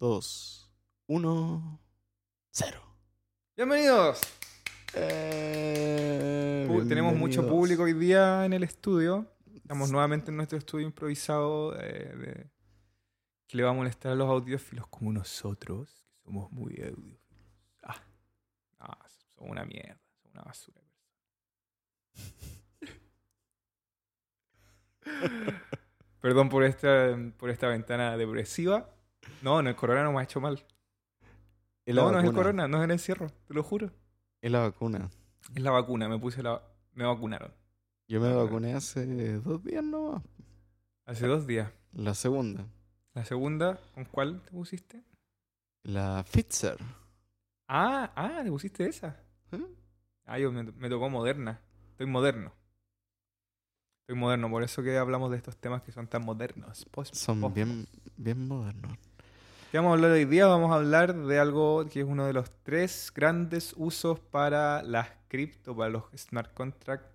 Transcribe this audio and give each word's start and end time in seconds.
2, 0.00 0.72
1, 1.08 1.78
0. 2.52 2.80
Bienvenidos. 3.54 4.18
Eh, 4.94 6.64
Pu- 6.66 6.88
Tenemos 6.88 7.14
mucho 7.14 7.46
público 7.46 7.82
hoy 7.82 7.92
día 7.92 8.46
en 8.46 8.54
el 8.54 8.62
estudio. 8.64 9.30
Estamos 9.54 9.90
nuevamente 9.90 10.30
en 10.30 10.38
nuestro 10.38 10.56
estudio 10.56 10.86
improvisado 10.86 11.78
eh, 11.78 12.14
de- 12.16 12.50
que 13.46 13.56
le 13.58 13.62
va 13.62 13.70
a 13.70 13.74
molestar 13.74 14.12
a 14.12 14.14
los 14.14 14.28
audiófilos 14.30 14.86
como 14.88 15.12
nosotros, 15.12 16.06
que 16.14 16.20
somos 16.24 16.50
muy 16.50 16.80
audiófilos. 16.80 17.20
Ah, 17.82 18.02
ah, 18.78 19.06
somos 19.34 19.50
una 19.50 19.66
mierda, 19.66 20.00
somos 20.22 20.32
una 20.34 20.42
basura. 20.44 20.80
Perdón 26.22 26.48
por 26.48 26.64
esta, 26.64 27.18
por 27.36 27.50
esta 27.50 27.68
ventana 27.68 28.16
depresiva. 28.16 28.88
No, 29.42 29.62
no, 29.62 29.68
el 29.70 29.76
corona 29.76 30.02
no 30.04 30.12
me 30.12 30.20
ha 30.20 30.24
hecho 30.24 30.40
mal. 30.40 30.64
No, 31.86 32.12
no 32.12 32.18
es 32.18 32.24
el 32.24 32.32
corona, 32.32 32.68
no 32.68 32.78
es 32.78 32.84
el 32.84 32.90
encierro, 32.92 33.30
te 33.48 33.54
lo 33.54 33.62
juro. 33.62 33.90
Es 34.40 34.50
la 34.50 34.60
vacuna. 34.60 35.10
Es 35.54 35.62
la 35.62 35.70
vacuna, 35.72 36.08
me 36.08 36.18
puse 36.18 36.42
la... 36.42 36.62
Me 36.92 37.04
vacunaron. 37.04 37.52
Yo 38.08 38.20
me 38.20 38.28
Ah. 38.28 38.34
vacuné 38.34 38.74
hace 38.74 39.06
dos 39.40 39.62
días 39.64 39.82
nomás. 39.82 40.22
Hace 41.06 41.26
dos 41.26 41.46
días. 41.46 41.70
La 41.92 42.14
segunda. 42.14 42.66
La 43.14 43.24
segunda, 43.24 43.80
¿con 43.94 44.04
cuál 44.04 44.40
te 44.42 44.50
pusiste? 44.52 45.02
La 45.82 46.24
Pfizer. 46.30 46.76
Ah, 47.66 48.12
ah, 48.14 48.40
te 48.44 48.50
pusiste 48.50 48.86
esa. 48.86 49.16
¿Eh? 49.52 49.66
Ah, 50.26 50.38
yo 50.38 50.52
me, 50.52 50.62
me 50.64 50.88
tocó 50.88 51.08
moderna. 51.10 51.60
Estoy 51.92 52.06
moderno. 52.06 52.52
Estoy 54.02 54.16
moderno, 54.18 54.50
por 54.50 54.62
eso 54.62 54.82
que 54.82 54.96
hablamos 54.98 55.30
de 55.30 55.36
estos 55.38 55.56
temas 55.56 55.82
que 55.82 55.92
son 55.92 56.06
tan 56.08 56.24
modernos. 56.24 56.84
Post- 56.90 57.14
Son 57.14 57.40
post- 57.40 57.54
bien, 57.54 57.86
bien 58.16 58.46
modernos. 58.46 58.92
¿Qué 59.70 59.78
vamos 59.78 59.90
a 59.90 59.94
hablar 59.94 60.10
hoy 60.10 60.24
día? 60.24 60.48
Vamos 60.48 60.72
a 60.72 60.74
hablar 60.74 61.14
de 61.14 61.38
algo 61.38 61.86
que 61.88 62.00
es 62.00 62.04
uno 62.04 62.26
de 62.26 62.32
los 62.32 62.50
tres 62.64 63.12
grandes 63.14 63.72
usos 63.76 64.18
para 64.18 64.82
las 64.82 65.08
cripto, 65.28 65.76
para 65.76 65.90
los 65.90 66.02
smart 66.16 66.52
contracts, 66.54 67.14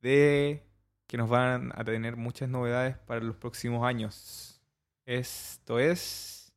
de 0.00 0.66
que 1.06 1.18
nos 1.18 1.28
van 1.28 1.70
a 1.74 1.84
tener 1.84 2.16
muchas 2.16 2.48
novedades 2.48 2.96
para 2.96 3.20
los 3.20 3.36
próximos 3.36 3.84
años. 3.84 4.62
Esto 5.04 5.78
es... 5.78 6.50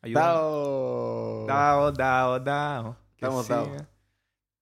¡Dao! 0.00 1.44
DAO, 1.46 1.92
DAO, 1.92 2.40
DAO. 2.40 2.96
Estamos 3.16 3.48
DAO. 3.48 3.76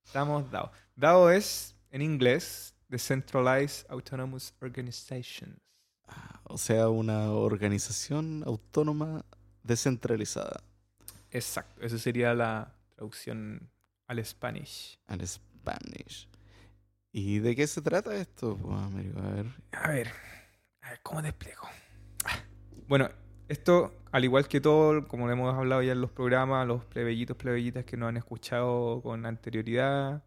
Estamos 0.04 0.50
DAO. 0.50 0.72
DAO 0.96 1.30
es, 1.30 1.76
en 1.92 2.02
inglés, 2.02 2.74
Decentralized 2.88 3.86
Autonomous 3.88 4.52
Organizations. 4.60 5.71
O 6.44 6.58
sea, 6.58 6.88
una 6.88 7.30
organización 7.30 8.42
autónoma 8.46 9.24
descentralizada. 9.62 10.62
Exacto, 11.30 11.80
esa 11.82 11.98
sería 11.98 12.34
la 12.34 12.74
traducción 12.94 13.70
al 14.06 14.24
Spanish. 14.24 14.98
Al 15.06 15.26
Spanish. 15.26 16.28
¿Y 17.12 17.38
de 17.38 17.56
qué 17.56 17.66
se 17.66 17.80
trata 17.80 18.14
esto, 18.16 18.56
pues, 18.56 18.80
Américo? 18.80 19.20
A 19.20 19.30
ver. 19.30 19.46
A 19.72 19.88
ver, 19.88 20.08
a 20.82 20.90
ver, 20.90 21.00
¿cómo 21.02 21.22
te 21.22 21.28
explico? 21.28 21.68
Bueno, 22.88 23.08
esto, 23.48 23.94
al 24.12 24.24
igual 24.24 24.48
que 24.48 24.60
todo, 24.60 25.08
como 25.08 25.26
lo 25.26 25.32
hemos 25.32 25.54
hablado 25.54 25.82
ya 25.82 25.92
en 25.92 26.00
los 26.00 26.10
programas, 26.10 26.66
los 26.66 26.84
plebellitos, 26.84 27.36
plebeyitas 27.36 27.84
que 27.84 27.96
nos 27.96 28.08
han 28.08 28.16
escuchado 28.16 29.00
con 29.02 29.24
anterioridad, 29.24 30.24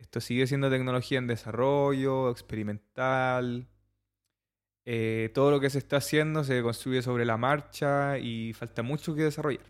esto 0.00 0.20
sigue 0.20 0.46
siendo 0.46 0.70
tecnología 0.70 1.18
en 1.18 1.26
desarrollo, 1.26 2.30
experimental. 2.30 3.68
Eh, 4.84 5.30
todo 5.34 5.50
lo 5.50 5.60
que 5.60 5.70
se 5.70 5.78
está 5.78 5.98
haciendo 5.98 6.42
se 6.42 6.62
construye 6.62 7.02
sobre 7.02 7.24
la 7.24 7.36
marcha 7.36 8.18
y 8.18 8.52
falta 8.52 8.82
mucho 8.82 9.14
que 9.14 9.24
desarrollar. 9.24 9.64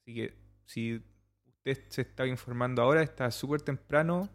Así 0.00 0.14
que 0.14 0.34
si 0.66 1.02
usted 1.46 1.82
se 1.88 2.02
está 2.02 2.26
informando 2.26 2.82
ahora, 2.82 3.02
está 3.02 3.30
súper 3.30 3.62
temprano. 3.62 4.28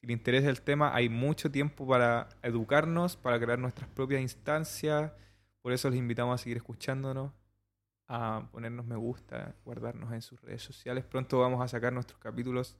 Si 0.00 0.06
le 0.06 0.12
interesa 0.12 0.48
el 0.48 0.62
tema, 0.62 0.94
hay 0.94 1.08
mucho 1.08 1.50
tiempo 1.50 1.86
para 1.86 2.28
educarnos, 2.42 3.16
para 3.16 3.38
crear 3.38 3.58
nuestras 3.58 3.88
propias 3.90 4.22
instancias. 4.22 5.12
Por 5.62 5.72
eso 5.72 5.90
les 5.90 5.98
invitamos 5.98 6.40
a 6.40 6.42
seguir 6.42 6.56
escuchándonos, 6.56 7.32
a 8.08 8.48
ponernos 8.50 8.86
me 8.86 8.96
gusta, 8.96 9.54
guardarnos 9.64 10.12
en 10.12 10.22
sus 10.22 10.40
redes 10.40 10.62
sociales. 10.62 11.04
Pronto 11.04 11.38
vamos 11.38 11.62
a 11.62 11.68
sacar 11.68 11.92
nuestros 11.92 12.18
capítulos 12.18 12.78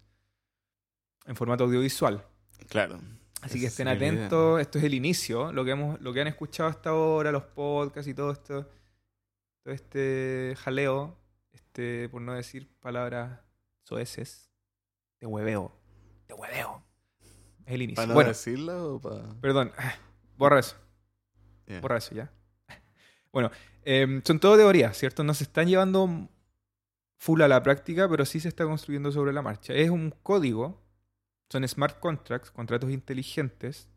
en 1.26 1.36
formato 1.36 1.64
audiovisual. 1.64 2.24
Claro. 2.68 3.00
Así 3.42 3.60
que 3.60 3.66
estén 3.66 3.86
idea. 3.88 3.96
atentos. 3.96 4.60
Esto 4.60 4.78
es 4.78 4.84
el 4.84 4.94
inicio, 4.94 5.52
lo 5.52 5.64
que 5.64 5.70
hemos, 5.72 6.00
lo 6.00 6.12
que 6.12 6.20
han 6.20 6.26
escuchado 6.26 6.68
hasta 6.68 6.90
ahora, 6.90 7.32
los 7.32 7.44
podcasts 7.44 8.08
y 8.08 8.14
todo 8.14 8.32
esto, 8.32 8.68
todo 9.62 9.74
este 9.74 10.54
jaleo, 10.58 11.16
este, 11.52 12.08
por 12.10 12.20
no 12.22 12.34
decir 12.34 12.68
palabras 12.80 13.40
soeces, 13.84 14.50
de 15.20 15.26
hueveo, 15.26 15.72
de 16.28 16.34
hueveo. 16.34 16.82
Es 17.66 17.74
el 17.74 17.82
inicio. 17.82 17.96
¿Para 17.96 18.08
no 18.08 18.14
bueno, 18.14 18.28
decirlo 18.28 18.94
o 18.94 19.00
para...? 19.00 19.28
perdón, 19.40 19.72
borra 20.36 20.58
eso, 20.60 20.76
Ya. 21.66 21.80
borra 21.80 21.96
eso 21.98 22.14
ya. 22.14 22.30
Bueno, 23.32 23.50
em, 23.84 24.22
son 24.24 24.40
todo 24.40 24.56
teorías, 24.56 24.96
¿cierto? 24.98 25.22
No 25.22 25.34
se 25.34 25.44
están 25.44 25.68
llevando 25.68 26.28
full 27.16 27.40
a 27.42 27.48
la 27.48 27.62
práctica, 27.62 28.08
pero 28.08 28.24
sí 28.24 28.40
se 28.40 28.48
está 28.48 28.64
construyendo 28.64 29.12
sobre 29.12 29.32
la 29.32 29.40
marcha. 29.40 29.72
Es 29.72 29.88
un 29.88 30.10
código, 30.22 30.82
son 31.50 31.66
smart 31.66 31.98
contracts, 32.00 32.50
contratos 32.50 32.90
inteligentes, 32.90 33.88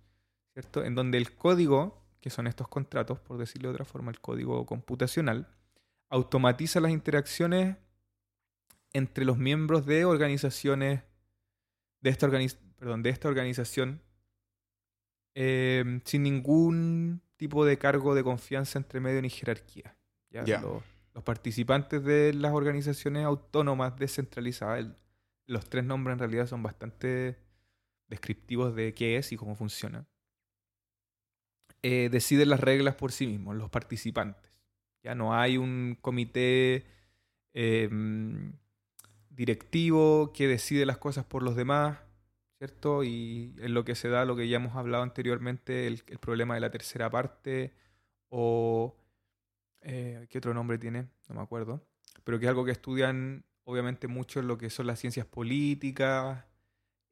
¿cierto? 0.53 0.83
En 0.83 0.95
donde 0.95 1.17
el 1.17 1.35
código, 1.35 2.03
que 2.19 2.29
son 2.29 2.47
estos 2.47 2.67
contratos, 2.67 3.19
por 3.19 3.37
decirlo 3.37 3.69
de 3.69 3.73
otra 3.75 3.85
forma, 3.85 4.11
el 4.11 4.19
código 4.19 4.65
computacional, 4.65 5.47
automatiza 6.09 6.79
las 6.79 6.91
interacciones 6.91 7.77
entre 8.93 9.25
los 9.25 9.37
miembros 9.37 9.85
de 9.85 10.05
organizaciones, 10.05 11.01
de 12.01 12.09
esta, 12.09 12.27
organiz- 12.27 12.57
perdón, 12.77 13.01
de 13.03 13.09
esta 13.09 13.27
organización, 13.27 14.01
eh, 15.35 16.01
sin 16.05 16.23
ningún 16.23 17.21
tipo 17.37 17.65
de 17.65 17.77
cargo 17.77 18.13
de 18.15 18.23
confianza 18.23 18.77
entre 18.77 18.99
medio 18.99 19.21
ni 19.21 19.29
jerarquía. 19.29 19.95
¿ya? 20.29 20.43
Los, 20.61 20.83
los 21.13 21.23
participantes 21.23 22.03
de 22.03 22.33
las 22.33 22.53
organizaciones 22.53 23.25
autónomas 23.25 23.97
descentralizadas, 23.97 24.79
el- 24.79 24.95
los 25.47 25.69
tres 25.69 25.83
nombres 25.85 26.13
en 26.15 26.19
realidad 26.19 26.47
son 26.47 26.63
bastante 26.63 27.37
descriptivos 28.07 28.75
de 28.75 28.93
qué 28.93 29.17
es 29.17 29.31
y 29.31 29.37
cómo 29.37 29.55
funciona. 29.55 30.05
eh, 31.83 32.09
deciden 32.11 32.49
las 32.49 32.59
reglas 32.59 32.95
por 32.95 33.11
sí 33.11 33.27
mismos, 33.27 33.55
los 33.55 33.69
participantes. 33.69 34.51
Ya 35.03 35.15
no 35.15 35.35
hay 35.35 35.57
un 35.57 35.97
comité 36.01 36.85
eh, 37.53 37.89
directivo 39.29 40.31
que 40.33 40.47
decide 40.47 40.85
las 40.85 40.97
cosas 40.97 41.25
por 41.25 41.43
los 41.43 41.55
demás, 41.55 41.99
¿cierto? 42.57 43.03
Y 43.03 43.55
en 43.59 43.73
lo 43.73 43.83
que 43.83 43.95
se 43.95 44.09
da 44.09 44.25
lo 44.25 44.35
que 44.35 44.47
ya 44.47 44.57
hemos 44.57 44.75
hablado 44.75 45.03
anteriormente, 45.03 45.87
el, 45.87 46.03
el 46.07 46.19
problema 46.19 46.55
de 46.55 46.61
la 46.61 46.71
tercera 46.71 47.09
parte, 47.09 47.73
o 48.29 48.95
eh, 49.81 50.27
¿qué 50.29 50.37
otro 50.37 50.53
nombre 50.53 50.77
tiene? 50.77 51.09
No 51.29 51.35
me 51.35 51.41
acuerdo. 51.41 51.85
Pero 52.23 52.39
que 52.39 52.45
es 52.45 52.49
algo 52.49 52.65
que 52.65 52.71
estudian 52.71 53.45
obviamente 53.65 54.07
mucho 54.07 54.41
lo 54.41 54.57
que 54.57 54.69
son 54.69 54.87
las 54.87 54.99
ciencias 54.99 55.25
políticas 55.25 56.45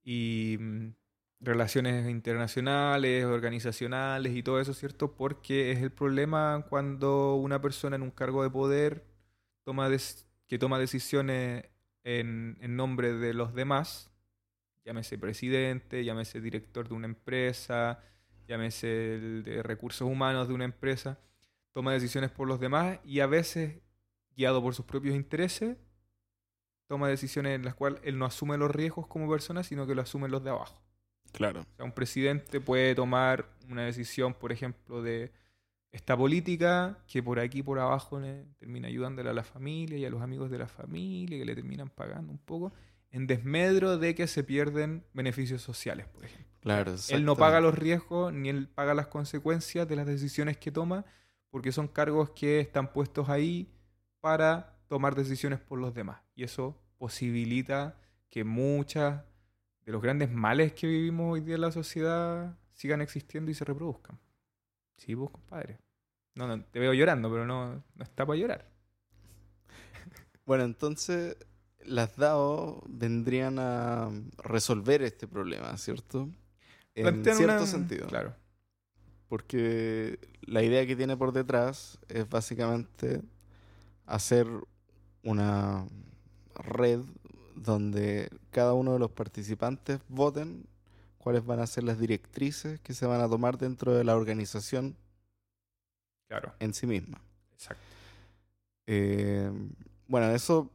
y 0.03 0.57
mm, 0.59 0.93
relaciones 1.41 2.09
internacionales, 2.09 3.25
organizacionales 3.25 4.35
y 4.35 4.43
todo 4.43 4.59
eso, 4.59 4.73
¿cierto? 4.73 5.15
Porque 5.15 5.71
es 5.71 5.79
el 5.81 5.91
problema 5.91 6.65
cuando 6.69 7.35
una 7.35 7.61
persona 7.61 7.95
en 7.95 8.03
un 8.03 8.11
cargo 8.11 8.43
de 8.43 8.49
poder 8.49 9.05
toma 9.63 9.89
que 10.47 10.59
toma 10.59 10.79
decisiones 10.79 11.65
en, 12.03 12.57
en 12.61 12.75
nombre 12.75 13.13
de 13.13 13.33
los 13.33 13.53
demás, 13.53 14.11
llámese 14.85 15.17
presidente, 15.17 16.03
llámese 16.03 16.41
director 16.41 16.87
de 16.87 16.95
una 16.95 17.07
empresa, 17.07 18.03
llámese 18.47 19.15
el 19.15 19.43
de 19.43 19.63
recursos 19.63 20.07
humanos 20.07 20.47
de 20.47 20.53
una 20.53 20.65
empresa, 20.65 21.19
toma 21.73 21.93
decisiones 21.93 22.31
por 22.31 22.47
los 22.47 22.59
demás 22.59 22.99
y 23.05 23.21
a 23.21 23.27
veces, 23.27 23.81
guiado 24.35 24.61
por 24.61 24.75
sus 24.75 24.85
propios 24.85 25.15
intereses, 25.15 25.77
toma 26.91 27.07
decisiones 27.07 27.55
en 27.55 27.63
las 27.63 27.73
cuales 27.73 28.01
él 28.03 28.17
no 28.17 28.25
asume 28.25 28.57
los 28.57 28.69
riesgos 28.69 29.07
como 29.07 29.29
persona, 29.29 29.63
sino 29.63 29.87
que 29.87 29.95
lo 29.95 30.01
asumen 30.01 30.29
los 30.29 30.43
de 30.43 30.49
abajo. 30.49 30.81
Claro. 31.31 31.61
O 31.61 31.75
sea, 31.77 31.85
un 31.85 31.93
presidente 31.93 32.59
puede 32.59 32.93
tomar 32.95 33.45
una 33.69 33.85
decisión, 33.85 34.33
por 34.33 34.51
ejemplo, 34.51 35.01
de 35.01 35.31
esta 35.93 36.17
política 36.17 36.97
que 37.07 37.23
por 37.23 37.39
aquí, 37.39 37.63
por 37.63 37.79
abajo, 37.79 38.19
le 38.19 38.43
termina 38.59 38.89
ayudándole 38.89 39.29
a 39.29 39.33
la 39.33 39.45
familia 39.45 39.97
y 39.97 40.05
a 40.05 40.09
los 40.09 40.21
amigos 40.21 40.51
de 40.51 40.57
la 40.57 40.67
familia, 40.67 41.39
que 41.39 41.45
le 41.45 41.55
terminan 41.55 41.89
pagando 41.89 42.33
un 42.33 42.39
poco, 42.39 42.73
en 43.09 43.25
desmedro 43.25 43.97
de 43.97 44.13
que 44.13 44.27
se 44.27 44.43
pierden 44.43 45.05
beneficios 45.13 45.61
sociales, 45.61 46.07
por 46.07 46.25
ejemplo. 46.25 46.51
Claro, 46.59 46.93
Él 47.07 47.23
no 47.23 47.37
paga 47.37 47.61
los 47.61 47.73
riesgos 47.73 48.33
ni 48.33 48.49
él 48.49 48.67
paga 48.67 48.93
las 48.93 49.07
consecuencias 49.07 49.87
de 49.87 49.95
las 49.95 50.05
decisiones 50.05 50.57
que 50.57 50.71
toma, 50.71 51.05
porque 51.49 51.71
son 51.71 51.87
cargos 51.87 52.31
que 52.31 52.59
están 52.59 52.91
puestos 52.91 53.29
ahí 53.29 53.71
para 54.19 54.77
tomar 54.87 55.15
decisiones 55.15 55.59
por 55.59 55.79
los 55.79 55.93
demás. 55.93 56.21
Y 56.35 56.43
eso 56.43 56.80
posibilita 57.01 57.95
que 58.29 58.43
muchas 58.43 59.23
de 59.83 59.91
los 59.91 60.03
grandes 60.03 60.29
males 60.31 60.71
que 60.73 60.85
vivimos 60.85 61.33
hoy 61.33 61.41
día 61.41 61.55
en 61.55 61.61
la 61.61 61.71
sociedad 61.71 62.55
sigan 62.73 63.01
existiendo 63.01 63.49
y 63.49 63.55
se 63.55 63.65
reproduzcan. 63.65 64.19
Sí, 64.97 65.15
vos, 65.15 65.31
compadre. 65.31 65.79
No, 66.35 66.47
no, 66.47 66.63
te 66.63 66.77
veo 66.79 66.93
llorando, 66.93 67.31
pero 67.31 67.47
no, 67.47 67.83
no 67.95 68.03
está 68.03 68.23
para 68.25 68.37
llorar. 68.39 68.69
Bueno, 70.45 70.63
entonces 70.63 71.37
las 71.85 72.17
DAO 72.17 72.83
vendrían 72.87 73.57
a 73.57 74.09
resolver 74.43 75.01
este 75.01 75.27
problema, 75.27 75.75
¿cierto? 75.77 76.29
En 76.93 77.23
cierto 77.23 77.43
una- 77.43 77.65
sentido. 77.65 78.07
Claro. 78.07 78.35
Porque 79.27 80.19
la 80.41 80.61
idea 80.61 80.85
que 80.85 80.95
tiene 80.95 81.15
por 81.17 81.31
detrás 81.31 81.99
es 82.09 82.27
básicamente 82.29 83.21
hacer 84.05 84.45
una 85.23 85.87
red 86.55 87.01
donde 87.55 88.29
cada 88.51 88.73
uno 88.73 88.93
de 88.93 88.99
los 88.99 89.11
participantes 89.11 89.99
voten 90.07 90.65
cuáles 91.17 91.45
van 91.45 91.59
a 91.59 91.67
ser 91.67 91.83
las 91.83 91.99
directrices 91.99 92.79
que 92.79 92.93
se 92.93 93.05
van 93.05 93.21
a 93.21 93.29
tomar 93.29 93.57
dentro 93.57 93.93
de 93.93 94.03
la 94.03 94.15
organización 94.15 94.95
Claro. 96.27 96.53
en 96.59 96.73
sí 96.73 96.87
misma. 96.87 97.21
Exacto. 97.53 97.83
Eh, 98.87 99.51
bueno, 100.07 100.31
eso 100.31 100.69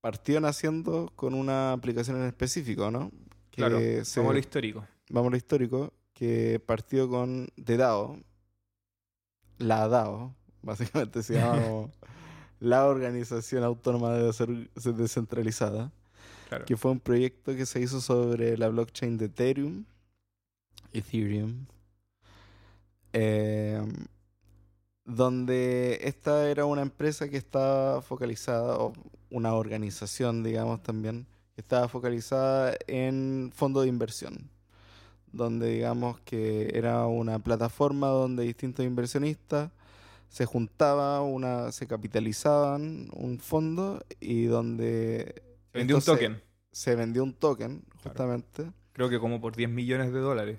partió 0.00 0.40
naciendo 0.40 1.10
con 1.16 1.34
una 1.34 1.72
aplicación 1.72 2.16
en 2.18 2.26
específico, 2.28 2.90
¿no? 2.90 3.10
Que 3.50 3.56
Claro. 3.56 3.78
se- 4.04 4.20
Como 4.20 4.32
lo 4.32 4.38
histórico. 4.38 4.86
vamos 5.10 5.28
a 5.28 5.30
lo 5.32 5.36
histórico, 5.36 5.92
que 6.12 6.60
partió 6.64 7.08
con 7.08 7.48
The 7.62 7.76
DAO, 7.76 8.18
la 9.58 9.88
DAO, 9.88 10.34
básicamente 10.62 11.22
se 11.22 11.34
llama 11.58 11.62
como 11.62 11.90
la 12.60 12.86
Organización 12.86 13.64
Autónoma 13.64 14.14
de 14.14 14.32
Ser 14.32 14.48
Descentralizada, 14.74 15.92
Claro. 16.48 16.64
que 16.64 16.76
fue 16.76 16.92
un 16.92 17.00
proyecto 17.00 17.56
que 17.56 17.66
se 17.66 17.80
hizo 17.80 18.00
sobre 18.00 18.56
la 18.56 18.68
blockchain 18.68 19.18
de 19.18 19.24
Ethereum, 19.26 19.84
Ethereum, 20.92 21.66
eh, 23.12 23.82
donde 25.04 25.98
esta 26.02 26.48
era 26.48 26.64
una 26.66 26.82
empresa 26.82 27.28
que 27.28 27.36
estaba 27.36 28.00
focalizada, 28.02 28.76
o 28.78 28.92
una 29.30 29.54
organización, 29.54 30.42
digamos 30.42 30.82
también, 30.82 31.26
que 31.54 31.60
estaba 31.62 31.88
focalizada 31.88 32.76
en 32.86 33.50
fondos 33.54 33.82
de 33.84 33.88
inversión, 33.88 34.50
donde 35.32 35.70
digamos 35.70 36.20
que 36.20 36.70
era 36.74 37.06
una 37.06 37.38
plataforma 37.38 38.08
donde 38.08 38.44
distintos 38.44 38.84
inversionistas 38.84 39.70
se 40.28 40.44
juntaban, 40.46 41.22
una, 41.22 41.72
se 41.72 41.86
capitalizaban 41.86 43.08
un 43.14 43.38
fondo 43.38 44.04
y 44.20 44.44
donde 44.44 45.42
Se 45.72 45.78
vendió 45.78 45.96
un 45.96 46.02
se- 46.02 46.10
token. 46.12 46.42
se 46.72 46.94
vendió 46.96 47.22
un 47.24 47.32
token, 47.34 47.80
Claro. 47.80 48.00
justamente. 48.02 48.72
Creo 48.92 49.08
que 49.08 49.18
como 49.18 49.40
por 49.40 49.54
10 49.56 49.68
millones 49.70 50.12
de 50.12 50.20
dólares. 50.20 50.58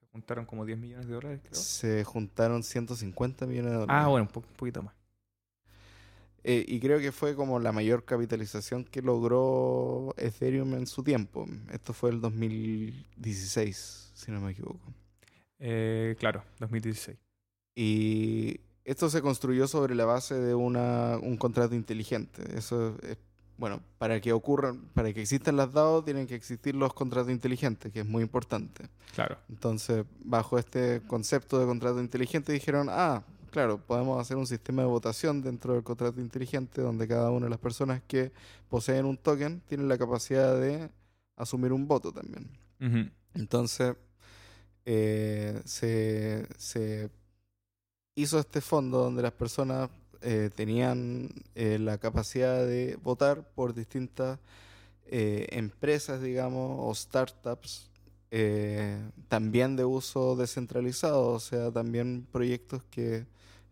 Se 0.00 0.06
juntaron 0.12 0.46
como 0.46 0.64
10 0.64 0.78
millones 0.78 1.06
de 1.06 1.14
dólares, 1.14 1.40
creo. 1.42 1.54
Se 1.54 2.04
juntaron 2.04 2.62
150 2.62 3.46
millones 3.46 3.72
de 3.72 3.78
dólares. 3.78 4.02
Ah, 4.04 4.08
bueno, 4.08 4.24
un, 4.26 4.32
po- 4.32 4.40
un 4.48 4.56
poquito 4.56 4.82
más. 4.82 4.94
Eh, 6.44 6.64
y 6.66 6.80
creo 6.80 6.98
que 7.00 7.12
fue 7.12 7.34
como 7.34 7.58
la 7.58 7.72
mayor 7.72 8.04
capitalización 8.04 8.84
que 8.84 9.02
logró 9.02 10.14
Ethereum 10.16 10.74
en 10.74 10.86
su 10.86 11.02
tiempo. 11.02 11.46
Esto 11.72 11.92
fue 11.92 12.10
el 12.10 12.20
2016, 12.20 14.10
si 14.14 14.30
no 14.30 14.40
me 14.40 14.52
equivoco. 14.52 14.80
Eh, 15.58 16.14
claro, 16.18 16.42
2016. 16.60 17.18
Y 17.74 18.60
esto 18.88 19.10
se 19.10 19.20
construyó 19.20 19.68
sobre 19.68 19.94
la 19.94 20.06
base 20.06 20.34
de 20.34 20.54
una, 20.54 21.18
un 21.18 21.36
contrato 21.36 21.74
inteligente. 21.74 22.42
Eso 22.56 22.96
es, 23.02 23.18
bueno, 23.58 23.82
para 23.98 24.18
que 24.22 24.32
ocurran, 24.32 24.80
para 24.94 25.12
que 25.12 25.20
existan 25.20 25.56
las 25.56 25.74
DAO 25.74 26.02
tienen 26.02 26.26
que 26.26 26.34
existir 26.34 26.74
los 26.74 26.94
contratos 26.94 27.30
inteligentes, 27.30 27.92
que 27.92 28.00
es 28.00 28.06
muy 28.06 28.22
importante. 28.22 28.88
Claro. 29.14 29.36
Entonces, 29.50 30.06
bajo 30.24 30.58
este 30.58 31.02
concepto 31.06 31.58
de 31.58 31.66
contrato 31.66 32.00
inteligente 32.00 32.50
dijeron, 32.50 32.86
ah, 32.90 33.24
claro, 33.50 33.76
podemos 33.78 34.18
hacer 34.22 34.38
un 34.38 34.46
sistema 34.46 34.80
de 34.80 34.88
votación 34.88 35.42
dentro 35.42 35.74
del 35.74 35.82
contrato 35.82 36.18
inteligente 36.22 36.80
donde 36.80 37.06
cada 37.06 37.30
una 37.30 37.44
de 37.44 37.50
las 37.50 37.58
personas 37.58 38.00
que 38.06 38.32
poseen 38.70 39.04
un 39.04 39.18
token 39.18 39.60
tienen 39.68 39.88
la 39.88 39.98
capacidad 39.98 40.58
de 40.58 40.88
asumir 41.36 41.74
un 41.74 41.86
voto 41.86 42.10
también. 42.10 42.48
Entonces, 43.34 43.96
eh, 44.86 45.60
se, 45.66 46.48
se 46.56 47.10
hizo 48.22 48.38
este 48.38 48.60
fondo 48.60 48.98
donde 48.98 49.22
las 49.22 49.32
personas 49.32 49.90
eh, 50.22 50.50
tenían 50.54 51.28
eh, 51.54 51.78
la 51.78 51.98
capacidad 51.98 52.66
de 52.66 52.96
votar 53.02 53.48
por 53.54 53.74
distintas 53.74 54.38
eh, 55.06 55.46
empresas, 55.52 56.20
digamos, 56.20 56.76
o 56.80 56.94
startups, 56.94 57.88
también 59.28 59.76
de 59.76 59.84
uso 59.84 60.36
descentralizado, 60.36 61.28
o 61.28 61.40
sea, 61.40 61.70
también 61.70 62.26
proyectos 62.30 62.82
que 62.90 63.24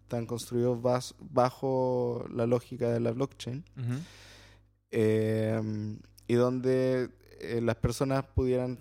están 0.03 0.25
construidos 0.25 0.81
bas- 0.81 1.15
bajo 1.19 2.25
la 2.33 2.47
lógica 2.47 2.91
de 2.91 3.01
la 3.01 3.11
blockchain. 3.11 3.65
Y 6.29 6.35
donde 6.35 7.11
las 7.61 7.77
personas 7.77 8.25
pudieran 8.25 8.79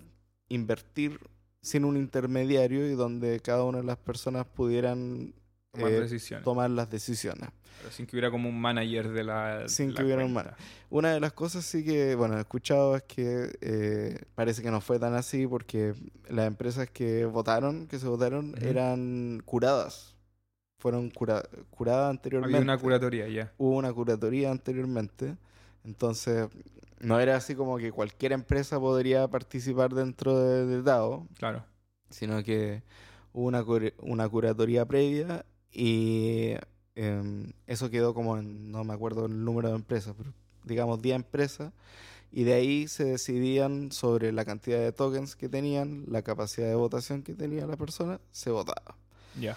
invertir 0.48 1.20
sin 1.60 1.84
un 1.84 1.96
intermediario 1.96 2.86
y 2.90 2.94
donde 2.94 3.40
cada 3.40 3.64
una 3.64 3.78
de 3.78 3.84
las 3.84 3.98
personas 3.98 4.46
pudieran 4.46 5.34
Tomar 5.76 5.92
eh, 5.92 6.00
decisiones. 6.00 6.44
tomar 6.44 6.70
las 6.70 6.90
decisiones. 6.90 7.50
Pero 7.78 7.90
sin 7.92 8.06
que 8.06 8.16
hubiera 8.16 8.30
como 8.30 8.48
un 8.48 8.58
manager 8.60 9.10
de 9.10 9.24
la. 9.24 9.68
Sin 9.68 9.88
de 9.88 9.94
que 9.94 10.00
la 10.00 10.06
hubiera 10.06 10.24
un 10.24 10.32
cuenta. 10.32 10.56
Una 10.90 11.12
de 11.12 11.20
las 11.20 11.32
cosas 11.32 11.64
sí 11.64 11.84
que, 11.84 12.14
bueno, 12.14 12.36
he 12.36 12.40
escuchado 12.40 12.96
es 12.96 13.02
que 13.02 13.56
eh, 13.60 14.18
parece 14.34 14.62
que 14.62 14.70
no 14.70 14.80
fue 14.80 14.98
tan 14.98 15.14
así 15.14 15.46
porque 15.46 15.94
las 16.28 16.46
empresas 16.46 16.88
que 16.90 17.24
votaron, 17.26 17.86
que 17.86 17.98
se 17.98 18.06
votaron, 18.08 18.54
eran 18.62 19.42
curadas. 19.44 20.14
Fueron 20.78 21.10
cura- 21.10 21.42
curadas 21.70 22.10
anteriormente. 22.10 22.56
Había 22.58 22.64
una 22.72 22.78
curatoría 22.78 23.28
ya. 23.28 23.52
hubo 23.58 23.76
una 23.76 23.92
curatoría 23.92 24.50
anteriormente. 24.50 25.36
Entonces, 25.84 26.48
no 27.00 27.18
era 27.20 27.36
así 27.36 27.54
como 27.54 27.78
que 27.78 27.92
cualquier 27.92 28.32
empresa 28.32 28.78
podría 28.80 29.28
participar 29.28 29.94
dentro 29.94 30.38
de, 30.38 30.66
de 30.66 30.82
DAO, 30.82 31.26
Claro. 31.38 31.64
sino 32.10 32.42
que 32.42 32.82
hubo 33.32 33.46
una, 33.46 33.62
cur- 33.64 33.94
una 34.00 34.28
curatoría 34.28 34.84
previa 34.86 35.44
y 35.72 36.52
em, 36.94 37.52
eso 37.66 37.90
quedó 37.90 38.14
como 38.14 38.38
en, 38.38 38.70
no 38.70 38.84
me 38.84 38.94
acuerdo 38.94 39.26
el 39.26 39.44
número 39.44 39.68
de 39.70 39.76
empresas, 39.76 40.14
pero 40.16 40.32
digamos 40.64 41.00
10 41.02 41.16
empresas. 41.16 41.72
Y 42.32 42.44
de 42.44 42.54
ahí 42.54 42.88
se 42.88 43.04
decidían 43.04 43.92
sobre 43.92 44.32
la 44.32 44.44
cantidad 44.44 44.78
de 44.78 44.92
tokens 44.92 45.36
que 45.36 45.48
tenían, 45.48 46.04
la 46.08 46.22
capacidad 46.22 46.66
de 46.68 46.74
votación 46.74 47.22
que 47.22 47.34
tenía 47.34 47.66
la 47.66 47.76
persona, 47.76 48.20
se 48.30 48.50
votaba. 48.50 48.96
Ya. 49.40 49.56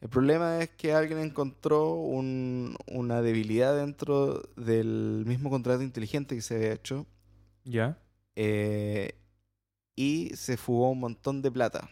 El 0.00 0.08
problema 0.08 0.60
es 0.60 0.70
que 0.70 0.92
alguien 0.92 1.18
encontró 1.18 1.94
un- 1.94 2.76
una 2.86 3.20
debilidad 3.20 3.76
dentro 3.76 4.40
del 4.56 5.24
mismo 5.26 5.50
contrato 5.50 5.82
inteligente 5.82 6.34
que 6.36 6.42
se 6.42 6.54
había 6.56 6.72
hecho 6.72 7.06
Ya. 7.64 7.98
eh, 8.36 9.14
y 9.96 10.30
se 10.36 10.56
fugó 10.56 10.90
un 10.90 11.00
montón 11.00 11.42
de 11.42 11.50
plata. 11.50 11.90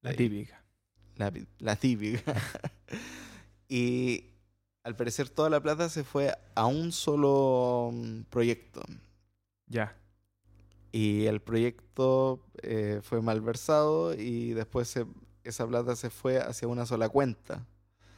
La 0.00 0.14
típica. 0.14 0.62
La, 1.16 1.32
la 1.58 1.76
típica. 1.76 2.34
y 3.68 4.24
al 4.84 4.96
parecer 4.96 5.28
toda 5.28 5.50
la 5.50 5.60
plata 5.60 5.88
se 5.88 6.04
fue 6.04 6.32
a 6.54 6.66
un 6.66 6.92
solo 6.92 7.90
mm, 7.92 8.22
proyecto. 8.30 8.82
Ya. 9.66 9.96
Y 10.92 11.26
el 11.26 11.40
proyecto 11.40 12.40
eh, 12.62 13.00
fue 13.02 13.20
malversado 13.20 14.14
y 14.14 14.52
después 14.52 14.88
se- 14.88 15.06
esa 15.44 15.66
plata 15.66 15.96
se 15.96 16.10
fue 16.10 16.38
hacia 16.38 16.68
una 16.68 16.86
sola 16.86 17.08
cuenta. 17.08 17.64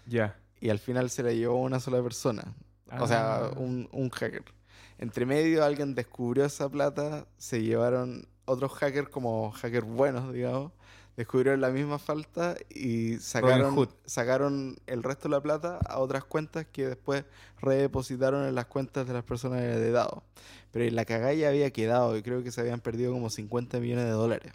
Ya. 0.06 0.38
y 0.60 0.70
al 0.70 0.78
final 0.78 1.08
se 1.10 1.22
la 1.22 1.32
llevó 1.32 1.60
una 1.62 1.78
sola 1.80 2.02
persona. 2.02 2.54
O 2.98 3.06
sea, 3.06 3.44
Ah. 3.44 3.50
un, 3.58 3.88
un 3.92 4.08
hacker. 4.10 4.42
Entre 4.98 5.24
medio 5.26 5.62
alguien 5.64 5.94
descubrió 5.94 6.44
esa 6.46 6.68
plata, 6.68 7.26
se 7.36 7.62
llevaron 7.62 8.26
otros 8.46 8.72
hackers 8.72 9.08
como 9.10 9.52
hackers 9.52 9.86
buenos, 9.86 10.32
digamos, 10.32 10.72
descubrieron 11.18 11.60
la 11.60 11.70
misma 11.70 11.98
falta 11.98 12.54
y 12.70 13.16
sacaron, 13.16 13.88
sacaron 14.06 14.76
el 14.86 15.02
resto 15.02 15.24
de 15.24 15.34
la 15.34 15.40
plata 15.40 15.80
a 15.88 15.98
otras 15.98 16.22
cuentas 16.22 16.64
que 16.70 16.86
después 16.86 17.24
redepositaron 17.60 18.46
en 18.46 18.54
las 18.54 18.66
cuentas 18.66 19.04
de 19.04 19.14
las 19.14 19.24
personas 19.24 19.60
de 19.60 19.90
dado. 19.90 20.22
Pero 20.70 20.88
la 20.94 21.04
cagada 21.04 21.34
ya 21.34 21.48
había 21.48 21.72
quedado 21.72 22.16
y 22.16 22.22
creo 22.22 22.44
que 22.44 22.52
se 22.52 22.60
habían 22.60 22.78
perdido 22.78 23.12
como 23.12 23.30
50 23.30 23.80
millones 23.80 24.04
de 24.04 24.12
dólares 24.12 24.52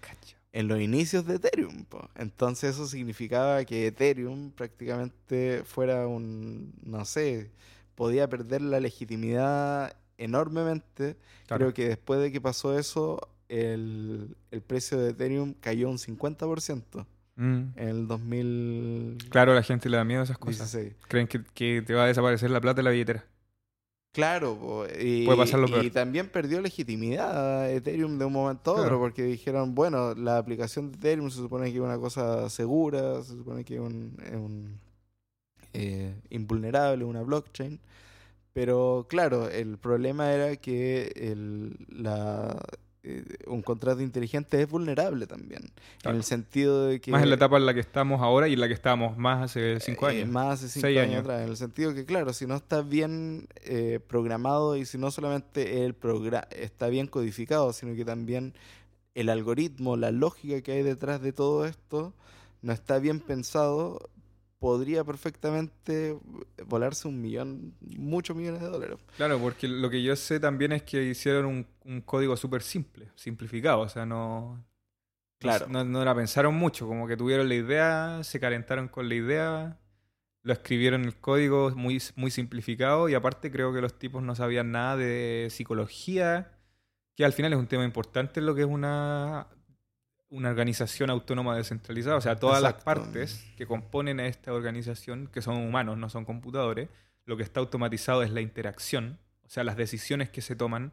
Cacha. 0.00 0.36
en 0.50 0.66
los 0.66 0.80
inicios 0.80 1.26
de 1.26 1.36
Ethereum. 1.36 1.84
po. 1.84 2.08
Entonces 2.16 2.74
eso 2.74 2.88
significaba 2.88 3.64
que 3.64 3.86
Ethereum 3.86 4.50
prácticamente 4.50 5.62
fuera 5.64 6.08
un, 6.08 6.74
no 6.82 7.04
sé, 7.04 7.52
podía 7.94 8.28
perder 8.28 8.62
la 8.62 8.80
legitimidad 8.80 9.96
enormemente. 10.18 11.16
Claro. 11.46 11.66
Creo 11.66 11.74
que 11.74 11.88
después 11.90 12.18
de 12.18 12.32
que 12.32 12.40
pasó 12.40 12.76
eso, 12.76 13.20
el, 13.54 14.36
el 14.50 14.60
precio 14.62 14.98
de 14.98 15.10
Ethereum 15.10 15.54
cayó 15.60 15.88
un 15.90 15.98
50% 15.98 17.06
Mm. 17.36 17.72
en 17.76 17.88
el 17.88 18.06
2016. 18.06 19.28
Claro, 19.30 19.54
la 19.54 19.62
gente 19.64 19.88
le 19.88 19.96
da 19.96 20.04
miedo 20.04 20.20
a 20.20 20.24
esas 20.24 20.38
cosas. 20.38 20.76
Creen 21.08 21.26
que, 21.26 21.42
que 21.52 21.82
te 21.82 21.92
va 21.92 22.04
a 22.04 22.06
desaparecer 22.06 22.48
la 22.50 22.60
plata 22.60 22.76
de 22.76 22.82
la 22.84 22.90
billetera. 22.90 23.24
Claro, 24.12 24.86
y, 24.96 25.24
Puede 25.24 25.38
pasar 25.38 25.58
lo 25.58 25.66
peor. 25.66 25.84
y 25.84 25.90
también 25.90 26.28
perdió 26.28 26.60
legitimidad 26.60 27.68
Ethereum 27.72 28.16
de 28.20 28.24
un 28.24 28.32
momento 28.32 28.70
a 28.70 28.74
otro, 28.74 28.84
Claro. 28.84 29.00
porque 29.00 29.24
dijeron, 29.24 29.74
bueno, 29.74 30.14
la 30.14 30.38
aplicación 30.38 30.92
de 30.92 30.98
Ethereum 30.98 31.28
se 31.30 31.38
supone 31.38 31.72
que 31.72 31.78
es 31.78 31.82
una 31.82 31.98
cosa 31.98 32.48
segura, 32.48 33.20
se 33.24 33.32
supone 33.32 33.64
que 33.64 33.74
es 33.74 33.80
un, 33.80 34.16
es 34.24 34.34
un, 34.34 34.78
eh, 35.72 36.14
invulnerable, 36.30 37.04
una 37.04 37.22
blockchain, 37.22 37.80
Pero 38.52 39.06
claro, 39.08 39.48
el 39.50 39.78
problema 39.78 40.32
era 40.32 40.54
que 40.54 41.10
el, 41.16 41.76
la, 41.88 42.56
eh, 43.04 43.22
un 43.46 43.62
contrato 43.62 44.00
inteligente 44.00 44.60
es 44.60 44.68
vulnerable 44.68 45.26
también. 45.26 45.60
Claro. 46.00 46.14
En 46.14 46.16
el 46.16 46.24
sentido 46.24 46.86
de 46.86 47.00
que... 47.00 47.10
Más 47.10 47.22
en 47.22 47.28
la 47.28 47.36
etapa 47.36 47.56
en 47.58 47.66
la 47.66 47.74
que 47.74 47.80
estamos 47.80 48.20
ahora 48.22 48.48
y 48.48 48.54
en 48.54 48.60
la 48.60 48.66
que 48.68 48.74
estábamos 48.74 49.16
más 49.18 49.42
hace 49.44 49.78
cinco 49.80 50.08
Eh, 50.08 50.12
años. 50.22 50.28
más 50.30 50.54
hace 50.58 50.68
cinco 50.70 50.86
Seis 50.86 50.98
años, 50.98 51.10
años. 51.12 51.20
atrás. 51.24 51.42
En 51.42 51.48
el 51.50 51.56
sentido 51.56 51.94
que, 51.94 52.04
claro, 52.04 52.32
si 52.32 52.46
no 52.46 52.56
está 52.56 52.82
bien 52.82 53.46
eh, 53.64 54.00
programado 54.06 54.76
y 54.76 54.86
si 54.86 54.96
no 54.98 55.10
solamente 55.10 55.84
el 55.84 55.94
programa 55.94 56.46
está 56.50 56.88
bien 56.88 57.06
codificado, 57.06 57.72
sino 57.72 57.94
que 57.94 58.04
también 58.04 58.54
el 59.14 59.28
algoritmo, 59.28 59.96
la 59.96 60.10
lógica 60.10 60.60
que 60.62 60.72
hay 60.72 60.82
detrás 60.82 61.20
de 61.22 61.32
todo 61.32 61.66
esto 61.66 62.14
no 62.62 62.72
está 62.72 62.98
bien 62.98 63.20
pensado, 63.20 64.08
podría 64.64 65.04
perfectamente 65.04 66.16
volarse 66.66 67.06
un 67.06 67.20
millón, 67.20 67.74
muchos 67.98 68.34
millones 68.34 68.62
de 68.62 68.68
dólares. 68.68 68.96
Claro, 69.14 69.38
porque 69.38 69.68
lo 69.68 69.90
que 69.90 70.02
yo 70.02 70.16
sé 70.16 70.40
también 70.40 70.72
es 70.72 70.82
que 70.84 71.02
hicieron 71.02 71.44
un, 71.44 71.66
un 71.84 72.00
código 72.00 72.34
súper 72.34 72.62
simple, 72.62 73.10
simplificado, 73.14 73.80
o 73.80 73.88
sea, 73.90 74.06
no, 74.06 74.64
Claro. 75.38 75.66
no, 75.68 75.84
no 75.84 76.02
la 76.02 76.14
pensaron 76.14 76.54
mucho, 76.54 76.86
como 76.86 77.06
que 77.06 77.14
tuvieron 77.14 77.46
la 77.50 77.56
idea, 77.56 78.20
se 78.22 78.40
calentaron 78.40 78.88
con 78.88 79.06
la 79.10 79.16
idea, 79.16 79.80
lo 80.42 80.54
escribieron 80.54 81.04
el 81.04 81.14
código 81.16 81.70
muy, 81.76 82.00
muy 82.16 82.30
simplificado 82.30 83.10
y 83.10 83.14
aparte 83.14 83.50
creo 83.50 83.70
que 83.74 83.82
los 83.82 83.98
tipos 83.98 84.22
no 84.22 84.34
sabían 84.34 84.72
nada 84.72 84.96
de 84.96 85.48
psicología, 85.50 86.52
que 87.14 87.26
al 87.26 87.34
final 87.34 87.52
es 87.52 87.58
un 87.58 87.66
tema 87.66 87.84
importante 87.84 88.40
en 88.40 88.46
lo 88.46 88.54
que 88.54 88.62
es 88.62 88.66
una, 88.66 89.46
una 90.36 90.50
organización 90.50 91.10
autónoma 91.10 91.56
descentralizada, 91.56 92.16
o 92.16 92.20
sea, 92.20 92.36
todas 92.36 92.60
las 92.60 92.74
partes 92.82 93.46
que 93.56 93.66
componen 93.66 94.18
a 94.18 94.26
esta 94.26 94.52
organización, 94.52 95.28
que 95.32 95.40
son 95.42 95.56
humanos, 95.56 95.96
no 95.96 96.08
son 96.10 96.24
computadores, 96.24 96.88
lo 97.24 97.36
que 97.36 97.44
está 97.44 97.60
automatizado 97.60 98.22
es 98.24 98.30
la 98.30 98.40
interacción, 98.40 99.18
o 99.44 99.48
sea, 99.48 99.62
las 99.62 99.76
decisiones 99.76 100.30
que 100.30 100.42
se 100.42 100.56
toman 100.56 100.92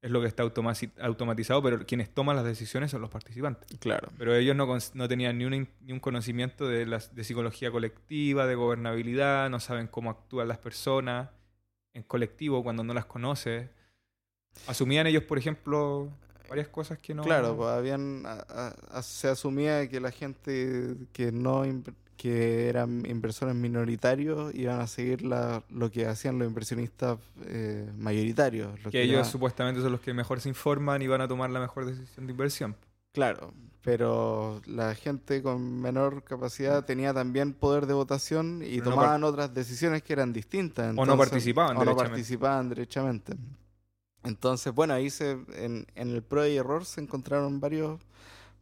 es 0.00 0.12
lo 0.12 0.20
que 0.20 0.28
está 0.28 0.44
automatizado, 0.44 1.60
pero 1.60 1.84
quienes 1.84 2.08
toman 2.14 2.36
las 2.36 2.44
decisiones 2.44 2.92
son 2.92 3.00
los 3.00 3.10
participantes. 3.10 3.78
Claro. 3.80 4.10
Pero 4.16 4.36
ellos 4.36 4.54
no, 4.54 4.78
no 4.94 5.08
tenían 5.08 5.36
ni, 5.38 5.44
in- 5.44 5.68
ni 5.80 5.92
un 5.92 5.98
conocimiento 5.98 6.68
de, 6.68 6.86
las, 6.86 7.16
de 7.16 7.24
psicología 7.24 7.72
colectiva, 7.72 8.46
de 8.46 8.54
gobernabilidad, 8.54 9.50
no 9.50 9.58
saben 9.58 9.88
cómo 9.88 10.10
actúan 10.10 10.46
las 10.46 10.58
personas 10.58 11.30
en 11.94 12.04
colectivo 12.04 12.62
cuando 12.62 12.84
no 12.84 12.94
las 12.94 13.06
conoces. 13.06 13.68
Asumían 14.68 15.08
ellos, 15.08 15.24
por 15.24 15.36
ejemplo, 15.36 16.08
varias 16.48 16.68
cosas 16.68 16.98
que 16.98 17.14
no... 17.14 17.22
Claro, 17.22 17.56
pues 17.56 17.68
habían, 17.68 18.24
a- 18.26 18.44
a- 18.48 18.74
a- 18.98 19.02
se 19.02 19.28
asumía 19.28 19.88
que 19.88 20.00
la 20.00 20.10
gente 20.10 20.94
que 21.12 21.32
no 21.32 21.64
que 22.16 22.68
eran 22.68 23.06
inversores 23.06 23.54
minoritarios 23.54 24.52
iban 24.52 24.80
a 24.80 24.88
seguir 24.88 25.22
la, 25.22 25.62
lo 25.70 25.88
que 25.88 26.04
hacían 26.06 26.36
los 26.38 26.48
inversionistas 26.48 27.16
eh, 27.46 27.88
mayoritarios. 27.96 28.70
que 28.90 29.02
ellos 29.02 29.28
supuestamente 29.28 29.80
son 29.80 29.92
los 29.92 30.00
que 30.00 30.12
mejor 30.12 30.40
se 30.40 30.48
informan 30.48 31.00
y 31.00 31.06
van 31.06 31.20
a 31.20 31.28
tomar 31.28 31.48
la 31.50 31.60
mejor 31.60 31.84
decisión 31.86 32.26
de 32.26 32.32
inversión. 32.32 32.74
Claro, 33.12 33.54
pero 33.82 34.60
la 34.66 34.94
gente 34.96 35.42
con 35.42 35.80
menor 35.80 36.24
capacidad 36.24 36.84
tenía 36.84 37.14
también 37.14 37.52
poder 37.54 37.86
de 37.86 37.94
votación 37.94 38.62
y 38.62 38.78
Pero 38.80 38.84
no 38.86 38.90
tomaban 38.96 39.22
otras 39.24 39.54
decisiones 39.54 40.02
que 40.02 40.12
eran 40.12 40.32
distintas. 40.32 40.92
O 40.96 41.06
no 41.06 41.16
participaban 41.16 41.76
O 41.76 41.84
no 41.84 41.96
participaban 41.96 42.68
derechamente. 42.68 43.34
Entonces, 44.28 44.74
bueno, 44.74 44.92
ahí 44.92 45.08
se, 45.08 45.30
en, 45.54 45.86
en 45.94 46.10
el 46.10 46.22
prueba 46.22 46.48
y 46.48 46.56
error 46.58 46.84
se 46.84 47.00
encontraron 47.00 47.60
varios, 47.60 47.98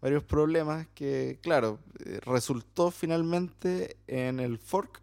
varios 0.00 0.22
problemas 0.22 0.86
que, 0.94 1.40
claro, 1.42 1.80
eh, 2.04 2.20
resultó 2.24 2.92
finalmente 2.92 3.96
en 4.06 4.38
el 4.38 4.58
fork, 4.58 5.02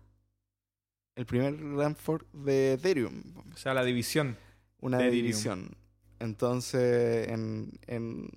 el 1.16 1.26
primer 1.26 1.58
gran 1.58 1.96
fork 1.98 2.26
de 2.32 2.74
Ethereum, 2.74 3.24
O 3.54 3.58
sea, 3.58 3.74
la 3.74 3.84
división. 3.84 4.38
una 4.80 5.00
de 5.00 5.08
Ethereum. 5.10 5.12
división. 5.12 5.78
Entonces, 6.20 7.28
en, 7.28 7.78
en 7.88 8.30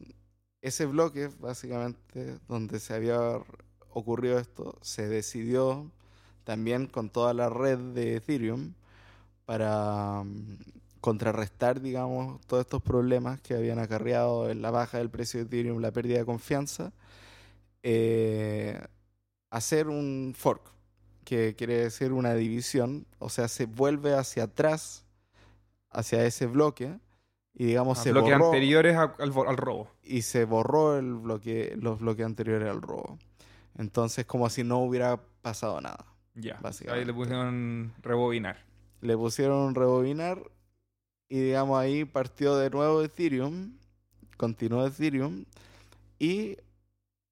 ese 0.63 0.87
bloque, 0.87 1.29
básicamente, 1.39 2.39
donde 2.49 2.81
se 2.81 2.93
había 2.95 3.39
ocurrido 3.91 4.39
esto, 4.41 4.77
se 4.83 5.07
decidió 5.07 5.93
también 6.43 6.89
con 6.89 7.09
toda 7.11 7.35
la 7.35 7.49
red 7.51 7.79
de 7.79 8.17
Ethereum 8.17 8.75
para 9.45 10.25
contrarrestar, 11.01 11.81
digamos, 11.81 12.41
todos 12.47 12.63
estos 12.63 12.83
problemas 12.83 13.41
que 13.41 13.55
habían 13.55 13.79
acarreado 13.79 14.51
en 14.51 14.63
la 14.63 14.71
baja 14.71 14.99
del 14.99 15.11
precio 15.11 15.41
de 15.41 15.47
Ethereum, 15.47 15.81
la 15.81 15.93
pérdida 15.93 16.19
de 16.19 16.25
confianza, 16.25 16.93
eh, 17.83 18.81
hacer 19.51 19.89
un 19.89 20.35
fork, 20.37 20.63
que 21.25 21.55
quiere 21.57 21.79
decir 21.79 22.13
una 22.13 22.35
división, 22.35 23.07
o 23.19 23.29
sea, 23.29 23.49
se 23.49 23.67
vuelve 23.67 24.15
hacia 24.15 24.45
atrás, 24.45 25.05
hacia 25.91 26.25
ese 26.25 26.47
bloque, 26.47 26.99
y 27.55 27.67
digamos 27.67 27.99
a 27.99 28.03
se 28.03 28.13
bloques 28.13 28.33
borró, 28.33 28.47
anteriores 28.47 28.97
al, 28.97 29.57
robo. 29.57 29.91
y 30.03 30.23
se 30.23 30.45
borró 30.45 30.99
el 30.99 31.15
bloque, 31.15 31.75
los 31.81 32.01
bloques 32.01 32.27
anteriores 32.27 32.69
al 32.69 32.83
robo. 32.83 33.19
Entonces, 33.77 34.27
como 34.27 34.49
si 34.51 34.63
no 34.63 34.79
hubiera 34.79 35.21
pasado 35.43 35.81
nada. 35.81 36.05
Ya. 36.35 36.59
Básicamente. 36.61 37.01
Ahí 37.01 37.07
le 37.07 37.15
pusieron 37.15 37.93
rebobinar. 38.03 38.65
Le 39.01 39.17
pusieron 39.17 39.75
rebobinar 39.75 40.43
y 41.29 41.41
digamos 41.41 41.79
ahí 41.79 42.05
partió 42.05 42.57
de 42.57 42.71
nuevo 42.71 43.03
Ethereum, 43.03 43.73
continuó 44.37 44.87
Ethereum 44.87 45.45
y 46.19 46.57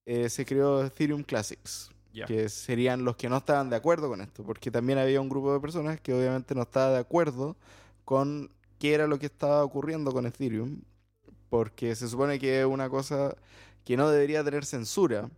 eh, 0.07 0.29
se 0.29 0.45
creó 0.45 0.85
Ethereum 0.85 1.23
Classics, 1.23 1.91
que 2.27 2.49
serían 2.49 3.05
los 3.05 3.17
que 3.17 3.29
no 3.29 3.39
estaban 3.39 3.71
de 3.71 3.77
acuerdo 3.77 4.09
con 4.09 4.21
esto, 4.21 4.45
porque 4.45 4.71
también 4.71 4.99
había 4.99 5.21
un 5.21 5.29
grupo 5.29 5.53
de 5.53 5.61
personas 5.61 6.01
que 6.01 6.15
obviamente 6.15 6.55
no 6.55 6.63
estaba 6.63 6.91
de 6.91 6.99
acuerdo 6.99 7.57
con 8.05 8.51
qué 8.79 8.95
era 8.95 9.07
lo 9.07 9.19
que 9.19 9.27
estaba 9.27 9.65
ocurriendo 9.65 10.13
con 10.13 10.27
Ethereum, 10.27 10.83
porque 11.49 11.95
se 11.97 12.09
supone 12.09 12.39
que 12.39 12.61
es 12.61 12.67
una 12.67 12.89
cosa 12.91 13.37
que 13.85 13.97
no 13.97 14.11
debería 14.11 14.45
tener 14.45 14.65
censura 14.65 15.31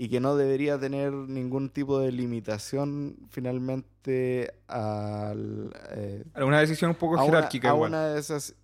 y 0.00 0.08
que 0.08 0.18
no 0.18 0.34
debería 0.34 0.78
tener 0.78 1.12
ningún 1.12 1.68
tipo 1.68 2.00
de 2.00 2.10
limitación 2.10 3.18
finalmente 3.28 4.50
al, 4.66 5.74
eh, 5.90 6.24
Una 6.36 6.60
decisión 6.60 6.92
un 6.92 6.96
poco 6.96 7.18
a, 7.18 7.24
una, 7.24 7.36
jerárquica 7.36 7.70
a 7.70 7.74
igual. 7.74 7.90
una 7.90 8.14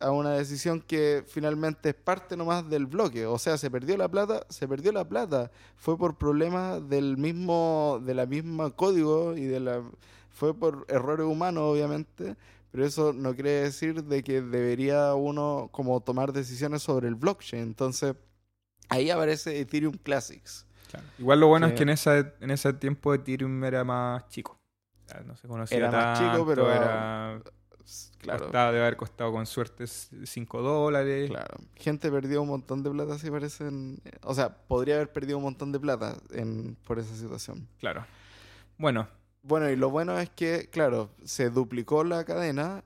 a 0.01 0.11
una 0.13 0.31
decisión 0.31 0.81
que 0.81 1.25
finalmente 1.27 1.91
es 1.91 1.95
parte 1.95 2.39
nomás 2.39 2.67
del 2.71 2.87
bloque. 2.87 3.27
O 3.27 3.37
sea, 3.37 3.59
se 3.59 3.71
perdió 3.71 3.99
la 3.99 4.09
plata, 4.09 4.47
se 4.49 4.67
perdió 4.67 4.93
la 4.93 5.07
plata. 5.07 5.51
Fue 5.77 5.99
por 5.99 6.17
problemas 6.17 6.89
del 6.89 7.19
mismo, 7.19 8.01
de 8.03 8.15
la 8.15 8.25
misma 8.25 8.71
código 8.71 9.37
y 9.37 9.45
de 9.45 9.61
la 9.61 9.83
fue 10.31 10.55
por 10.55 10.87
errores 10.89 11.27
humanos, 11.27 11.65
obviamente. 11.65 12.35
Pero 12.71 12.87
eso 12.87 13.13
no 13.13 13.35
quiere 13.35 13.51
decir 13.61 14.05
de 14.05 14.23
que 14.23 14.41
debería 14.41 15.13
uno 15.13 15.69
como 15.71 16.01
tomar 16.01 16.33
decisiones 16.33 16.81
sobre 16.81 17.09
el 17.09 17.15
blockchain. 17.15 17.63
Entonces, 17.63 18.17
ahí 18.89 19.11
aparece 19.11 19.61
Ethereum 19.61 19.99
Classics. 20.03 20.66
Claro. 20.91 21.07
Igual 21.19 21.41
lo 21.41 21.49
bueno 21.49 21.67
es 21.67 21.73
que- 21.75 21.83
en, 21.83 21.89
esa, 21.91 22.19
en 22.19 22.51
ese 22.51 22.73
tiempo 22.75 23.13
Ethereum 23.15 23.63
era 23.65 23.85
más 23.85 24.29
chico. 24.29 24.59
No 25.25 25.37
se 25.37 25.47
conocía 25.47 25.77
Era 25.79 25.91
más 25.91 26.19
chico, 26.19 26.47
pero- 26.47 26.71
era, 26.73 27.41
Claro. 28.19 28.43
costaba, 28.45 28.73
debe 28.73 28.83
haber 28.83 28.97
costado 28.97 29.31
con 29.31 29.47
suerte 29.47 29.87
5 29.87 30.61
dólares. 30.61 31.31
Claro. 31.31 31.57
Gente 31.77 32.11
perdió 32.11 32.43
un 32.43 32.49
montón 32.49 32.83
de 32.83 32.91
plata, 32.91 33.17
si 33.19 33.31
parecen. 33.31 34.01
O 34.23 34.35
sea, 34.35 34.49
podría 34.67 34.97
haber 34.97 35.13
perdido 35.13 35.39
un 35.39 35.45
montón 35.45 35.71
de 35.71 35.79
plata 35.79 36.17
en, 36.33 36.77
por 36.85 36.99
esa 36.99 37.15
situación. 37.15 37.69
Claro. 37.79 38.05
Bueno, 38.79 39.09
Bueno, 39.43 39.71
y 39.71 39.77
lo 39.77 39.91
bueno 39.91 40.19
es 40.19 40.29
que, 40.31 40.69
claro, 40.71 41.11
se 41.25 41.51
duplicó 41.51 42.03
la 42.03 42.25
cadena. 42.25 42.83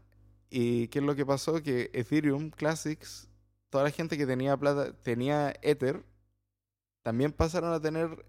¿Y 0.51 0.89
qué 0.89 0.99
es 0.99 1.05
lo 1.07 1.15
que 1.17 1.25
pasó? 1.25 1.63
Que 1.63 1.91
Ethereum 1.95 2.51
Classics, 2.51 3.31
toda 3.71 3.85
la 3.85 3.91
gente 3.91 4.19
que 4.19 4.27
tenía 4.27 4.55
plata, 4.59 4.93
tenía 4.93 5.55
Ether, 5.63 6.05
también 7.03 7.33
pasaron 7.33 7.73
a 7.73 7.81
tener 7.81 8.25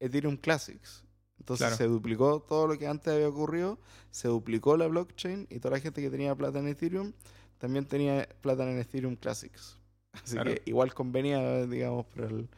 Ethereum 0.00 0.36
Classics. 0.36 1.04
Entonces 1.38 1.66
Claro. 1.66 1.76
se 1.76 1.84
duplicó 1.86 2.40
todo 2.40 2.66
lo 2.68 2.78
que 2.78 2.86
antes 2.86 3.12
había 3.12 3.28
ocurrido, 3.28 3.78
se 4.10 4.28
duplicó 4.28 4.76
la 4.76 4.86
blockchain 4.86 5.46
y 5.50 5.58
toda 5.58 5.76
la 5.76 5.80
gente 5.80 6.00
que 6.00 6.10
tenía 6.10 6.34
plata 6.34 6.58
en 6.60 6.68
Ethereum 6.68 7.12
también 7.58 7.86
tenía 7.86 8.28
plata 8.40 8.70
en 8.70 8.78
Ethereum 8.78 9.16
Classics. 9.16 9.78
Así 10.12 10.34
Claro. 10.34 10.50
que 10.54 10.62
igual 10.66 10.94
convenía, 10.94 11.66
digamos, 11.66 12.06
pero 12.14 12.28
el, 12.28 12.48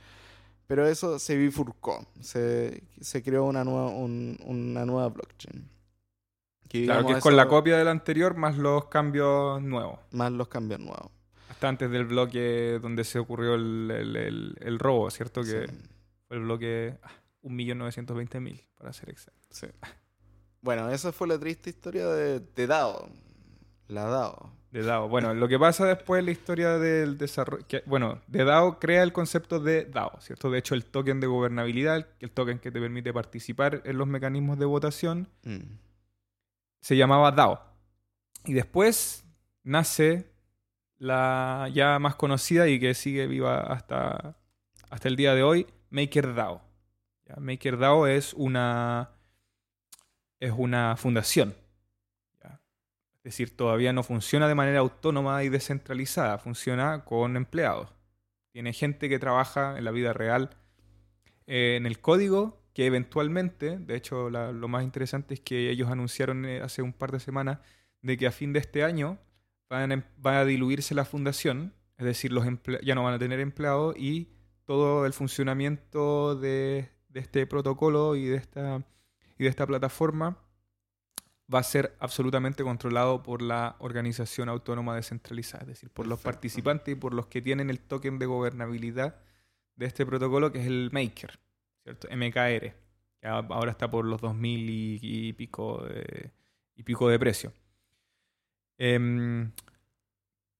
pero 0.67 0.87
eso 0.87 1.19
se 1.19 1.37
bifurcó, 1.37 2.07
se, 2.21 2.83
se 3.01 3.23
creó 3.23 3.45
una 3.45 3.65
nueva, 3.65 3.89
un- 3.89 4.39
una 4.45 4.85
nueva 4.85 5.09
blockchain. 5.09 5.69
Que, 6.69 6.85
claro 6.85 7.07
que 7.07 7.13
es 7.15 7.21
con 7.21 7.37
la 7.37 7.47
copia 7.49 7.79
del 7.79 7.89
anterior 7.89 8.35
más 8.37 8.59
los 8.59 8.87
cambios 8.87 9.63
nuevos. 9.63 10.01
Más 10.11 10.33
los 10.33 10.49
cambios 10.49 10.81
nuevos. 10.81 11.11
Hasta 11.57 11.69
antes 11.71 11.91
del 11.91 12.05
bloque 12.05 12.79
donde 12.83 13.03
se 13.05 13.19
ocurrió 13.19 13.55
el, 13.55 13.91
el- 13.91 14.17
el- 14.17 14.57
el 14.61 14.79
robo, 14.79 15.11
¿cierto? 15.11 15.41
Que 15.43 15.67
Sí, 15.67 15.75
fue 16.29 16.37
el 16.37 16.43
bloque 16.43 16.99
ah, 17.03 17.11
1.920.000, 17.43 18.63
para 18.77 18.93
ser 18.93 19.09
exacto. 19.09 19.41
sí. 19.51 19.67
Bueno, 20.61 20.91
esa 20.91 21.13
fue 21.13 21.29
la 21.29 21.39
triste 21.39 21.71
historia 21.71 22.09
de, 22.09 22.41
de 22.41 22.67
DAO. 22.67 23.09
La 23.89 24.05
DAO. 24.05 24.53
De 24.71 24.83
DAO. 24.83 25.09
Bueno, 25.09 25.33
lo 25.33 25.47
que 25.49 25.59
pasa 25.59 25.87
después 25.87 26.19
en 26.19 26.27
la 26.27 26.33
historia 26.33 26.79
del 26.79 27.17
desarrollo. 27.17 27.65
que- 27.69 27.83
bueno, 27.87 28.21
de 28.27 28.45
DAO 28.45 28.79
crea 28.79 29.03
el 29.03 29.13
concepto 29.15 29.59
de 29.61 29.85
DAO, 29.87 30.21
¿cierto? 30.21 30.51
De 30.51 30.59
hecho, 30.59 30.75
el 30.75 30.85
token 30.85 31.21
de 31.21 31.27
gobernabilidad, 31.27 31.97
el- 31.97 32.07
el 32.21 32.31
token 32.33 32.59
que 32.59 32.71
te 32.71 32.81
permite 32.81 33.13
participar 33.15 33.81
en 33.87 33.97
los 33.97 34.07
mecanismos 34.09 34.59
de 34.59 34.65
votación, 34.67 35.29
Mm. 35.45 35.79
se 36.81 36.97
llamaba 36.97 37.31
DAO. 37.33 37.61
Y 38.45 38.53
después 38.53 39.25
nace 39.63 40.33
la 40.99 41.69
ya 41.73 41.99
más 41.99 42.15
conocida 42.15 42.69
y 42.69 42.81
que 42.81 42.95
sigue 42.95 43.27
viva 43.27 43.61
hasta, 43.61 44.37
hasta 44.91 45.09
el 45.09 45.17
día 45.17 45.35
de 45.35 45.43
hoy, 45.43 45.67
MakerDAO. 45.91 46.63
MakerDAO 47.39 48.07
es 48.07 48.35
una, 48.35 49.11
es 50.41 50.53
una 50.57 50.97
fundación. 50.97 51.55
Es 53.27 53.33
decir, 53.33 53.57
todavía 53.57 53.93
no 53.93 54.05
funciona 54.05 54.47
de 54.47 54.55
manera 54.55 54.79
autónoma 54.79 55.43
y 55.43 55.49
descentralizada, 55.49 56.39
funciona 56.39 57.05
con 57.05 57.37
empleados. 57.37 57.93
Tiene 58.53 58.73
gente 58.73 59.09
que 59.09 59.19
trabaja 59.19 59.77
en 59.77 59.85
la 59.85 59.91
vida 59.91 60.13
real 60.13 60.51
eh, 61.49 61.75
en 61.77 61.87
el 61.87 62.01
código 62.01 62.63
que 62.73 62.87
eventualmente, 62.87 63.79
de 63.79 63.97
hecho 63.97 64.31
lo 64.31 64.69
más 64.69 64.85
interesante 64.85 65.35
es 65.35 65.41
que 65.41 65.71
ellos 65.71 65.91
anunciaron 65.91 66.45
eh, 66.45 66.61
hace 66.61 66.83
un 66.83 66.93
par 66.93 67.11
de 67.11 67.19
semanas 67.19 67.59
de 68.03 68.17
que 68.17 68.29
a 68.29 68.31
fin 68.31 68.53
de 68.53 68.61
este 68.61 68.85
año 68.85 69.19
van 69.69 69.91
a, 69.91 69.95
em- 69.95 70.05
va 70.25 70.41
a 70.41 70.45
diluirse 70.45 70.95
la 70.95 71.05
fundación, 71.05 71.75
es 71.99 72.05
decir, 72.07 72.33
los 72.33 72.45
ya 72.83 72.95
no 72.95 73.03
van 73.05 73.15
a 73.15 73.19
tener 73.19 73.41
empleados 73.41 73.97
y 73.97 74.29
todo 74.65 75.07
el 75.07 75.13
funcionamiento 75.13 76.35
de, 76.37 76.91
de 77.09 77.21
este 77.21 77.47
protocolo 77.47 78.17
y 78.17 78.27
de 78.27 78.37
esta, 78.37 78.85
y 79.39 79.45
de 79.45 79.49
esta 79.51 79.67
plataforma 79.67 80.39
va 81.53 81.61
a 81.61 81.63
ser 81.63 81.97
absolutamente 82.01 82.65
controlado 82.65 83.23
por 83.23 83.41
la 83.41 83.77
organización 83.79 84.49
autónoma 84.49 84.97
descentralizada, 84.97 85.63
es 85.63 85.69
decir, 85.69 85.91
por 85.91 86.07
los 86.07 86.21
participantes 86.21 86.93
y 86.93 86.97
por 86.97 87.15
los 87.15 87.27
que 87.27 87.41
tienen 87.41 87.71
el 87.71 87.81
token 87.81 88.19
de 88.19 88.27
gobernabilidad 88.27 89.21
de 89.77 89.87
este 89.87 90.05
protocolo, 90.05 90.51
que 90.53 90.61
es 90.61 90.67
el 90.67 90.91
Maker, 90.93 91.39
¿cierto? 91.85 92.09
MKR, 92.11 92.75
que 93.21 93.27
ahora 93.29 93.71
está 93.71 93.89
por 93.91 94.05
los 94.05 94.21
2000 94.21 94.71
y, 94.71 94.99
y 95.03 95.33
pico 95.35 95.85
de, 95.85 96.33
y 96.75 96.83
pico 96.83 97.09
de 97.09 97.19
precio. 97.19 97.53
Em, 98.79 99.51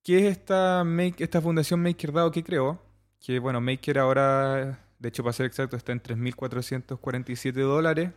¿Qué 0.03 0.19
es 0.19 0.37
esta, 0.39 0.85
Make- 0.85 1.23
esta 1.25 1.41
fundación 1.41 1.83
MakerDAO 1.83 2.31
que 2.31 2.45
creó? 2.45 2.81
Que 3.21 3.39
bueno, 3.41 3.61
Maker 3.61 3.99
ahora, 3.99 4.79
de 4.99 5.09
hecho 5.09 5.23
para 5.25 5.33
ser 5.33 5.47
exacto, 5.47 5.77
está 5.77 5.93
en 5.93 6.01
3.447 6.01 7.61
dólares. 7.61 8.11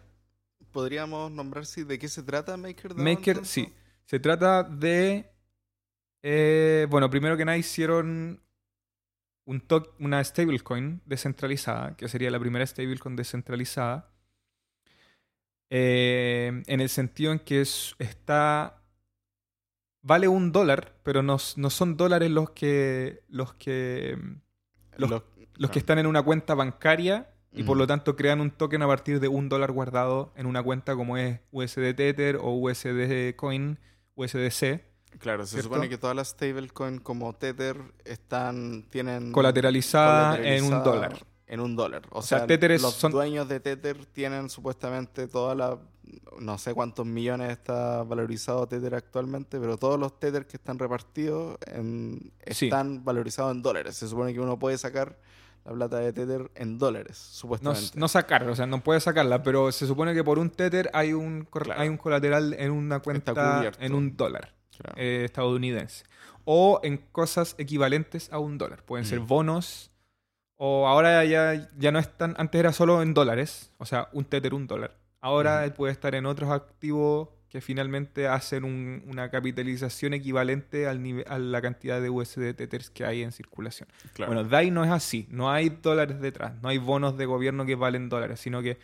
¿Podríamos 0.71 1.31
nombrar 1.31 1.65
si 1.65 1.83
de 1.83 1.97
qué 1.97 2.07
se 2.07 2.21
trata 2.21 2.55
MakerDAO? 2.57 3.03
Maker, 3.03 3.29
entonces? 3.37 3.51
sí. 3.53 3.73
Se 4.05 4.19
trata 4.19 4.63
de. 4.63 5.29
eh, 6.21 6.85
bueno, 6.89 7.09
primero 7.09 7.35
que 7.37 7.45
nada 7.45 7.57
hicieron 7.57 8.41
un 9.45 9.63
una 9.99 10.23
stablecoin 10.23 11.01
descentralizada, 11.05 11.95
que 11.97 12.07
sería 12.07 12.29
la 12.29 12.39
primera 12.39 12.65
stablecoin 12.65 13.15
descentralizada. 13.15 14.11
eh, 15.71 16.63
en 16.67 16.81
el 16.81 16.89
sentido 16.89 17.31
en 17.31 17.39
que 17.39 17.61
es- 17.61 17.95
está. 17.99 18.78
Vale 20.01 20.27
un 20.27 20.51
dólar, 20.51 20.95
pero 21.03 21.21
no, 21.23 21.37
no 21.57 21.69
son 21.69 21.97
dólares 21.97 22.31
los 22.31 22.51
que. 22.51 23.21
los 23.27 23.53
que. 23.53 24.17
Los, 24.97 25.09
Los- 25.09 25.23
los 25.55 25.69
que 25.71 25.73
claro. 25.73 25.79
están 25.79 25.99
en 25.99 26.07
una 26.07 26.21
cuenta 26.23 26.55
bancaria 26.55 27.29
y 27.51 27.63
por 27.63 27.75
Mm. 27.75 27.79
lo 27.79 27.87
tanto 27.87 28.15
crean 28.15 28.39
un 28.41 28.51
token 28.51 28.81
a 28.81 28.87
partir 28.87 29.19
de 29.19 29.27
un 29.27 29.49
dólar 29.49 29.71
guardado 29.71 30.31
en 30.37 30.45
una 30.45 30.63
cuenta 30.63 30.95
como 30.95 31.17
es 31.17 31.39
USD 31.51 31.93
Tether 31.95 32.37
o 32.37 32.53
USD 32.53 33.35
Coin, 33.35 33.77
USDC, 34.15 34.85
Claro, 35.17 35.43
se 35.45 35.51
¿cierto? 35.53 35.69
supone 35.69 35.89
que 35.89 35.97
todas 35.97 36.15
las 36.15 36.29
stablecoin 36.29 36.99
como 36.99 37.33
Tether 37.33 37.75
están 38.05 38.85
tienen 38.89 39.31
colateralizada 39.31 40.37
en 40.39 40.63
un 40.63 40.83
dólar. 40.83 41.25
En 41.47 41.59
un 41.61 41.75
dólar. 41.75 42.03
O, 42.11 42.19
O 42.19 42.21
sea, 42.21 42.39
sea, 42.39 42.47
Tether 42.47 42.71
es- 42.71 42.81
los 42.81 42.93
son- 42.93 43.11
dueños 43.11 43.49
de 43.49 43.59
Tether 43.59 44.05
tienen 44.05 44.49
supuestamente 44.49 45.27
toda 45.27 45.55
la 45.55 45.79
no 46.39 46.57
sé 46.57 46.73
cuántos 46.73 47.05
millones 47.05 47.51
está 47.51 48.03
valorizado 48.03 48.67
Tether 48.67 48.95
actualmente, 48.95 49.59
pero 49.59 49.77
todos 49.77 49.99
los 49.99 50.19
Tether 50.19 50.45
que 50.47 50.57
están 50.57 50.79
repartidos 50.79 51.57
en- 51.67 52.31
Sí. 52.51 52.65
están 52.65 53.03
valorizados 53.03 53.53
en 53.53 53.61
dólares. 53.61 53.95
Se 53.95 54.07
supone 54.07 54.33
que 54.33 54.39
uno 54.39 54.57
puede 54.59 54.77
sacar 54.77 55.17
la 55.65 55.73
plata 55.73 55.99
de 55.99 56.13
Tether 56.13 56.49
en 56.55 56.77
dólares, 56.77 57.17
supuestamente. 57.17 57.91
no 57.99 58.07
sacar, 58.07 58.47
o 58.49 58.55
sea, 58.55 58.65
no 58.65 58.81
puede 58.83 58.99
sacarla, 59.01 59.43
pero 59.43 59.71
se 59.71 59.85
supone 59.87 60.13
que 60.13 60.23
por 60.23 60.39
un 60.39 60.49
Tether 60.49 60.89
hay 60.93 61.13
un, 61.13 61.45
Claro. 61.51 61.79
hay 61.81 61.89
un 61.89 61.97
colateral 61.97 62.53
en 62.57 62.71
una 62.71 62.99
cuenta 62.99 63.71
en 63.79 63.93
un 63.93 64.15
dólar 64.15 64.55
Claro. 64.77 64.95
eh, 64.97 65.23
estadounidense. 65.25 66.05
O 66.45 66.79
en 66.83 66.97
cosas 67.11 67.53
equivalentes 67.59 68.31
a 68.31 68.39
un 68.39 68.57
dólar. 68.57 68.83
Pueden 68.83 69.05
ser 69.05 69.19
Mm. 69.19 69.27
bonos. 69.27 69.91
O 70.55 70.87
ahora 70.87 71.23
ya, 71.25 71.69
ya 71.77 71.91
no 71.91 71.99
están. 71.99 72.33
Antes 72.37 72.59
era 72.59 72.73
solo 72.73 73.01
en 73.01 73.13
dólares. 73.13 73.71
O 73.77 73.85
sea, 73.85 74.09
un 74.13 74.25
tether, 74.25 74.53
un 74.53 74.65
dólar. 74.67 74.95
Ahora 75.21 75.73
puede 75.75 75.91
estar 75.91 76.15
en 76.15 76.25
otros 76.25 76.49
activos 76.51 77.29
que 77.49 77.61
finalmente 77.61 78.27
hacen 78.27 78.63
un- 78.63 79.03
una 79.07 79.29
capitalización 79.31 80.13
equivalente 80.13 80.87
al 80.87 81.01
nive- 81.01 81.25
a 81.27 81.39
la 81.39 81.61
cantidad 81.61 81.99
de 81.99 82.09
USD 82.09 82.53
tethers 82.53 82.89
que 82.91 83.05
hay 83.05 83.23
en 83.23 83.31
circulación. 83.31 83.89
Claro. 84.13 84.31
Bueno, 84.33 84.47
DAI 84.47 84.69
no 84.71 84.83
es 84.83 84.91
así. 84.91 85.27
No 85.31 85.49
hay 85.51 85.69
dólares 85.69 86.21
detrás. 86.21 86.53
No 86.61 86.69
hay 86.69 86.77
bonos 86.77 87.17
de 87.17 87.25
gobierno 87.25 87.65
que 87.65 87.73
valen 87.75 88.07
dólares, 88.07 88.39
sino 88.39 88.61
que 88.61 88.77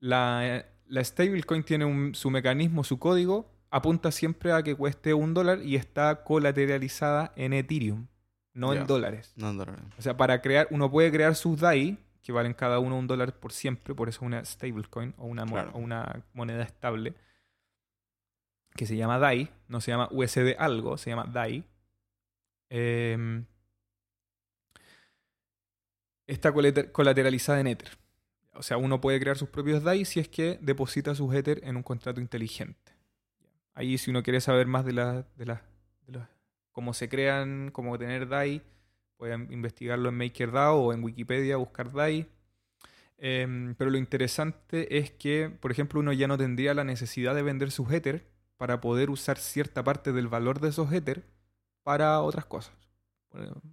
la, 0.00 0.64
la 0.86 1.04
stablecoin 1.04 1.62
tiene 1.62 1.84
un- 1.84 2.14
su 2.14 2.30
mecanismo, 2.30 2.84
su 2.84 2.98
código, 2.98 3.50
apunta 3.70 4.10
siempre 4.10 4.52
a 4.52 4.62
que 4.62 4.74
cueste 4.74 5.14
un 5.14 5.34
dólar 5.34 5.60
y 5.62 5.76
está 5.76 6.24
colateralizada 6.24 7.32
en 7.36 7.52
Ethereum, 7.52 8.06
no 8.54 8.72
en 8.72 8.86
dólares. 8.86 9.32
No 9.36 9.50
en 9.50 9.56
dólares. 9.58 9.80
O 9.98 10.02
sea, 10.02 10.16
para 10.16 10.40
crear, 10.40 10.66
uno 10.70 10.90
puede 10.90 11.12
crear 11.12 11.34
sus 11.34 11.60
DAI, 11.60 11.98
que 12.22 12.32
valen 12.32 12.52
cada 12.54 12.78
uno 12.78 12.96
un 12.98 13.06
dólar 13.06 13.38
por 13.38 13.52
siempre, 13.52 13.94
por 13.94 14.08
eso 14.08 14.18
es 14.20 14.26
una 14.26 14.44
stablecoin 14.44 15.14
o 15.18 15.26
una, 15.26 15.46
Claro. 15.46 15.70
o 15.74 15.78
una 15.78 16.24
moneda 16.34 16.62
estable, 16.62 17.14
que 18.76 18.86
se 18.86 18.96
llama 18.96 19.18
DAI, 19.18 19.50
no 19.68 19.80
se 19.80 19.90
llama 19.90 20.08
USD 20.12 20.54
algo, 20.58 20.98
se 20.98 21.10
llama 21.10 21.24
DAI. 21.24 21.64
Em, 22.70 23.44
está 26.26 26.52
colate- 26.52 26.92
colateralizada 26.92 27.60
en 27.60 27.66
Ether. 27.68 27.90
O 28.54 28.62
sea, 28.62 28.76
uno 28.76 29.00
puede 29.00 29.20
crear 29.20 29.36
sus 29.36 29.48
propios 29.48 29.82
DAI 29.82 30.04
si 30.04 30.20
es 30.20 30.28
que 30.28 30.58
deposita 30.60 31.14
sus 31.14 31.32
Ether 31.34 31.60
en 31.64 31.76
un 31.76 31.82
contrato 31.82 32.20
inteligente. 32.20 32.92
Ahí, 33.74 33.96
si 33.98 34.10
uno 34.10 34.22
quiere 34.22 34.40
saber 34.40 34.66
más 34.66 34.84
de, 34.84 34.92
la, 34.92 35.22
de, 35.36 35.46
la- 35.46 35.62
de 36.06 36.20
cómo 36.72 36.92
se 36.94 37.08
crean, 37.08 37.70
cómo 37.70 37.96
tener 37.98 38.28
DAI, 38.28 38.62
pueden 39.18 39.52
investigarlo 39.52 40.08
en 40.08 40.16
MakerDAO 40.16 40.78
o 40.78 40.92
en 40.94 41.04
Wikipedia, 41.04 41.56
buscar 41.56 41.92
DAI. 41.92 42.26
Em, 43.18 43.74
pero 43.74 43.90
lo 43.90 43.98
interesante 43.98 44.98
es 44.98 45.10
que, 45.10 45.50
por 45.60 45.72
ejemplo, 45.72 46.00
uno 46.00 46.12
ya 46.12 46.28
no 46.28 46.38
tendría 46.38 46.72
la 46.72 46.84
necesidad 46.84 47.34
de 47.34 47.42
vender 47.42 47.70
sus 47.72 47.90
Ether 47.92 48.24
para 48.56 48.80
poder 48.80 49.10
usar 49.10 49.38
cierta 49.38 49.84
parte 49.84 50.12
del 50.12 50.28
valor 50.28 50.60
de 50.60 50.68
esos 50.68 50.92
Ether 50.92 51.24
para 51.82 52.20
otras 52.22 52.46
cosas. 52.46 52.74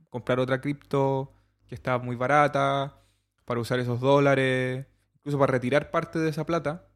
Comprar 0.10 0.39
otra 0.39 0.62
cripto 0.62 1.31
que 1.67 1.75
está 1.75 1.97
muy 1.99 2.15
barata, 2.15 2.99
para 3.45 3.60
usar 3.60 3.79
esos 3.79 4.01
dólares, 4.01 4.86
incluso 5.15 5.38
para 5.39 5.51
retirar 5.51 5.91
parte 5.91 6.19
de 6.19 6.29
esa 6.29 6.45
plata 6.45 6.88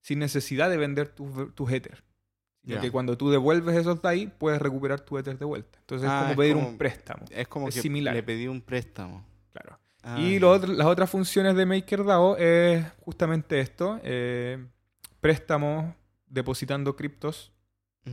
sin 0.00 0.18
necesidad 0.18 0.70
de 0.70 0.78
vender 0.78 1.08
tus, 1.08 1.54
tus 1.54 1.70
Ether. 1.70 2.02
Sino 2.62 2.76
Ya. 2.76 2.80
que 2.82 2.90
cuando 2.90 3.16
tú 3.16 3.30
devuelves 3.30 3.74
esos 3.76 4.02
DAI, 4.02 4.26
puedes 4.38 4.60
recuperar 4.60 5.00
tu 5.00 5.16
Ether 5.18 5.38
de 5.38 5.44
vuelta. 5.46 5.78
Entonces 5.80 6.08
Ah, 6.10 6.14
es 6.16 6.20
como 6.20 6.30
es 6.32 6.36
pedir 6.36 6.54
como- 6.54 6.68
un 6.68 6.78
préstamo. 6.78 7.24
Es 7.30 7.48
como 7.48 7.68
Es 7.68 7.74
que 7.74 7.80
similar. 7.82 8.14
le 8.14 8.22
pedí 8.22 8.46
un 8.48 8.60
préstamo. 8.60 9.24
Claro. 9.52 9.78
Ah, 10.02 10.20
y 10.20 10.42
otro- 10.42 10.72
las 10.72 10.86
otras 10.86 11.08
funciones 11.10 11.54
de 11.56 11.64
MakerDAO 11.66 12.36
es 12.36 12.84
justamente 13.00 13.60
esto: 13.60 13.98
eh, 14.02 14.64
préstamos 15.20 15.94
depositando 16.26 16.96
criptos. 16.96 17.52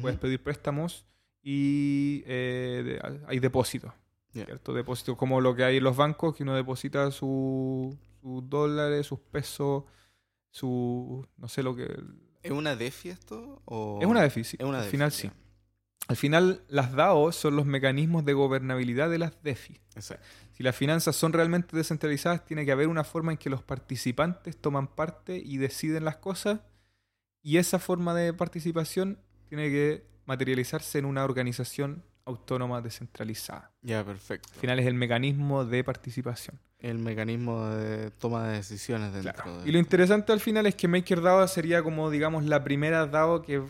Puedes 0.02 0.18
pedir 0.20 0.42
préstamos 0.44 1.06
y 1.42 2.24
eh, 2.26 2.84
de- 2.86 3.22
hay 3.28 3.40
depósitos. 3.40 3.92
Ya. 4.34 4.46
¿cierto? 4.46 4.74
Depósitos 4.74 5.18
como 5.18 5.42
lo 5.42 5.56
que 5.56 5.64
hay 5.64 5.78
en 5.78 5.84
los 5.84 5.96
bancos, 5.98 6.36
que 6.36 6.44
uno 6.44 6.54
deposita 6.56 7.10
su- 7.12 7.98
sus 8.22 8.50
dólares, 8.50 9.08
sus 9.08 9.20
pesos, 9.20 9.84
su. 10.52 11.26
no 11.38 11.48
sé 11.48 11.64
lo 11.64 11.76
que. 11.76 11.88
¿Es 12.48 12.52
una 12.54 12.76
DeFi 12.76 13.10
esto? 13.10 13.62
O... 13.66 14.00
Es 14.02 14.08
una. 14.08 14.26
Es 14.26 14.56
una 14.60 14.80
Al 14.80 14.84
DeFi, 14.86 14.92
final 14.92 15.12
ya. 15.12 15.18
sí. 15.18 15.32
Al 16.08 16.16
final, 16.16 16.64
las 16.70 16.94
DAO 16.94 17.32
son 17.34 17.56
los 17.58 17.66
mecanismos 17.66 18.24
de 18.24 18.34
gobernabilidad 18.34 19.10
de 19.10 19.18
las 19.18 19.44
DeFi. 19.44 19.80
Exacto. 19.96 20.26
Si 20.54 20.64
las 20.64 20.76
finanzas 20.76 21.16
son 21.16 21.34
realmente 21.34 21.76
descentralizadas, 21.76 22.46
tiene 22.46 22.66
que 22.66 22.72
haber 22.72 22.88
una 22.88 23.04
forma 23.04 23.32
en 23.34 23.38
que 23.38 23.50
los 23.50 23.62
participantes 23.62 24.56
toman 24.58 24.88
parte 24.88 25.38
y 25.38 25.58
deciden 25.58 26.06
las 26.06 26.18
cosas. 26.18 26.62
Y 27.44 27.58
esa 27.58 27.78
forma 27.80 28.14
de 28.16 28.34
participación 28.34 29.20
tiene 29.50 29.70
que 29.70 30.06
materializarse 30.26 30.98
en 30.98 31.06
una 31.06 31.24
organización 31.24 32.04
autónoma 32.28 32.82
descentralizada. 32.82 33.72
Ya, 33.82 34.04
perfecto. 34.04 34.50
Al 34.54 34.60
final 34.60 34.80
es 34.80 34.86
el 34.86 34.94
mecanismo 34.94 35.66
de 35.66 35.84
participación. 35.84 36.60
El 36.80 37.00
mecanismo 37.00 37.66
de 37.70 38.12
toma 38.12 38.48
de 38.48 38.58
decisiones 38.58 39.12
dentro 39.14 39.34
Claro. 39.34 39.62
de... 39.64 39.70
Y 39.70 39.72
lo 39.72 39.80
interesante 39.80 40.32
al 40.34 40.40
final 40.40 40.68
es 40.68 40.76
que 40.76 40.88
MakerDAO 40.88 41.48
sería 41.48 41.82
como, 41.82 42.10
digamos, 42.12 42.44
la 42.46 42.64
primera 42.64 43.08
DAO 43.08 43.42
que, 43.42 43.64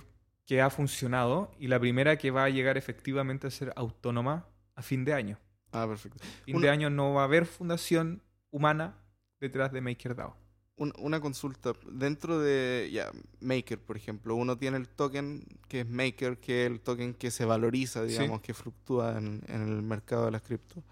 que 0.45 0.61
ha 0.61 0.69
funcionado 0.69 1.51
y 1.59 1.67
la 1.67 1.79
primera 1.79 2.17
que 2.17 2.31
va 2.31 2.43
a 2.45 2.49
llegar 2.49 2.77
efectivamente 2.77 3.47
a 3.47 3.51
ser 3.51 3.71
autónoma 3.75 4.45
a 4.75 4.81
fin 4.81 5.05
de 5.05 5.13
año. 5.13 5.37
Ah, 5.71 5.85
perfecto. 5.87 6.17
fin 6.43 6.55
Una- 6.57 6.65
de 6.65 6.71
año 6.71 6.89
no 6.89 7.13
va 7.13 7.21
a 7.21 7.25
haber 7.25 7.45
fundación 7.45 8.21
humana 8.51 8.95
detrás 9.39 9.71
de 9.71 9.81
MakerDAO. 9.81 10.35
Un- 10.77 10.93
una 10.99 11.19
consulta. 11.19 11.73
Dentro 11.91 12.39
de 12.39 12.89
ya, 12.91 13.11
Maker, 13.41 13.79
por 13.79 13.97
ejemplo, 13.97 14.35
uno 14.35 14.57
tiene 14.57 14.77
el 14.77 14.87
token 14.87 15.43
que 15.67 15.81
es 15.81 15.89
Maker, 15.89 16.37
que 16.37 16.65
es 16.65 16.71
el 16.71 16.79
token 16.79 17.13
que 17.13 17.31
se 17.31 17.45
valoriza, 17.45 18.03
Sí. 18.03 18.09
digamos, 18.13 18.41
que 18.41 18.53
fluctúa 18.53 19.17
en, 19.17 19.41
en 19.47 19.61
el 19.63 19.81
mercado 19.81 20.25
de 20.25 20.31
las 20.31 20.41
cripto. 20.41 20.83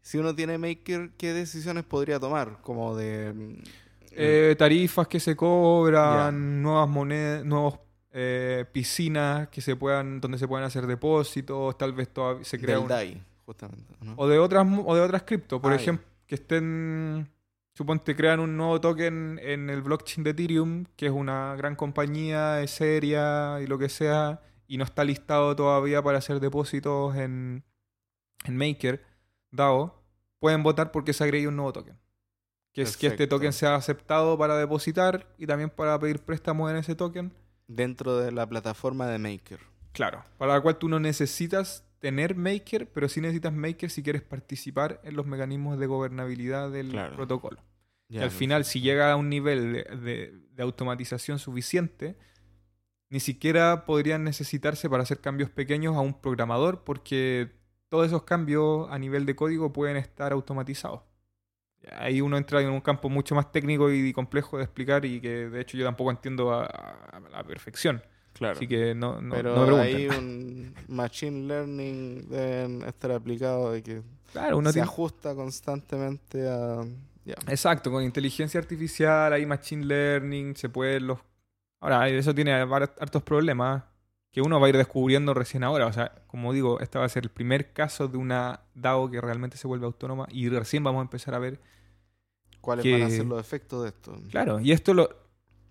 Si 0.00 0.18
uno 0.18 0.34
tiene 0.34 0.58
Maker, 0.58 1.10
¿qué 1.16 1.32
decisiones 1.32 1.84
podría 1.84 2.18
tomar? 2.20 2.58
Como 2.62 2.94
de... 2.96 3.32
mm, 3.32 3.54
Eh, 4.16 4.54
tarifas 4.56 5.08
que 5.08 5.18
se 5.18 5.34
cobran, 5.34 6.62
nuevas 6.62 6.88
monedas, 6.88 7.44
nuevos 7.44 7.80
eh, 8.12 8.64
piscinas 8.72 9.48
que 9.48 9.60
se 9.60 9.74
puedan, 9.74 10.20
donde 10.20 10.38
se 10.38 10.46
puedan 10.46 10.64
hacer 10.64 10.86
depósitos, 10.86 11.76
tal 11.76 11.92
vez 11.92 12.08
todavía 12.10 12.44
se 12.44 12.56
crea 12.60 12.76
del 12.76 12.84
un- 12.84 12.88
DAI, 12.88 13.20
justamente. 13.44 13.92
¿no? 14.02 14.14
o 14.16 14.28
de 14.28 14.38
otras 14.38 14.64
o 14.86 14.94
de 14.94 15.00
otras 15.00 15.22
cripto, 15.24 15.60
por 15.60 15.72
Ah, 15.72 15.74
ejemplo, 15.76 16.06
que 16.28 16.36
estén 16.36 17.28
suponte 17.74 18.14
crean 18.14 18.40
un 18.40 18.56
nuevo 18.56 18.80
token 18.80 19.40
en 19.42 19.68
el 19.68 19.82
blockchain 19.82 20.24
de 20.24 20.30
Ethereum, 20.30 20.84
que 20.96 21.06
es 21.06 21.12
una 21.12 21.54
gran 21.56 21.76
compañía, 21.76 22.62
es 22.62 22.70
seria 22.70 23.60
y 23.60 23.66
lo 23.66 23.78
que 23.78 23.88
sea, 23.88 24.40
y 24.66 24.78
no 24.78 24.84
está 24.84 25.04
listado 25.04 25.54
todavía 25.54 26.02
para 26.02 26.18
hacer 26.18 26.40
depósitos 26.40 27.16
en, 27.16 27.64
en 28.44 28.56
Maker, 28.56 29.04
DAO, 29.50 30.02
pueden 30.38 30.62
votar 30.62 30.92
porque 30.92 31.12
se 31.12 31.24
agregue 31.24 31.48
un 31.48 31.56
nuevo 31.56 31.72
token. 31.72 31.98
Que 32.72 32.82
es 32.82 32.96
que 32.96 33.06
este 33.06 33.28
token 33.28 33.52
sea 33.52 33.76
aceptado 33.76 34.36
para 34.36 34.56
depositar 34.56 35.32
y 35.38 35.46
también 35.46 35.70
para 35.70 35.96
pedir 35.98 36.18
préstamos 36.20 36.70
en 36.70 36.76
ese 36.76 36.96
token. 36.96 37.32
Dentro 37.68 38.18
de 38.18 38.32
la 38.32 38.48
plataforma 38.48 39.06
de 39.06 39.18
Maker. 39.18 39.60
Claro. 39.92 40.24
Para 40.38 40.54
la 40.54 40.60
cual 40.60 40.76
tú 40.76 40.88
no 40.88 40.98
necesitas 40.98 41.84
tener 42.04 42.34
Maker, 42.36 42.92
pero 42.92 43.08
sí 43.08 43.22
necesitas 43.22 43.54
Maker 43.54 43.88
si 43.88 44.02
quieres 44.02 44.20
participar 44.20 45.00
en 45.04 45.16
los 45.16 45.24
mecanismos 45.24 45.78
de 45.78 45.86
gobernabilidad 45.86 46.70
del 46.70 46.90
Claro. 46.90 47.16
protocolo. 47.16 47.62
Que 48.10 48.20
al 48.20 48.30
final, 48.30 48.66
si 48.66 48.82
llega 48.82 49.10
a 49.10 49.16
un 49.16 49.30
nivel 49.30 49.72
de, 49.72 49.84
de- 49.96 50.32
de 50.52 50.62
automatización 50.62 51.38
suficiente, 51.38 52.18
ni 53.08 53.20
siquiera 53.20 53.86
podrían 53.86 54.22
necesitarse 54.22 54.90
para 54.90 55.02
hacer 55.04 55.22
cambios 55.22 55.48
pequeños 55.48 55.96
a 55.96 56.00
un 56.00 56.20
programador, 56.20 56.84
porque 56.84 57.52
todos 57.88 58.06
esos 58.06 58.24
cambios 58.24 58.86
a 58.90 58.98
nivel 58.98 59.24
de 59.24 59.34
código 59.34 59.72
pueden 59.72 59.96
estar 59.96 60.32
automatizados. 60.32 61.00
Ahí 61.92 62.20
uno 62.20 62.36
entra 62.36 62.60
en 62.60 62.68
un 62.68 62.82
campo 62.82 63.08
mucho 63.08 63.34
más 63.34 63.50
técnico 63.50 63.90
y 63.90 64.12
complejo 64.12 64.58
de 64.58 64.64
explicar 64.64 65.06
y 65.06 65.22
que 65.22 65.48
de 65.48 65.60
hecho 65.62 65.78
yo 65.78 65.84
tampoco 65.86 66.10
entiendo 66.10 66.52
a, 66.52 66.66
a 66.66 67.20
la 67.30 67.42
perfección. 67.44 68.02
Claro. 68.34 68.56
Así 68.56 68.66
que 68.68 68.94
no, 68.94 69.20
no, 69.22 69.34
Pero 69.34 69.54
no 69.66 69.76
me 69.76 69.82
hay 69.82 70.08
un 70.08 70.74
machine 70.88 71.46
learning 71.46 72.28
deben 72.28 72.82
estar 72.82 73.10
aplicado 73.12 73.72
de 73.72 73.82
que 73.82 74.02
Claro, 74.32 74.58
uno 74.58 74.70
se 74.70 74.74
tiene- 74.74 74.84
ajusta 74.88 75.34
constantemente 75.34 76.46
a... 76.48 76.82
Exacto, 77.46 77.90
con 77.90 78.02
inteligencia 78.02 78.60
artificial, 78.60 79.32
hay 79.32 79.46
machine 79.46 79.86
learning, 79.86 80.56
se 80.56 80.68
puede 80.68 81.00
los... 81.00 81.18
Ahora, 81.80 82.08
eso 82.08 82.34
tiene 82.34 82.52
hartos 82.52 83.22
problemas 83.22 83.84
que 84.30 84.42
uno 84.42 84.58
va 84.58 84.66
a 84.66 84.70
ir 84.70 84.76
descubriendo 84.76 85.32
recién 85.32 85.62
ahora. 85.62 85.86
O 85.86 85.92
sea, 85.92 86.12
como 86.26 86.52
digo, 86.52 86.80
este 86.80 86.98
va 86.98 87.04
a 87.04 87.08
ser 87.08 87.22
el 87.22 87.30
primer 87.30 87.72
caso 87.72 88.08
de 88.08 88.18
una 88.18 88.60
DAO 88.74 89.08
que 89.10 89.20
realmente 89.20 89.56
se 89.56 89.66
vuelve 89.68 89.86
autónoma 89.86 90.26
y 90.32 90.48
recién 90.48 90.82
vamos 90.82 90.98
a 91.00 91.02
empezar 91.02 91.34
a 91.34 91.38
ver... 91.38 91.60
¿Cuáles 92.60 92.82
que- 92.82 92.92
van 92.92 93.02
a 93.02 93.10
ser 93.10 93.26
los 93.26 93.40
efectos 93.40 93.82
de 93.84 93.88
esto? 93.90 94.18
Claro, 94.30 94.58
y 94.60 94.72
esto, 94.72 94.92
lo, 94.92 95.08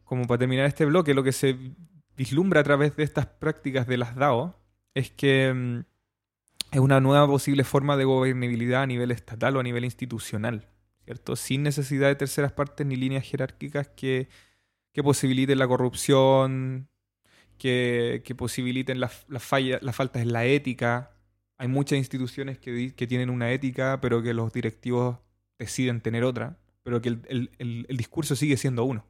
como 0.06 0.26
para 0.28 0.40
terminar 0.40 0.66
este 0.66 0.86
bloque, 0.86 1.14
lo 1.14 1.24
que 1.24 1.34
se 1.34 1.58
vislumbra 2.18 2.62
a 2.62 2.64
través 2.64 2.96
de 2.96 3.04
estas 3.04 3.26
prácticas 3.26 3.88
de 3.88 3.98
las 3.98 4.16
DAO 4.16 4.60
es 4.94 5.12
que 5.12 5.54
mm, 5.54 5.80
es 6.72 6.80
una 6.80 7.00
nueva 7.00 7.28
posible 7.28 7.64
forma 7.64 7.98
de 7.98 8.06
gobernabilidad 8.06 8.84
a 8.84 8.88
nivel 8.88 9.12
estatal 9.12 9.56
o 9.58 9.60
a 9.60 9.64
nivel 9.64 9.86
institucional, 9.86 10.68
¿cierto? 11.06 11.36
Sin 11.36 11.64
necesidad 11.64 12.08
de 12.08 12.16
terceras 12.16 12.52
partes 12.52 12.86
ni 12.86 12.96
líneas 12.96 13.26
jerárquicas 13.26 13.88
que, 13.90 14.28
que 14.92 15.04
posibiliten 15.04 15.60
la 15.60 15.68
corrupción, 15.68 16.88
que, 17.58 18.22
que 18.26 18.36
posibiliten 18.36 19.00
las, 19.00 19.26
fallas, 19.40 19.82
las 19.84 19.96
faltas 19.96 20.22
en 20.22 20.34
la 20.34 20.46
ética. 20.46 21.12
Hay 21.58 21.68
muchas 21.68 21.98
instituciones 21.98 22.58
que, 22.58 22.94
que 22.96 23.08
tienen 23.08 23.30
una 23.30 23.52
ética, 23.52 24.00
pero 24.02 24.22
que 24.24 24.34
los 24.34 24.52
directivos 24.52 25.18
deciden 25.60 26.02
tener 26.02 26.24
otra, 26.24 26.58
pero 26.82 27.02
que 27.02 27.10
el, 27.10 27.22
el- 27.28 27.52
el- 27.60 27.86
el 27.88 27.98
discurso 27.98 28.36
sigue 28.36 28.58
siendo 28.58 28.84
uno. 28.84 29.06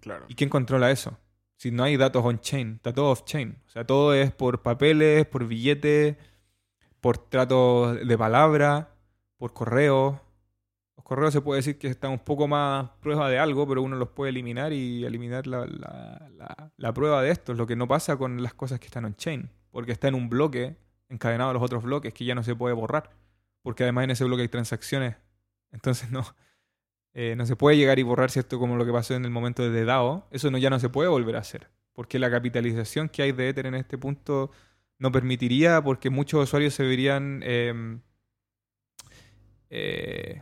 Claro. 0.00 0.26
¿Y 0.28 0.34
quién 0.34 0.50
controla 0.50 0.90
eso? 0.90 1.18
Si 1.56 1.70
no 1.70 1.84
hay 1.84 1.96
datos 1.96 2.24
on-chain, 2.24 2.74
está 2.76 2.92
todo 2.92 3.10
off-chain. 3.10 3.56
O 3.66 3.70
sea, 3.70 3.86
todo 3.86 4.12
es 4.14 4.32
por 4.32 4.62
papeles, 4.62 5.26
por 5.26 5.46
billetes, 5.46 6.16
por 7.00 7.18
tratos 7.18 8.06
de 8.06 8.18
palabra, 8.18 8.94
por 9.38 9.52
correos. 9.52 10.16
Los 10.96 11.04
correos 11.04 11.32
se 11.32 11.40
puede 11.40 11.58
decir 11.60 11.78
que 11.78 11.88
están 11.88 12.12
un 12.12 12.18
poco 12.20 12.48
más 12.48 12.90
prueba 13.00 13.28
de 13.30 13.38
algo, 13.38 13.66
pero 13.66 13.82
uno 13.82 13.96
los 13.96 14.10
puede 14.10 14.30
eliminar 14.30 14.72
y 14.72 15.04
eliminar 15.04 15.46
la, 15.46 15.66
la- 15.66 16.28
la- 16.36 16.72
la 16.76 16.94
prueba 16.94 17.22
de 17.22 17.30
esto. 17.30 17.52
Es 17.52 17.58
lo 17.58 17.66
que 17.66 17.76
no 17.76 17.88
pasa 17.88 18.16
con 18.16 18.42
las 18.42 18.54
cosas 18.54 18.80
que 18.80 18.86
están 18.86 19.04
on-chain. 19.04 19.50
Porque 19.70 19.92
está 19.92 20.08
en 20.08 20.14
un 20.14 20.28
bloque 20.28 20.76
encadenado 21.08 21.50
a 21.50 21.52
los 21.54 21.62
otros 21.62 21.82
bloques 21.82 22.12
que 22.14 22.24
ya 22.24 22.34
no 22.34 22.42
se 22.42 22.54
puede 22.56 22.74
borrar. 22.74 23.10
Porque 23.62 23.82
además 23.84 24.04
en 24.04 24.10
ese 24.12 24.24
bloque 24.24 24.42
hay 24.42 24.48
transacciones. 24.48 25.16
Entonces 25.72 26.10
no, 26.12 26.24
eh, 27.14 27.34
no 27.36 27.46
se 27.46 27.54
puede 27.56 27.76
llegar 27.76 27.98
y 27.98 28.02
borrar, 28.02 28.30
¿cierto? 28.30 28.58
Como 28.58 28.76
lo 28.76 28.84
que 28.84 28.92
pasó 28.92 29.14
en 29.14 29.24
el 29.24 29.30
momento 29.30 29.68
de 29.68 29.84
DAO. 29.84 30.26
Eso 30.30 30.50
no, 30.50 30.58
ya 30.58 30.68
no 30.70 30.78
se 30.80 30.88
puede 30.88 31.08
volver 31.08 31.36
a 31.36 31.40
hacer. 31.40 31.68
Porque 31.92 32.18
la 32.18 32.30
capitalización 32.30 33.08
que 33.08 33.22
hay 33.22 33.32
de 33.32 33.48
Ether 33.48 33.66
en 33.66 33.74
este 33.76 33.96
punto 33.98 34.50
no 34.98 35.12
permitiría, 35.12 35.80
porque 35.82 36.10
muchos 36.10 36.42
usuarios 36.42 36.74
se 36.74 36.82
verían 36.84 37.40
eh, 37.44 37.98
eh, 39.70 40.40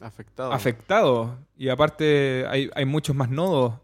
Afectado. 0.00 0.52
afectados. 0.52 1.30
Y 1.56 1.68
aparte 1.68 2.46
hay, 2.48 2.70
hay 2.74 2.84
muchos 2.86 3.14
más 3.14 3.28
nodos. 3.30 3.74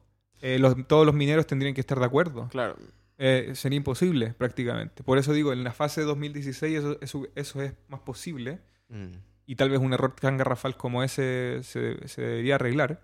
Eh, 0.41 0.59
los- 0.59 0.75
todos 0.87 1.05
los 1.05 1.15
mineros 1.15 1.47
tendrían 1.47 1.75
que 1.75 1.81
estar 1.81 1.99
de 1.99 2.07
acuerdo. 2.07 2.49
Claro. 2.49 2.77
Eh, 3.19 3.53
sería 3.55 3.77
imposible 3.77 4.35
prácticamente. 4.35 5.03
Por 5.03 5.19
eso 5.19 5.33
digo, 5.33 5.53
en 5.53 5.65
la 5.65 5.73
fase 5.73 6.03
de 6.03 6.07
2016 6.07 6.79
eso, 6.79 6.99
eso, 7.01 7.27
eso 7.35 7.63
es 7.63 7.73
más 7.89 8.01
posible 8.01 8.61
Mm. 8.89 9.17
Y 9.47 9.57
tal 9.57 9.71
vez 9.71 9.79
un 9.81 9.93
error 9.93 10.15
tan 10.15 10.37
garrafal 10.37 10.77
como 10.77 11.03
ese 11.03 11.61
se, 11.63 12.07
se 12.09 12.21
debería 12.23 12.57
arreglar. 12.57 13.01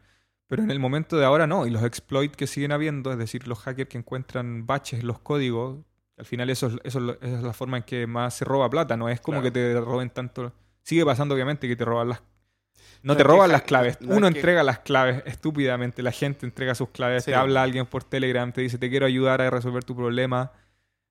Pero 0.48 0.62
en 0.62 0.70
el 0.70 0.78
momento 0.81 1.16
de 1.16 1.24
ahora 1.24 1.46
no. 1.46 1.66
Y 1.66 1.70
los 1.70 1.83
exploits 1.83 2.37
que 2.37 2.46
siguen 2.46 2.72
habiendo, 2.72 3.11
es 3.12 3.18
decir, 3.18 3.48
los 3.48 3.59
hackers 3.61 3.88
que 3.88 3.96
encuentran 3.98 4.66
baches 4.66 5.00
en 5.00 5.07
los 5.07 5.18
códigos, 5.20 5.78
al 6.18 6.26
final 6.26 6.50
eso, 6.50 6.66
es- 6.66 6.74
eso 6.85 7.16
esa 7.22 7.37
es 7.38 7.42
la 7.42 7.52
forma 7.55 7.78
en 7.78 7.85
que 7.85 8.07
más 8.07 8.35
se 8.35 8.44
roba 8.44 8.68
plata. 8.68 8.96
No 8.96 9.09
es 9.09 9.20
como 9.20 9.40
Claro. 9.40 9.44
que 9.55 9.59
te 9.59 9.81
roben 9.81 10.11
tanto. 10.11 10.52
Sigue 10.83 11.05
pasando, 11.07 11.35
obviamente, 11.35 11.66
que 11.68 11.76
te 11.76 11.85
roban 11.87 12.11
las. 12.11 12.20
No, 13.02 13.14
No 13.14 13.16
te 13.16 13.22
que 13.22 13.28
roban 13.28 13.50
las 13.50 13.62
claves. 13.62 13.98
no 14.00 14.12
es 14.12 14.18
Uno 14.18 14.28
que- 14.31 14.37
entrega 14.38 14.62
las 14.62 14.81
claves 14.81 15.22
estúpidamente. 15.26 16.02
La 16.02 16.12
gente 16.12 16.44
entrega 16.44 16.74
sus 16.74 16.90
claves. 16.90 17.24
Sí. 17.24 17.31
Te 17.31 17.35
habla 17.37 17.62
alguien 17.62 17.87
por 17.87 18.05
Telegram, 18.05 18.52
te 18.52 18.61
dice, 18.61 18.78
te 18.78 18.90
quiero 18.90 19.07
ayudar 19.07 19.40
a 19.40 19.48
resolver 19.50 19.85
tu 19.85 19.96
problema. 19.96 20.52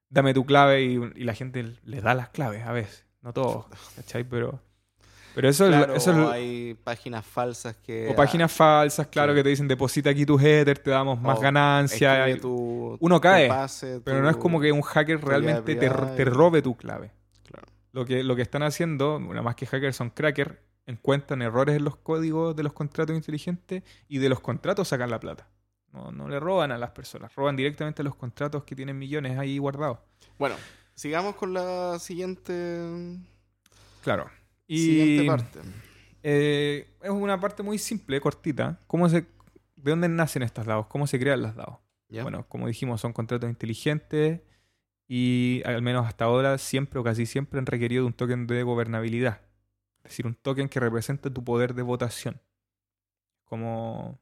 Dame 0.09 0.33
tu 0.33 0.45
clave. 0.45 0.83
Y, 0.83 0.95
y 1.15 1.23
la 1.23 1.33
gente 1.33 1.77
le 1.83 2.01
da 2.01 2.13
las 2.13 2.29
claves 2.29 2.63
a 2.65 2.71
veces. 2.73 3.05
No 3.21 3.33
todos. 3.33 3.65
¿Cachai? 3.95 4.23
Pero, 4.23 4.61
pero 5.35 5.49
eso, 5.49 5.67
es- 5.69 5.89
eso 5.95 6.11
es, 6.11 6.17
o 6.17 6.29
hay 6.31 6.73
páginas 6.83 7.25
falsas 7.25 7.75
que... 7.77 8.09
o 8.09 8.15
páginas 8.15 8.51
falsas, 8.51 9.07
claro, 9.07 9.33
sí. 9.33 9.37
que 9.37 9.43
te 9.43 9.49
dicen 9.49 9.67
deposita 9.67 10.09
aquí 10.09 10.25
tu 10.25 10.39
header, 10.39 10.77
te 10.79 10.91
damos 10.91 11.19
más 11.21 11.37
O 11.37 11.41
ganancia. 11.41 12.19
escribe 12.27 12.37
y- 12.37 12.41
tu- 12.41 12.97
Uno 12.99 13.21
cae, 13.21 13.47
pase, 13.47 14.01
Pero 14.03 14.21
no 14.21 14.29
es 14.29 14.37
como 14.37 14.59
que 14.59 14.71
un 14.71 14.81
hacker 14.81 15.23
realmente 15.23 15.75
te, 15.75 15.89
te 15.89 16.25
robe 16.25 16.61
tu 16.61 16.75
clave. 16.75 17.11
Claro. 17.43 17.67
Lo 17.93 18.05
que, 18.05 18.23
lo 18.23 18.35
que 18.35 18.41
están 18.41 18.63
haciendo, 18.63 19.17
una 19.17 19.41
más 19.41 19.55
que 19.55 19.65
hackers, 19.65 19.95
son 19.95 20.09
crackers, 20.09 20.55
encuentran 20.85 21.41
errores 21.41 21.75
en 21.77 21.83
los 21.85 21.95
códigos 21.97 22.55
de 22.55 22.63
los 22.63 22.73
contratos 22.73 23.15
inteligentes 23.15 23.83
y 24.07 24.17
de 24.17 24.29
los 24.29 24.39
contratos 24.39 24.87
sacan 24.87 25.09
la 25.09 25.19
plata. 25.19 25.47
No, 25.93 26.11
no 26.11 26.27
le 26.29 26.39
roban 26.39 26.71
a 26.71 26.77
las 26.77 26.91
personas, 26.91 27.35
roban 27.35 27.55
directamente 27.55 28.01
a 28.01 28.05
los 28.05 28.15
contratos 28.15 28.63
que 28.63 28.75
tienen 28.75 28.97
millones 28.97 29.37
ahí 29.37 29.57
guardados. 29.57 29.99
Bueno, 30.39 30.55
sigamos 30.95 31.35
con 31.35 31.53
la 31.53 31.99
siguiente, 31.99 33.17
Claro. 34.01 34.29
Y 34.73 34.77
siguiente 34.77 35.25
parte. 35.25 35.59
eh, 36.23 36.87
es 37.01 37.09
una 37.09 37.39
parte 37.39 37.63
muy 37.63 37.77
simple, 37.77 38.19
cortita. 38.21 38.79
¿Cómo 38.87 39.09
se, 39.09 39.21
¿De 39.75 39.91
dónde 39.91 40.07
nacen 40.09 40.43
estas 40.43 40.65
DAOs? 40.65 40.87
¿Cómo 40.87 41.07
se 41.07 41.19
crean 41.19 41.41
las 41.41 41.55
DAOs? 41.55 41.77
Bueno, 42.23 42.45
como 42.49 42.67
dijimos, 42.67 42.99
son 43.01 43.13
contratos 43.13 43.49
inteligentes 43.49 44.41
y 45.07 45.61
al 45.65 45.81
menos 45.81 46.05
hasta 46.05 46.25
ahora 46.25 46.57
siempre 46.57 46.99
o 46.99 47.03
casi 47.03 47.25
siempre 47.25 47.59
han 47.59 47.65
requerido 47.65 48.03
de 48.03 48.07
un 48.07 48.13
token 48.13 48.47
de 48.47 48.63
gobernabilidad. 48.63 49.41
Es 50.03 50.11
decir, 50.11 50.25
un 50.27 50.35
token 50.35 50.67
que 50.69 50.79
represente 50.79 51.29
tu 51.29 51.43
poder 51.43 51.73
de 51.73 51.81
votación. 51.83 52.41
Como... 53.45 54.19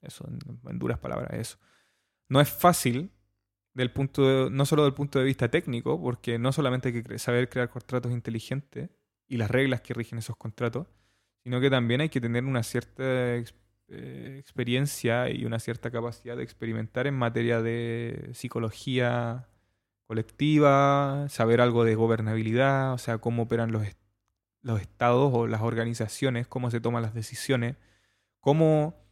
Eso, 0.00 0.26
en, 0.68 0.78
duras 0.78 0.98
palabras, 0.98 1.30
eso. 1.34 1.58
No 2.28 2.40
es 2.40 2.48
fácil 2.50 3.12
del 3.74 3.92
punto 3.92 4.26
de- 4.46 4.50
no 4.50 4.66
solo 4.66 4.82
del 4.82 4.94
punto 4.94 5.20
de 5.20 5.24
vista 5.24 5.48
técnico, 5.48 6.00
porque 6.00 6.38
no 6.38 6.50
solamente 6.52 6.88
hay 6.88 7.02
que 7.04 7.18
saber 7.20 7.48
crear 7.48 7.68
contratos 7.70 8.10
inteligentes 8.10 8.90
y 9.32 9.38
las 9.38 9.50
reglas 9.50 9.80
que 9.80 9.94
rigen 9.94 10.18
esos 10.18 10.36
contratos, 10.36 10.86
sino 11.42 11.58
que 11.58 11.70
también 11.70 12.02
hay 12.02 12.10
que 12.10 12.20
tener 12.20 12.44
una 12.44 12.62
cierta 12.62 13.02
eh, 13.02 14.36
experiencia 14.38 15.30
y 15.30 15.46
una 15.46 15.58
cierta 15.58 15.90
capacidad 15.90 16.36
de 16.36 16.42
experimentar 16.42 17.06
en 17.06 17.14
materia 17.14 17.62
de 17.62 18.28
psicología 18.34 19.48
colectiva, 20.06 21.26
saber 21.30 21.62
algo 21.62 21.84
de 21.84 21.94
gobernabilidad, 21.94 22.92
o 22.92 22.98
sea, 22.98 23.16
cómo 23.18 23.44
operan 23.44 23.72
los, 23.72 23.86
los 24.60 24.82
estados 24.82 25.32
o 25.32 25.46
las 25.46 25.62
organizaciones, 25.62 26.46
cómo 26.46 26.70
se 26.70 26.82
toman 26.82 27.02
las 27.02 27.14
decisiones, 27.14 27.76
cómo 28.38 29.02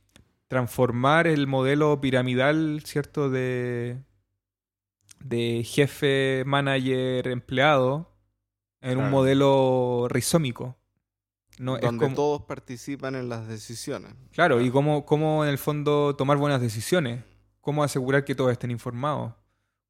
transformar 0.49 1.29
el 1.29 1.47
modelo 1.47 1.99
piramidal, 2.03 2.83
¿cierto? 2.85 3.31
De, 3.31 3.97
de 5.21 5.65
jefe, 5.65 6.43
manager, 6.45 7.27
empleado 7.29 8.11
en 8.81 8.99
un 8.99 9.11
modelo 9.11 10.07
rizómico. 10.09 10.77
No, 11.59 11.77
es 11.77 11.83
donde 11.83 12.05
como- 12.07 12.17
todos 12.17 12.43
participan 12.43 13.15
en 13.17 13.29
las 13.29 13.47
decisiones. 13.47 14.13
Claro, 14.33 14.61
y 14.61 14.71
cómo, 14.71 15.05
cómo 15.05 15.45
en 15.45 15.51
el 15.51 15.59
fondo 15.59 16.17
tomar 16.17 16.39
buenas 16.39 16.61
decisiones, 16.61 17.23
cómo 17.61 17.85
asegurar 17.85 18.25
que 18.25 18.35
todos 18.35 18.51
estén 18.53 18.71
informados, 18.71 19.35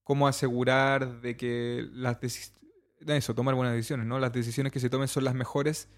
cómo 0.03 0.26
asegurar 0.26 1.20
de 1.20 1.37
que 1.37 1.87
las 1.92 2.20
decisiones, 2.20 2.61
eso, 3.07 3.35
tomar 3.35 3.55
buenas 3.55 3.74
decisiones, 3.74 4.07
¿no? 4.07 4.18
Las 4.18 4.33
decisiones 4.33 4.72
que 4.72 4.81
se 4.81 4.90
tomen 4.90 5.07
son 5.07 5.22
las 5.24 5.35
mejores 5.35 5.88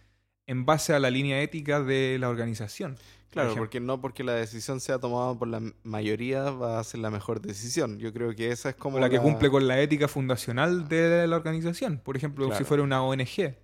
en 0.47 0.67
base 0.67 0.93
a 0.93 0.99
la 0.99 1.11
línea 1.11 1.41
ética 1.41 1.81
de 1.81 2.19
la 2.21 2.29
organización. 2.29 2.97
Claro, 3.33 3.55
porque 3.57 3.81
no 3.81 4.01
porque 4.01 4.23
la 4.23 4.35
decisión 4.35 4.79
sea 4.79 4.99
tomada 4.99 5.35
por 5.35 5.49
la 5.49 5.61
mayoría 5.83 6.51
va 6.51 6.79
a 6.79 6.85
ser 6.85 7.01
la 7.01 7.11
mejor 7.11 7.41
decisión. 7.41 7.99
Yo 7.99 8.13
creo 8.13 8.35
que 8.35 8.53
esa 8.53 8.69
es 8.69 8.75
como 8.77 8.97
Como 8.97 9.01
la 9.01 9.11
que 9.11 9.19
cumple 9.19 9.51
con 9.51 9.67
la 9.67 9.81
ética 9.81 10.07
fundacional 10.07 10.87
de 10.87 11.27
la 11.27 11.37
organización. 11.37 11.99
Por 11.99 12.17
ejemplo, 12.17 12.55
si 12.55 12.63
fuera 12.65 12.83
una 12.83 13.03
ONG. 13.03 13.57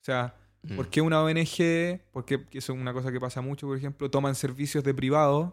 O 0.00 0.04
sea, 0.04 0.34
Mm. 0.64 0.76
¿por 0.76 0.88
qué 0.88 1.00
una 1.00 1.22
ONG? 1.22 2.00
Porque 2.10 2.46
eso 2.52 2.72
es 2.72 2.78
una 2.80 2.92
cosa 2.92 3.12
que 3.12 3.20
pasa 3.20 3.40
mucho, 3.40 3.66
por 3.66 3.76
ejemplo, 3.76 4.10
toman 4.10 4.34
servicios 4.34 4.82
de 4.82 4.94
privados 4.94 5.52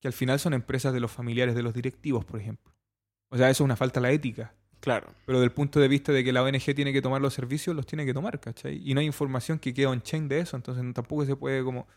que 0.00 0.08
al 0.08 0.12
final 0.12 0.38
son 0.38 0.52
empresas 0.52 0.92
de 0.92 1.00
los 1.00 1.10
familiares 1.10 1.54
de 1.54 1.62
los 1.62 1.72
directivos, 1.72 2.24
por 2.24 2.40
ejemplo. 2.40 2.72
O 3.30 3.36
sea, 3.36 3.48
eso 3.50 3.62
es 3.62 3.64
una 3.64 3.76
falta 3.76 3.98
a 3.98 4.02
la 4.02 4.10
ética. 4.10 4.54
Claro, 4.80 5.08
Pero 5.24 5.40
del 5.40 5.50
punto 5.50 5.80
de 5.80 5.88
vista 5.88 6.12
de 6.12 6.22
que 6.22 6.32
la 6.32 6.42
ONG 6.42 6.74
tiene 6.74 6.92
que 6.92 7.02
tomar 7.02 7.20
los 7.20 7.34
servicios, 7.34 7.74
los 7.74 7.86
tiene 7.86 8.04
que 8.04 8.14
tomar, 8.14 8.38
¿cachai? 8.38 8.80
Y 8.88 8.94
no 8.94 9.00
hay 9.00 9.06
información 9.06 9.58
que 9.58 9.72
quede 9.74 9.86
on-chain 9.86 10.28
de 10.28 10.40
eso, 10.40 10.54
entonces 10.56 10.84
tampoco 10.94 11.24
se 11.24 11.34
puede 11.34 11.64
como... 11.64 11.88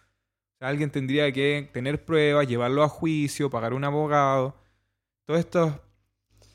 Sea, 0.59 0.67
alguien 0.67 0.91
tendría 0.91 1.31
que 1.31 1.69
tener 1.71 2.03
pruebas, 2.03 2.47
llevarlo 2.47 2.83
a 2.83 2.89
juicio, 2.89 3.49
pagar 3.49 3.73
un 3.73 3.85
abogado. 3.85 4.57
Todas 5.25 5.47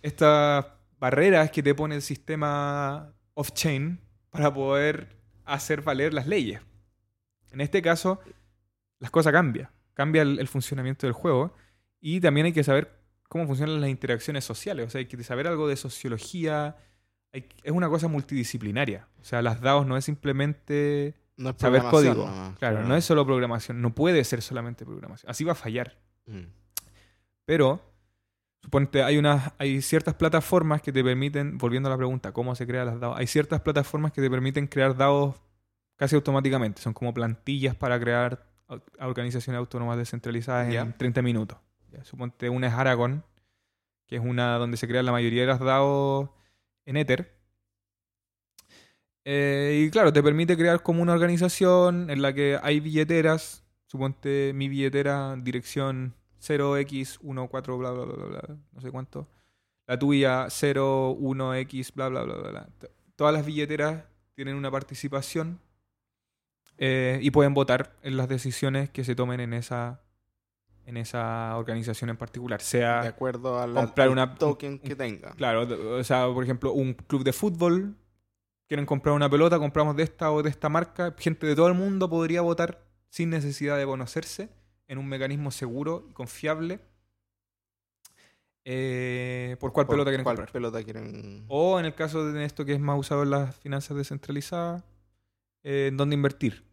estas 0.03 0.67
barreras 0.99 1.51
que 1.51 1.63
te 1.63 1.75
pone 1.75 1.95
el 1.95 2.03
sistema 2.03 3.15
off-chain 3.33 3.99
para 4.31 4.53
poder 4.53 5.17
hacer 5.45 5.81
valer 5.81 6.13
las 6.13 6.27
leyes. 6.27 6.61
En 7.51 7.61
este 7.61 7.81
caso, 7.81 8.21
las 8.99 9.11
cosas 9.11 9.33
cambian. 9.33 9.71
Cambia 9.95 10.23
el, 10.23 10.49
funcionamiento 10.49 11.07
del 11.07 11.15
juego. 11.15 11.55
Y 12.01 12.21
también 12.21 12.47
hay 12.47 12.53
que 12.53 12.65
saber 12.65 12.91
cómo 13.29 13.47
funcionan 13.47 13.81
las 13.81 13.91
interacciones 13.91 14.45
sociales. 14.45 14.87
O 14.87 14.91
sea, 14.91 14.99
hay 14.99 15.07
que 15.07 15.23
saber 15.23 15.47
algo 15.47 15.67
de 15.67 15.77
sociología. 15.77 16.77
Es 17.33 17.73
una 17.73 17.89
cosa 17.89 18.09
multidisciplinaria. 18.09 19.09
O 19.21 19.25
sea, 19.25 19.41
las 19.41 19.61
DAOs 19.61 19.87
no 19.87 19.97
es 19.97 20.05
simplemente 20.05 21.15
no 21.37 21.51
es 21.51 21.57
saber 21.57 21.83
código. 21.83 22.29
claro, 22.59 22.83
no 22.83 22.97
es 22.97 23.05
solo 23.05 23.25
programación. 23.25 23.81
No 23.83 23.95
puede 23.95 24.25
ser 24.25 24.43
solamente 24.43 24.85
programación. 24.85 25.31
Así 25.31 25.45
va 25.45 25.53
a 25.53 25.57
fallar. 25.57 25.99
Mm. 26.27 26.45
Pero, 27.45 27.83
suponte, 28.63 29.03
hay, 29.03 29.19
unas, 29.19 29.53
hay 29.59 29.83
ciertas 29.83 30.15
plataformas 30.15 30.81
que 30.81 30.93
te 30.93 31.03
permiten, 31.05 31.59
volviendo 31.59 31.89
a 31.89 31.91
la 31.91 31.97
pregunta, 31.97 32.33
¿cómo 32.33 32.55
se 32.55 32.67
crean 32.67 32.87
las 32.87 33.01
DAOs? 33.01 33.19
Hay 33.19 33.27
ciertas 33.27 33.61
plataformas 33.61 34.13
que 34.13 34.23
te 34.23 34.31
permiten 34.31 34.67
crear 34.67 34.97
DAOs 34.97 35.37
casi 35.97 36.15
automáticamente. 36.17 36.81
Son 36.81 36.93
como 36.93 37.13
plantillas 37.13 37.75
para 37.75 37.99
crear 38.01 38.47
organizaciones 39.01 39.59
autónomas 39.59 39.99
descentralizadas 39.99 40.73
en 40.73 40.93
30 40.97 41.23
minutos. 41.23 41.59
Ya, 41.93 42.05
Suponte 42.05 42.49
una 42.49 42.69
es 42.69 42.73
Aragon, 42.73 43.25
que 44.07 44.17
es 44.17 44.23
una 44.23 44.57
donde 44.57 44.77
se 44.77 44.89
crean 44.89 45.07
la 45.07 45.13
mayoría 45.13 45.43
de 45.43 45.47
las 45.49 45.61
DAOs 45.61 46.31
en 46.87 46.97
Ether. 46.97 47.34
Eh, 49.25 49.85
y 49.87 49.91
claro, 49.91 50.13
te 50.13 50.23
permite 50.23 50.57
crear 50.57 50.83
como 50.83 51.01
una 51.03 51.13
organización 51.15 52.11
en 52.11 52.21
la 52.23 52.33
que 52.35 52.59
hay 52.63 52.81
billeteras. 52.81 53.65
Suponte 53.87 54.53
mi 54.55 54.69
billetera, 54.69 55.37
dirección 55.41 56.15
0x14, 56.41 57.79
bla, 57.79 57.91
bla, 57.93 58.05
bla, 58.05 58.15
bla, 58.17 58.27
bla, 58.27 58.57
no 58.73 58.81
sé 58.81 58.91
cuánto. 58.91 59.29
La 59.87 59.99
tuya 59.99 60.47
01x, 60.47 61.93
bla, 61.95 62.09
bla, 62.09 62.23
bla, 62.25 62.35
bla, 62.37 62.51
bla. 62.51 62.69
Todas 63.17 63.33
las 63.33 63.47
billeteras 63.47 64.05
tienen 64.35 64.57
una 64.57 64.71
participación 64.71 65.61
eh, 66.79 67.19
y 67.23 67.31
pueden 67.31 67.55
votar 67.55 67.97
en 68.03 68.17
las 68.17 68.29
decisiones 68.29 68.91
que 68.91 69.05
se 69.05 69.15
tomen 69.15 69.41
en 69.41 69.53
esa, 69.53 70.01
en 70.87 70.97
esa 70.97 71.57
organización 71.57 72.11
en 72.11 72.17
particular. 72.17 72.61
Sea 72.61 73.03
De 73.03 73.09
acuerdo 73.09 73.61
a 73.61 73.67
la, 73.67 73.83
comprar 73.83 74.09
una- 74.09 74.35
token 74.35 74.79
que 74.81 74.97
tenga. 74.97 75.33
Claro, 75.33 75.69
o 75.99 76.03
sea, 76.05 76.27
por 76.27 76.43
ejemplo, 76.43 76.73
un 76.73 76.95
club 76.95 77.23
de 77.23 77.33
fútbol, 77.33 77.95
quieren 78.67 78.87
comprar 78.87 79.15
una 79.15 79.29
pelota, 79.29 79.59
compramos 79.59 79.97
de 79.97 80.03
esta 80.05 80.31
o 80.33 80.43
de 80.43 80.51
esta 80.51 80.69
marca, 80.69 81.15
gente 81.19 81.47
de 81.47 81.55
todo 81.55 81.69
el 81.69 81.75
mundo 81.75 82.09
podría 82.09 82.41
votar 82.43 82.85
sin 83.11 83.31
necesidad 83.31 83.77
de 83.79 83.85
conocerse, 83.85 84.49
en 84.89 84.99
un 84.99 85.09
mecanismo 85.09 85.51
seguro 85.51 86.07
y 86.11 86.13
confiable, 86.13 86.81
eh, 88.65 89.57
por 89.61 89.73
cuál 89.73 89.87
Por 89.87 89.95
pelota 89.97 90.11
quieren 90.11 90.25
cuál 90.25 90.37
comprar. 90.37 90.53
pelota 90.53 90.83
quieren. 90.83 91.45
O 91.49 91.79
en 91.79 91.85
el 91.87 91.95
caso 91.95 92.25
de 92.33 92.45
esto 92.45 92.65
que 92.65 92.73
es 92.73 92.81
más 92.81 92.99
usado 92.99 93.23
en 93.23 93.31
las 93.31 93.55
finanzas 93.57 93.97
descentralizadas, 93.97 94.83
eh, 95.63 95.89
en 95.89 95.97
dónde 95.97 96.15
invertir, 96.15 96.65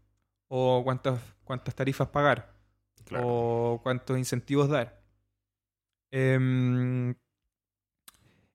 o 0.47 0.81
cuántas, 0.83 1.19
cuántas 1.43 1.75
tarifas 1.75 2.07
pagar 2.09 2.53
Claro. 3.05 3.25
o 3.27 3.79
cuántos 3.83 4.17
incentivos 4.17 4.69
dar. 4.69 5.01
Em, 6.11 7.13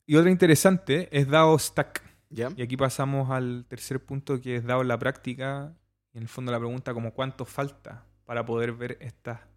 y 0.07 0.17
otra 0.17 0.31
interesante 0.31 1.09
es 1.11 1.29
DAO 1.29 1.59
Stack. 1.59 2.03
Y 2.31 2.43
aquí 2.43 2.77
pasamos 2.77 3.31
al 3.31 3.65
tercer 3.69 4.05
punto 4.05 4.41
que 4.41 4.57
es 4.57 4.65
DAO 4.65 4.83
en 4.83 4.89
la 4.89 4.99
práctica. 4.99 5.75
En 6.13 6.23
el 6.23 6.29
fondo 6.29 6.53
la 6.53 6.59
pregunta 6.59 6.95
como 6.95 7.13
cuánto 7.13 7.45
falta 7.45 8.05
para 8.25 8.45
poder 8.45 8.73
ver 8.73 8.99
esta, 9.01 9.49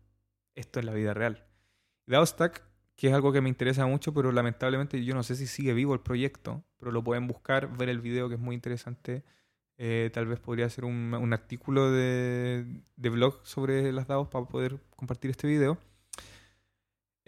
esto 0.55 0.79
en 0.79 0.86
la 0.86 0.93
vida 0.93 1.13
real. 1.13 1.45
Stack, 2.08 2.63
que 2.95 3.08
es 3.08 3.13
algo 3.13 3.32
que 3.32 3.41
me 3.41 3.49
interesa 3.49 3.86
mucho, 3.86 4.13
pero 4.13 4.32
lamentablemente 4.32 5.03
yo 5.03 5.13
no 5.15 5.23
sé 5.23 5.36
si 5.36 5.47
sigue 5.47 5.73
vivo 5.73 5.93
el 5.93 6.01
proyecto, 6.01 6.63
pero 6.77 6.91
lo 6.91 7.03
pueden 7.03 7.27
buscar, 7.27 7.77
ver 7.77 7.89
el 7.89 8.01
video 8.01 8.29
que 8.29 8.36
es 8.36 8.41
muy 8.41 8.55
interesante. 8.55 9.23
Eh, 9.77 10.10
tal 10.13 10.25
vez 10.25 10.39
podría 10.39 10.69
ser 10.69 10.86
un, 10.86 11.34
artículo 11.34 11.91
de, 11.91 12.65
de 12.97 13.10
blog 13.10 13.39
sobre 13.43 13.91
las 13.93 14.08
DAOs 14.08 14.27
para 14.27 14.45
poder 14.45 14.79
compartir 14.95 15.32
este 15.32 15.47
video. 15.47 15.77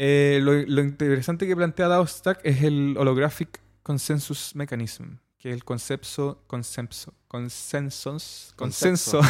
Eh, 0.04 0.40
lo, 0.42 0.82
interesante 0.82 1.46
que 1.46 1.56
plantea 1.56 1.88
DAO 1.88 2.08
Stack 2.08 2.40
es 2.44 2.64
el 2.64 2.96
Holographic 2.98 3.62
Consensus 3.84 4.56
Mechanism, 4.56 5.18
que 5.42 5.50
es 5.50 5.56
el 5.56 5.64
concepto, 5.64 6.44
consenso, 6.46 7.16
consensos, 7.28 8.54
consenso 8.58 9.22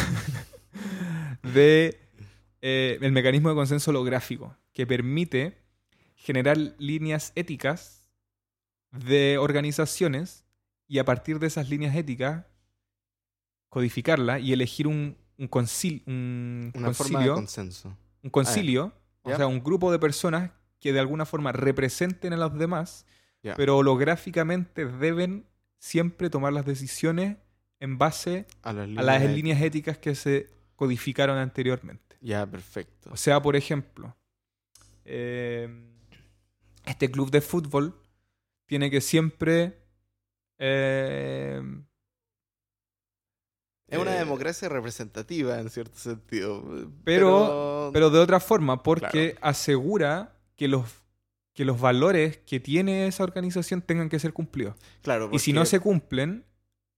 de 1.42 1.98
eh, 2.60 2.98
el 3.00 3.12
mecanismo 3.12 3.48
de 3.48 3.54
consenso 3.54 3.90
holográfico, 3.90 4.54
que 4.72 4.86
permite 4.86 5.58
generar 6.14 6.56
líneas 6.78 7.32
éticas 7.34 8.10
de 8.90 9.38
organizaciones 9.38 10.44
y 10.86 10.98
a 10.98 11.04
partir 11.04 11.38
de 11.38 11.46
esas 11.46 11.68
líneas 11.70 11.96
éticas 11.96 12.44
codificarla 13.70 14.38
y 14.38 14.52
elegir 14.52 14.86
un, 14.86 15.16
un, 15.38 15.48
concil- 15.50 16.02
un 16.06 16.72
Una 16.74 16.92
forma 16.92 17.20
de 17.20 17.28
concilio, 17.30 17.34
consenso. 17.34 17.96
un 18.22 18.30
concilio, 18.30 18.92
Ya. 19.24 19.34
o 19.34 19.36
sea, 19.38 19.46
un 19.46 19.62
grupo 19.64 19.90
de 19.90 19.98
personas 19.98 20.50
que 20.78 20.92
de 20.92 21.00
alguna 21.00 21.24
forma 21.24 21.52
representen 21.52 22.32
a 22.34 22.36
los 22.36 22.58
demás, 22.58 23.06
pero 23.56 23.78
holográficamente 23.78 24.84
deben 24.84 25.46
siempre 25.86 26.30
tomar 26.30 26.52
las 26.52 26.64
decisiones 26.64 27.38
en 27.80 27.98
base 27.98 28.46
A 28.62 28.72
las 28.72 28.84
a 28.84 28.86
líneas. 28.86 29.04
las 29.04 29.20
de- 29.22 29.28
líneas 29.28 29.60
éticas 29.60 29.98
que 29.98 30.14
se 30.14 30.48
codificaron 30.76 31.36
anteriormente. 31.38 32.16
Ya, 32.20 32.46
perfecto. 32.46 33.10
O 33.12 33.16
sea, 33.16 33.42
por 33.42 33.56
ejemplo, 33.56 34.16
eh, 35.04 35.68
este 36.84 37.10
club 37.10 37.32
de 37.32 37.40
fútbol 37.40 38.00
tiene 38.66 38.90
que 38.92 39.00
siempre... 39.00 39.76
eh, 40.58 41.60
Es 43.88 43.98
una 43.98 44.14
eh, 44.14 44.18
democracia 44.20 44.68
representativa 44.68 45.58
en 45.58 45.68
cierto 45.68 45.98
sentido. 45.98 46.62
Pero- 47.02 47.90
pero 47.92 48.08
de 48.10 48.20
otra 48.20 48.38
forma, 48.38 48.84
porque 48.84 49.32
Claro. 49.32 49.38
asegura 49.48 50.36
que 50.54 50.68
los, 50.68 51.01
que 51.54 51.64
los 51.64 51.80
valores 51.80 52.38
que 52.38 52.60
tiene 52.60 53.06
esa 53.06 53.24
organización 53.24 53.82
tengan 53.82 54.08
que 54.08 54.18
ser 54.18 54.32
cumplidos. 54.32 54.74
claro, 55.02 55.28
Y 55.32 55.38
si 55.38 55.52
no 55.52 55.64
se 55.64 55.80
cumplen, 55.80 56.44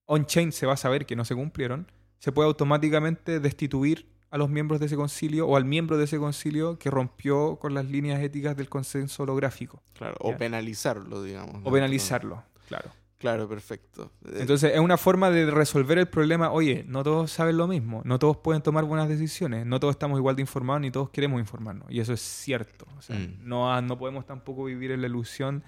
on-chain 0.06 0.52
se 0.52 0.66
va 0.66 0.74
a 0.74 0.76
saber 0.76 1.06
que 1.06 1.16
no 1.16 1.24
se 1.24 1.34
cumplieron, 1.34 1.90
se 2.18 2.32
puede 2.32 2.46
automáticamente 2.48 3.40
destituir 3.40 4.08
a 4.30 4.38
los 4.38 4.48
miembros 4.48 4.80
de 4.80 4.86
ese 4.86 4.96
concilio 4.96 5.46
o 5.46 5.56
al 5.56 5.64
miembro 5.64 5.96
de 5.96 6.04
ese 6.04 6.18
concilio 6.18 6.78
que 6.78 6.90
rompió 6.90 7.56
con 7.60 7.74
las 7.74 7.84
líneas 7.84 8.20
éticas 8.20 8.56
del 8.56 8.68
consenso 8.68 9.22
holográfico. 9.22 9.82
Claro, 9.92 10.16
o 10.18 10.36
penalizarlo, 10.36 11.22
digamos. 11.22 11.60
O 11.64 11.70
penalizarlo, 11.70 12.42
claro. 12.66 12.90
Claro, 13.18 13.48
perfecto. 13.48 14.12
Eh, 14.26 14.38
Entonces 14.40 14.72
es 14.74 14.80
una 14.80 14.96
forma 14.98 15.30
de 15.30 15.50
resolver 15.50 15.98
el 15.98 16.08
problema, 16.08 16.50
oye, 16.50 16.84
no 16.86 17.02
todos 17.02 17.30
saben 17.30 17.56
lo 17.56 17.66
mismo, 17.66 18.02
no 18.04 18.18
todos 18.18 18.36
pueden 18.38 18.60
tomar 18.62 18.84
buenas 18.84 19.08
decisiones, 19.08 19.64
no 19.64 19.80
todos 19.80 19.92
estamos 19.94 20.18
igual 20.18 20.36
de 20.36 20.42
informados 20.42 20.82
ni 20.82 20.90
todos 20.90 21.10
queremos 21.10 21.40
informarnos. 21.40 21.90
Y 21.90 22.00
eso 22.00 22.12
es 22.12 22.20
cierto. 22.20 22.86
O 22.98 23.02
sea, 23.02 23.16
Mm. 23.16 23.38
no, 23.48 23.72
ha- 23.72 23.80
no 23.80 23.96
podemos 23.96 24.26
tampoco 24.26 24.64
vivir 24.64 24.90
en 24.90 25.00
la 25.00 25.06
ilusión 25.06 25.62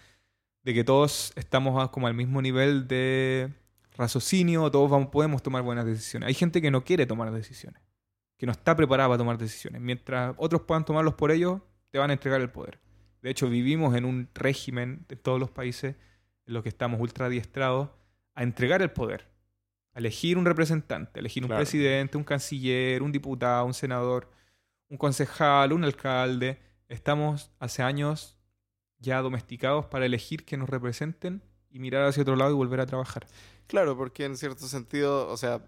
de 0.65 0.75
que 0.75 0.85
todos 0.85 1.33
estamos 1.37 1.83
a- 1.83 1.91
como 1.91 2.09
al 2.09 2.15
mismo 2.15 2.43
nivel 2.43 2.89
de 2.89 3.53
raciocinio, 3.97 4.71
todos 4.71 4.91
vamos, 4.91 5.09
podemos 5.09 5.43
tomar 5.43 5.63
buenas 5.63 5.87
decisiones. 5.87 6.27
Hay 6.27 6.35
gente 6.35 6.61
que 6.61 6.71
no 6.71 6.85
quiere 6.85 7.07
tomar 7.07 7.33
decisiones. 7.33 7.81
que 8.39 8.45
no 8.45 8.53
está 8.53 8.77
preparada 8.77 9.09
para 9.09 9.17
tomar 9.17 9.39
decisiones. 9.39 9.81
Mientras 9.81 10.35
otros 10.37 10.61
puedan 10.61 10.85
tomarlos 10.85 11.15
por 11.15 11.31
ellos, 11.31 11.63
te 11.91 11.99
van 11.99 12.11
a 12.11 12.13
entregar 12.13 12.39
el 12.43 12.51
poder. 12.51 12.79
De 13.23 13.31
hecho, 13.31 13.49
vivimos 13.49 13.97
en 13.97 14.05
un 14.05 14.29
régimen 14.35 15.07
de 15.09 15.17
todos 15.17 15.41
los 15.41 15.51
países 15.51 15.97
los 16.47 16.63
que 16.63 16.69
estamos 16.69 17.01
ultra 17.01 17.27
adiestrados 17.27 17.91
a 18.35 18.43
entregar 18.43 18.83
el 18.83 18.91
poder, 18.91 19.27
a 19.95 19.99
elegir 19.99 20.39
un 20.39 20.45
representante, 20.47 21.19
a 21.19 21.21
elegir 21.21 21.43
un 21.43 21.49
Claro. 21.49 21.61
presidente, 21.63 22.17
un 22.17 22.25
canciller, 22.25 23.03
un 23.03 23.13
diputado, 23.13 23.65
un 23.67 23.75
senador, 23.75 24.31
un 24.89 24.97
concejal, 24.99 25.73
un 25.73 25.85
alcalde. 25.85 26.61
Estamos 26.89 27.51
hace 27.59 27.83
años 27.83 28.39
ya 28.99 29.21
domesticados 29.23 29.87
para 29.87 30.07
elegir 30.07 30.45
que 30.45 30.57
nos 30.57 30.69
representen 30.69 31.43
y 31.71 31.79
mirar 31.79 32.05
hacia 32.07 32.23
otro 32.23 32.37
lado 32.37 32.51
y 32.53 32.55
volver 32.55 32.81
a 32.81 32.87
trabajar. 32.87 33.27
Claro, 33.67 33.97
porque 33.97 34.25
en 34.25 34.37
cierto 34.37 34.67
sentido, 34.69 35.29
o 35.29 35.37
sea, 35.37 35.61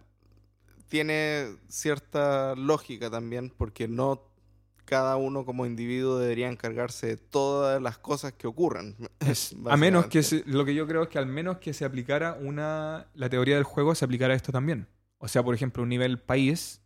tiene 0.89 1.57
cierta 1.69 2.55
lógica 2.55 3.11
también, 3.11 3.51
porque 3.51 3.89
no 3.89 4.28
cada 4.89 5.17
uno 5.17 5.45
como 5.45 5.67
individuo 5.67 6.19
debería 6.19 6.49
encargarse 6.49 7.07
de 7.09 7.17
todas 7.19 7.81
las 7.83 7.99
cosas 7.99 8.33
que 8.33 8.47
ocurran. 8.47 8.97
A 9.69 9.77
menos 9.77 10.07
que 10.07 10.23
se- 10.23 10.43
lo 10.47 10.65
que 10.65 10.75
yo 10.75 10.87
creo 10.87 11.03
es 11.03 11.09
que 11.09 11.19
al 11.19 11.27
menos 11.27 11.59
que 11.59 11.75
se 11.75 11.85
aplicara 11.85 12.39
una 12.41 13.07
la 13.15 13.29
teoría 13.29 13.57
del 13.57 13.65
juego 13.65 13.95
se 13.95 14.05
aplicara 14.07 14.33
a 14.33 14.37
esto 14.37 14.51
también. 14.51 14.87
O 15.19 15.29
sea, 15.29 15.43
por 15.43 15.55
ejemplo, 15.55 15.83
a 15.83 15.85
un 15.85 15.91
nivel 15.91 16.19
país 16.19 16.81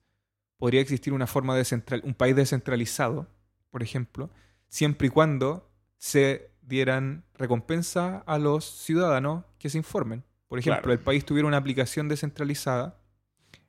podría 0.57 0.81
existir 0.81 1.13
una 1.13 1.27
forma 1.29 1.57
de 1.57 1.65
central, 1.65 2.03
un 2.05 2.15
país 2.15 2.35
descentralizado, 2.35 3.29
por 3.71 3.83
ejemplo, 3.83 4.31
siempre 4.69 5.07
y 5.07 5.11
cuando 5.11 5.71
se 5.99 6.51
dieran 6.63 7.25
recompensa 7.35 8.19
a 8.27 8.39
los 8.39 8.65
ciudadanos 8.65 9.45
que 9.59 9.71
se 9.71 9.79
informen. 9.79 10.25
Por 10.49 10.59
ejemplo, 10.59 10.83
Claro. 10.83 10.93
el 10.93 10.99
país 10.99 11.25
tuviera 11.25 11.47
una 11.47 11.57
aplicación 11.59 12.09
descentralizada 12.09 12.99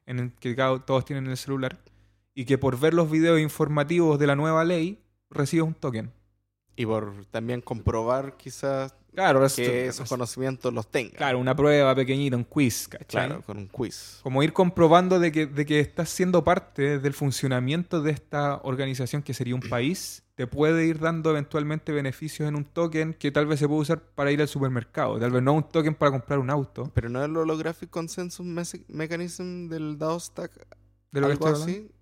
en 0.05 0.19
el 0.19 0.33
que 0.33 0.55
todos 0.85 1.05
tienen 1.05 1.25
en 1.25 1.31
el 1.31 1.37
celular 1.37 1.77
y 2.33 2.45
que 2.45 2.57
por 2.57 2.79
ver 2.79 2.93
los 2.93 3.09
videos 3.09 3.39
informativos 3.39 4.19
de 4.19 4.27
la 4.27 4.35
nueva 4.35 4.63
ley 4.63 5.03
recibes 5.29 5.65
un 5.65 5.73
token. 5.73 6.11
Y 6.75 6.85
por 6.85 7.25
también 7.31 7.61
comprobar 7.61 8.35
quizás 8.37 8.95
Claro, 9.13 9.45
que 9.55 9.87
esos 9.87 10.09
conocimientos 10.09 10.73
los 10.73 10.87
tenga. 10.89 11.13
Claro, 11.17 11.37
una 11.37 11.55
prueba 11.55 11.93
pequeñita, 11.93 12.35
un 12.35 12.43
quiz, 12.43 12.87
¿cachai? 12.87 13.27
Claro, 13.27 13.41
con 13.43 13.57
un 13.57 13.67
quiz. 13.67 14.19
Como 14.23 14.41
ir 14.41 14.53
comprobando 14.53 15.19
de 15.19 15.31
que, 15.31 15.45
de 15.45 15.65
que 15.65 15.79
estás 15.79 16.09
siendo 16.09 16.43
parte 16.43 16.99
del 16.99 17.13
funcionamiento 17.13 18.01
de 18.01 18.11
esta 18.11 18.59
organización 18.63 19.21
que 19.21 19.35
sería 19.35 19.53
un 19.53 19.61
país, 19.61 20.23
te 20.33 20.47
puede 20.47 20.87
ir 20.87 20.99
dando 20.99 21.29
eventualmente 21.29 21.91
beneficios 21.91 22.49
en 22.49 22.55
un 22.55 22.65
token 22.65 23.13
que 23.13 23.31
tal 23.31 23.45
vez 23.45 23.59
se 23.59 23.67
puede 23.67 23.81
usar 23.81 24.01
para 24.01 24.31
ir 24.31 24.41
al 24.41 24.47
supermercado, 24.47 25.19
tal 25.19 25.31
vez 25.31 25.43
no 25.43 25.53
un 25.53 25.69
token 25.69 25.93
para 25.93 26.11
comprar 26.11 26.39
un 26.39 26.49
auto. 26.49 26.89
Pero 26.95 27.09
no 27.09 27.19
es 27.19 27.29
el 27.29 27.37
Holographic 27.37 27.91
Consensus 27.91 28.45
Mechanism 28.87 29.67
del 29.67 29.99
DAO 29.99 30.19
Stack, 30.19 30.51
De 31.11 31.21
lo 31.21 31.27
que 31.27 31.33
algo 31.33 31.49
estoy 31.49 31.61
hablando. 31.61 31.93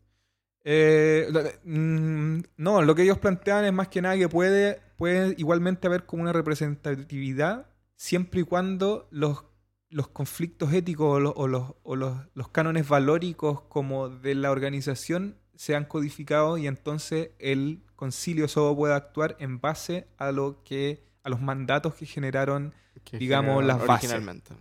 Eh, 0.64 1.28
mm, 1.64 2.40
no, 2.58 2.82
lo 2.84 2.94
que 2.96 3.02
ellos 3.04 3.18
plantean 3.18 3.66
es 3.66 3.74
más 3.74 3.88
que 3.88 4.02
nada 4.02 4.18
que 4.18 4.30
puede, 4.30 4.80
puede 4.98 5.34
igualmente 5.38 5.88
haber 5.88 6.06
como 6.06 6.22
una 6.24 6.34
representatividad 6.34 7.68
siempre 7.96 8.42
y 8.42 8.44
cuando 8.44 9.08
los, 9.12 9.44
los 9.90 10.08
conflictos 10.08 10.72
éticos 10.74 11.16
o, 11.16 11.20
los, 11.20 11.34
o 11.36 11.48
los- 11.48 11.74
o 11.84 11.96
los- 11.96 12.18
los 12.34 12.50
cánones 12.50 12.88
valóricos 12.88 13.62
como 13.62 14.10
de 14.10 14.36
la 14.36 14.52
organización 14.52 15.38
sean 15.56 15.86
codificados 15.86 16.60
y 16.60 16.68
entonces 16.68 17.32
el 17.40 17.84
concilio 17.96 18.48
solo 18.48 18.76
pueda 18.76 18.96
actuar 18.96 19.36
en 19.40 19.60
base 19.60 20.08
a 20.18 20.32
lo 20.32 20.64
que 20.64 21.04
a 21.24 21.30
los 21.30 21.40
mandatos 21.42 21.94
que 21.94 22.06
generaron 22.08 22.74
que 23.04 23.18
digamos, 23.20 23.58
generaron 23.62 23.68
las 23.68 23.78
bases, 23.88 24.10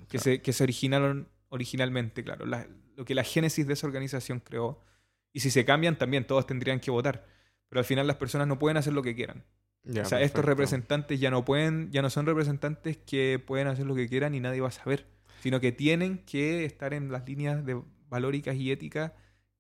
que 0.08 0.18
se, 0.18 0.42
que 0.42 0.52
se 0.52 0.62
originaron 0.62 1.28
originalmente, 1.48 2.22
claro, 2.22 2.44
la- 2.46 2.66
lo 2.96 3.04
que 3.04 3.14
la 3.14 3.24
génesis 3.24 3.66
de 3.66 3.72
esa 3.74 3.86
organización 3.86 4.40
creó. 4.40 4.82
Y 5.32 5.40
si 5.40 5.50
se 5.50 5.64
cambian, 5.64 5.96
también 5.96 6.26
todos 6.26 6.46
tendrían 6.46 6.80
que 6.80 6.90
votar. 6.90 7.26
Pero 7.68 7.78
al 7.80 7.84
final 7.84 8.06
las 8.06 8.16
personas 8.16 8.48
no 8.48 8.58
pueden 8.58 8.76
hacer 8.76 8.92
lo 8.92 9.02
que 9.02 9.14
quieran. 9.14 9.44
Ya, 9.84 10.02
o 10.02 10.04
sea, 10.04 10.18
estos 10.20 10.40
perfecto. 10.40 10.42
representantes 10.48 11.20
ya 11.20 11.30
no 11.30 11.44
pueden, 11.44 11.90
ya 11.90 12.02
no 12.02 12.10
son 12.10 12.26
representantes 12.26 12.98
que 12.98 13.42
pueden 13.44 13.66
hacer 13.68 13.86
lo 13.86 13.94
que 13.94 14.08
quieran 14.08 14.34
y 14.34 14.40
nadie 14.40 14.60
va 14.60 14.68
a 14.68 14.72
saber. 14.72 15.06
Sino 15.42 15.58
que 15.60 15.72
tienen 15.72 16.18
que 16.26 16.64
estar 16.66 16.92
en 16.92 17.10
las 17.10 17.26
líneas 17.26 17.64
de 17.64 17.80
valóricas 18.08 18.56
y 18.56 18.70
éticas 18.72 19.12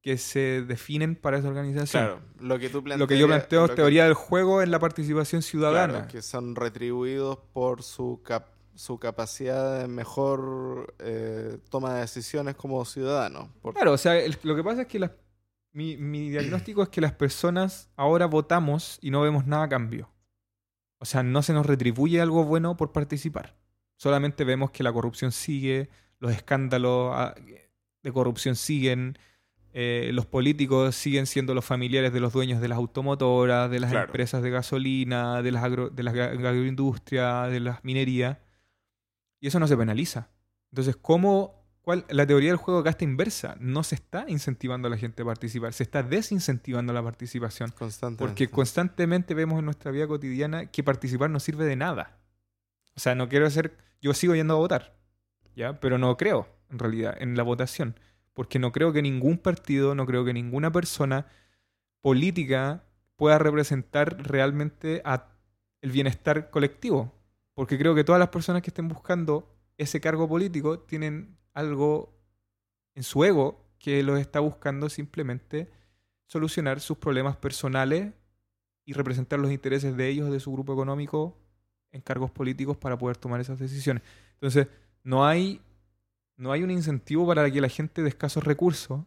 que 0.02 0.18
se 0.18 0.62
definen 0.62 1.14
para 1.14 1.38
esa 1.38 1.48
organización. 1.48 2.02
Claro, 2.04 2.20
lo 2.40 2.58
que 2.58 2.68
tú 2.68 2.82
planteas. 2.82 3.00
lo 3.00 3.06
que 3.06 3.18
yo 3.18 3.26
planteo 3.28 3.66
es 3.66 3.74
teoría 3.74 4.04
del 4.04 4.14
juego 4.14 4.60
en 4.62 4.70
la 4.70 4.78
participación 4.78 5.40
ciudadana. 5.42 6.06
que 6.08 6.20
son 6.22 6.54
retribuidos 6.56 7.38
por 7.52 7.82
su, 7.82 8.20
cap- 8.22 8.48
su 8.74 8.98
capacidad 8.98 9.80
de 9.80 9.88
mejor 9.88 10.94
eh, 10.98 11.58
toma 11.70 11.94
de 11.94 12.00
decisiones 12.00 12.56
como 12.56 12.84
ciudadanos. 12.84 13.48
Por- 13.62 13.74
Claro, 13.74 13.92
o 13.92 13.98
sea, 13.98 14.18
el- 14.18 14.36
lo 14.42 14.56
que 14.56 14.64
pasa 14.64 14.82
es 14.82 14.88
que 14.88 14.98
las- 14.98 15.12
mi, 15.72 15.96
mi 15.96 16.30
diagnóstico 16.30 16.82
es 16.82 16.88
que 16.88 17.00
las 17.00 17.12
personas 17.12 17.90
ahora 17.96 18.26
votamos 18.26 18.98
y 19.00 19.10
no 19.10 19.20
vemos 19.22 19.46
nada 19.46 19.64
a 19.64 19.68
cambio. 19.68 20.10
O 20.98 21.04
sea, 21.04 21.22
no 21.22 21.42
se 21.42 21.52
nos 21.52 21.66
retribuye 21.66 22.20
algo 22.20 22.44
bueno 22.44 22.76
por 22.76 22.92
participar. 22.92 23.56
Solamente 23.96 24.44
vemos 24.44 24.70
que 24.70 24.82
la 24.82 24.92
corrupción 24.92 25.32
sigue, 25.32 25.88
los 26.18 26.32
escándalos 26.32 27.12
ah, 27.14 27.34
de 28.02 28.12
corrupción 28.12 28.56
siguen, 28.56 29.16
eh, 29.72 30.10
los 30.12 30.26
políticos 30.26 30.94
siguen 30.96 31.26
siendo 31.26 31.54
los 31.54 31.64
familiares 31.64 32.12
de 32.12 32.20
los 32.20 32.32
dueños 32.32 32.60
de 32.60 32.68
las 32.68 32.76
automotoras, 32.78 33.70
de 33.70 33.78
las 33.80 33.90
Claro. 33.92 34.06
empresas 34.06 34.42
de 34.42 34.50
gasolina, 34.50 35.42
de 35.42 35.52
las, 35.52 35.62
agro- 35.64 35.90
de 35.90 36.02
las 36.02 36.14
agroindustrias, 36.14 37.50
de 37.50 37.60
las 37.60 37.84
minerías. 37.84 38.38
Y 39.40 39.46
eso 39.48 39.60
no 39.60 39.66
se 39.68 39.76
penaliza. 39.76 40.30
Entonces, 40.72 40.96
¿cómo 40.96 41.59
cuál, 41.82 42.04
la 42.08 42.26
teoría 42.26 42.50
del 42.50 42.56
juego 42.56 42.86
está 42.86 43.04
inversa? 43.04 43.56
No 43.60 43.82
se 43.82 43.94
está 43.94 44.24
incentivando 44.28 44.88
a 44.88 44.90
la 44.90 44.96
gente 44.96 45.22
a 45.22 45.24
participar, 45.24 45.72
se 45.72 45.82
está 45.82 46.02
desincentivando 46.02 46.92
la 46.92 47.02
participación. 47.02 47.70
constantemente. 47.70 48.24
Porque 48.24 48.48
constantemente 48.48 49.34
vemos 49.34 49.58
en 49.58 49.64
nuestra 49.64 49.90
vida 49.90 50.06
cotidiana 50.06 50.66
que 50.66 50.82
participar 50.82 51.30
no 51.30 51.40
sirve 51.40 51.64
de 51.64 51.76
nada. 51.76 52.18
O 52.96 53.00
sea, 53.00 53.14
no 53.14 53.28
quiero 53.28 53.46
hacer. 53.46 53.76
Yo 54.00 54.14
sigo 54.14 54.34
yendo 54.34 54.54
a 54.54 54.58
votar, 54.58 54.96
¿ya? 55.54 55.78
Pero 55.80 55.98
no 55.98 56.16
creo, 56.16 56.48
en 56.70 56.78
realidad, 56.78 57.16
en 57.20 57.36
la 57.36 57.42
votación. 57.42 57.98
Porque 58.34 58.58
no 58.58 58.72
creo 58.72 58.92
que 58.92 59.02
ningún 59.02 59.38
partido, 59.38 59.94
no 59.94 60.06
creo 60.06 60.24
que 60.24 60.32
ninguna 60.32 60.72
persona 60.72 61.26
política 62.00 62.84
pueda 63.16 63.38
representar 63.38 64.26
realmente 64.26 65.02
a 65.04 65.28
el 65.82 65.90
bienestar 65.90 66.50
colectivo. 66.50 67.12
Porque 67.54 67.78
creo 67.78 67.94
que 67.94 68.04
todas 68.04 68.18
las 68.18 68.28
personas 68.28 68.62
que 68.62 68.70
estén 68.70 68.88
buscando 68.88 69.54
ese 69.76 70.00
cargo 70.00 70.28
político 70.28 70.80
tienen 70.80 71.36
algo 71.54 72.12
en 72.94 73.02
su 73.02 73.24
ego 73.24 73.64
que 73.78 74.02
los 74.02 74.18
está 74.20 74.40
buscando 74.40 74.88
simplemente 74.88 75.70
solucionar 76.26 76.80
sus 76.80 76.98
problemas 76.98 77.36
personales 77.36 78.12
y 78.84 78.92
representar 78.92 79.38
los 79.38 79.50
intereses 79.50 79.96
de 79.96 80.08
ellos, 80.08 80.30
de 80.30 80.40
su 80.40 80.52
grupo 80.52 80.72
económico, 80.72 81.36
en 81.92 82.00
cargos 82.00 82.30
políticos 82.30 82.76
para 82.76 82.98
poder 82.98 83.16
tomar 83.16 83.40
esas 83.40 83.58
decisiones. 83.58 84.02
Entonces, 84.34 84.68
no 85.02 85.26
hay, 85.26 85.60
no 86.36 86.52
hay 86.52 86.62
un 86.62 86.70
incentivo 86.70 87.26
para 87.26 87.50
que 87.50 87.60
la 87.60 87.68
gente 87.68 88.02
de 88.02 88.08
escasos 88.08 88.44
recursos, 88.44 89.00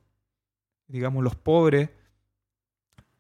digamos 0.88 1.23
los 1.23 1.36
pobres 1.36 1.89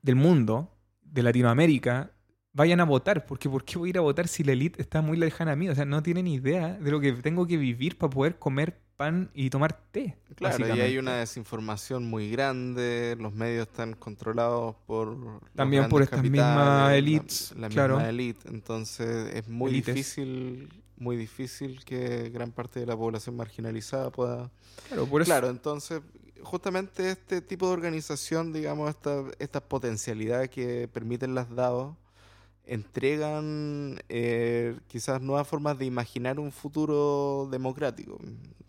del 0.01 0.15
mundo, 0.15 0.69
de 1.01 1.23
Latinoamérica, 1.23 2.11
vayan 2.53 2.79
a 2.79 2.85
votar. 2.85 3.25
Porque 3.25 3.49
¿por 3.49 3.63
qué 3.65 3.77
voy 3.77 3.89
a 3.89 3.91
ir 3.91 3.97
a 3.97 4.01
votar 4.01 4.27
si 4.27 4.43
la 4.43 4.53
élite 4.53 4.81
está 4.81 5.01
muy 5.01 5.17
lejana 5.17 5.51
a 5.53 5.55
mí? 5.55 5.69
O 5.69 5.75
sea, 5.75 5.85
no 5.85 6.01
tienen 6.01 6.27
idea 6.27 6.73
de 6.73 6.91
lo 6.91 6.99
que 6.99 7.11
tengo 7.13 7.45
que 7.45 7.57
vivir 7.57 7.97
para 7.97 8.09
poder 8.09 8.37
comer 8.39 8.79
pan 8.95 9.31
y 9.33 9.49
tomar 9.49 9.73
té. 9.91 10.17
Claro, 10.35 10.67
y 10.75 10.79
hay 10.79 10.97
una 10.99 11.15
desinformación 11.17 12.05
muy 12.05 12.29
grande, 12.29 13.17
los 13.19 13.33
medios 13.33 13.67
están 13.67 13.93
controlados 13.93 14.75
por... 14.85 15.41
También 15.55 15.89
por 15.89 16.03
estas 16.03 16.21
mismas 16.21 16.55
la- 16.89 16.95
elites, 16.95 17.53
La, 17.57 17.69
claro. 17.69 17.95
misma 17.95 18.09
elite, 18.09 18.47
entonces 18.49 19.33
es 19.33 19.49
muy 19.49 19.71
Elites. 19.71 19.95
difícil, 19.95 20.83
muy 20.97 21.17
difícil 21.17 21.83
que 21.83 22.29
gran 22.29 22.51
parte 22.51 22.79
de 22.81 22.85
la 22.85 22.95
población 22.95 23.35
marginalizada 23.35 24.11
pueda... 24.11 24.51
Claro, 24.87 25.07
por 25.07 25.23
eso. 25.23 25.29
Claro, 25.29 25.49
entonces 25.49 26.01
justamente 26.43 27.09
este 27.09 27.41
tipo 27.41 27.67
de 27.67 27.73
organización, 27.73 28.53
digamos, 28.53 28.89
esta, 28.91 29.23
estas 29.39 29.63
potencialidades 29.63 30.49
que 30.49 30.87
permiten 30.87 31.33
las 31.33 31.49
DAO, 31.49 31.97
entregan 32.65 33.99
eh, 34.09 34.77
quizás 34.87 35.21
nuevas 35.21 35.47
formas 35.47 35.77
de 35.77 35.85
imaginar 35.85 36.39
un 36.39 36.51
futuro 36.51 37.47
democrático. 37.51 38.19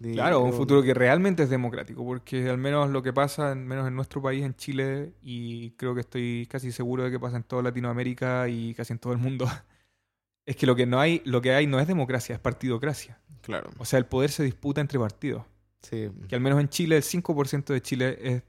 Claro, 0.01 0.41
un 0.41 0.53
futuro 0.53 0.83
que 0.83 0.93
realmente 0.93 1.45
es 1.45 1.51
democrático, 1.51 2.05
porque 2.05 2.51
al 2.51 2.59
menos 2.59 2.91
lo 2.91 3.03
que 3.03 3.13
pasa, 3.13 3.53
al 3.53 3.59
menos 3.61 3.87
en 3.89 3.95
nuestro 3.95 4.21
país, 4.21 4.45
en 4.45 4.55
Chile, 4.55 5.15
y 5.23 5.71
creo 5.73 5.95
que 5.95 6.01
estoy 6.01 6.47
casi 6.51 6.73
seguro 6.73 7.05
de 7.05 7.11
que 7.11 7.19
pasa 7.19 7.37
en 7.37 7.45
toda 7.45 7.63
Latinoamérica 7.63 8.49
y 8.49 8.75
casi 8.75 8.93
en 8.93 8.99
todo 8.99 9.13
el 9.13 9.19
mundo, 9.19 9.47
es 10.47 10.57
que 10.57 10.67
lo 10.67 10.77
que 10.77 10.85
no 10.85 11.01
hay, 11.01 11.23
lo 11.25 11.41
que 11.41 11.55
hay 11.55 11.67
no 11.67 11.81
es 11.81 11.87
democracia, 11.87 12.35
es 12.35 12.41
partidocracia. 12.41 13.19
Claro, 13.41 13.71
O 13.79 13.85
sea, 13.85 13.99
el 13.99 14.07
poder 14.07 14.31
se 14.31 14.43
disputa 14.43 14.81
entre 14.81 14.99
partidos. 14.99 15.45
sí. 15.83 16.11
Que 16.29 16.35
al 16.35 16.41
menos 16.41 16.61
en 16.61 16.69
Chile 16.69 16.97
el 16.97 17.03
5% 17.03 17.73
de 17.73 17.81
Chile 17.83 18.19
es 18.21 18.43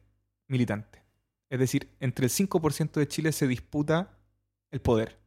militante. 0.48 1.04
Es 1.50 1.60
decir, 1.60 1.90
entre 2.00 2.26
el 2.26 2.32
5% 2.32 2.92
de 2.94 3.08
Chile 3.08 3.32
se 3.32 3.48
disputa 3.48 4.18
el 4.72 4.82
poder. 4.82 5.18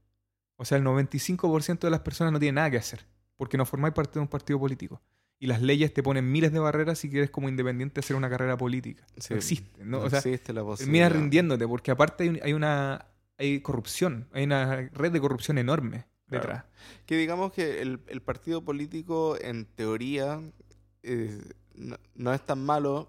O 0.61 0.65
sea, 0.65 0.77
el 0.79 0.85
95% 0.85 1.87
de 1.87 1.91
las 1.91 2.01
personas 2.01 2.33
no 2.33 2.39
tiene 2.41 2.57
nada 2.57 2.71
que 2.71 2.77
hacer, 2.79 3.07
porque 3.37 3.57
no 3.57 3.65
formáis 3.65 3.95
parte 3.95 4.15
de 4.15 4.21
un 4.21 4.29
partido 4.29 4.59
político. 4.59 5.01
y 5.41 5.47
las 5.47 5.63
leyes 5.63 5.95
te 5.95 6.03
ponen 6.03 6.31
miles 6.33 6.53
de 6.53 6.59
barreras 6.59 6.99
si 6.99 7.09
quieres 7.09 7.31
como 7.31 7.49
independiente 7.49 8.01
hacer 8.01 8.17
una 8.17 8.29
carrera 8.29 8.57
política. 8.57 9.07
Sí, 9.19 9.29
no 9.31 9.37
existe, 9.37 9.85
¿no? 9.85 9.99
no 10.01 10.05
o 10.07 10.11
sea, 10.11 10.19
existe 10.19 10.53
la 10.53 10.65
posibilidad. 10.65 11.11
rindiéndote 11.13 11.67
porque 11.69 11.93
aparte 11.93 12.25
hay, 12.25 12.29
un- 12.31 12.41
hay 12.43 12.53
una 12.55 13.07
hay 13.39 13.61
corrupción, 13.61 14.27
hay 14.33 14.43
una 14.43 14.89
red 14.93 15.13
de 15.13 15.21
corrupción 15.21 15.59
enorme 15.59 16.07
Claro. 16.27 16.43
detrás. 16.45 16.65
Que 17.07 17.17
digamos 17.17 17.53
que 17.53 17.81
el, 17.81 18.01
el 18.09 18.21
partido 18.21 18.65
político, 18.65 19.37
en 19.41 19.65
teoría, 19.65 20.41
eh, 21.05 21.41
no, 21.77 21.97
no 22.17 22.35
es 22.35 22.45
tan 22.45 22.61
malo 22.67 23.09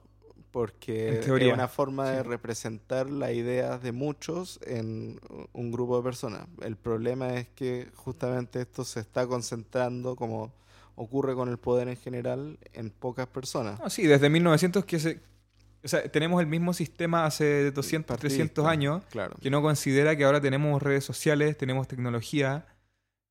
porque 0.52 1.20
es 1.20 1.28
una 1.28 1.68
forma 1.68 2.10
de 2.10 2.24
representar 2.24 3.10
las 3.10 3.32
ideas 3.32 3.82
de 3.82 3.92
muchos 3.92 4.60
en 4.66 5.20
un 5.54 5.72
grupo 5.72 5.98
de 5.98 6.04
personas. 6.04 6.48
El 6.62 6.76
problema 6.76 7.36
es 7.36 7.48
que 7.50 7.88
justamente 7.96 8.62
esto 8.62 8.84
se 8.84 9.00
está 9.00 9.28
concentrando, 9.28 10.16
como 10.16 10.52
ocurre 10.96 11.34
con 11.36 11.50
el 11.50 11.58
poder 11.58 11.88
en 11.88 11.98
general, 11.98 12.58
en 12.74 12.90
pocas 12.90 13.28
personas. 13.28 13.80
Sí, 13.92 14.06
desde 14.06 14.30
1900 14.30 14.86
que 14.86 15.00
se 15.00 15.30
o 15.84 15.88
sea, 15.88 16.04
tenemos 16.12 16.42
el 16.42 16.48
mismo 16.48 16.74
sistema 16.74 17.26
hace 17.26 17.72
200, 17.72 18.08
Partidista, 18.08 18.38
300 18.38 18.66
años 18.66 19.04
Claro. 19.12 19.36
que 19.42 19.50
no 19.50 19.62
considera 19.62 20.16
que 20.16 20.26
ahora 20.26 20.42
tenemos 20.42 20.82
redes 20.82 21.06
sociales, 21.06 21.58
tenemos 21.58 21.88
tecnología. 21.88 22.66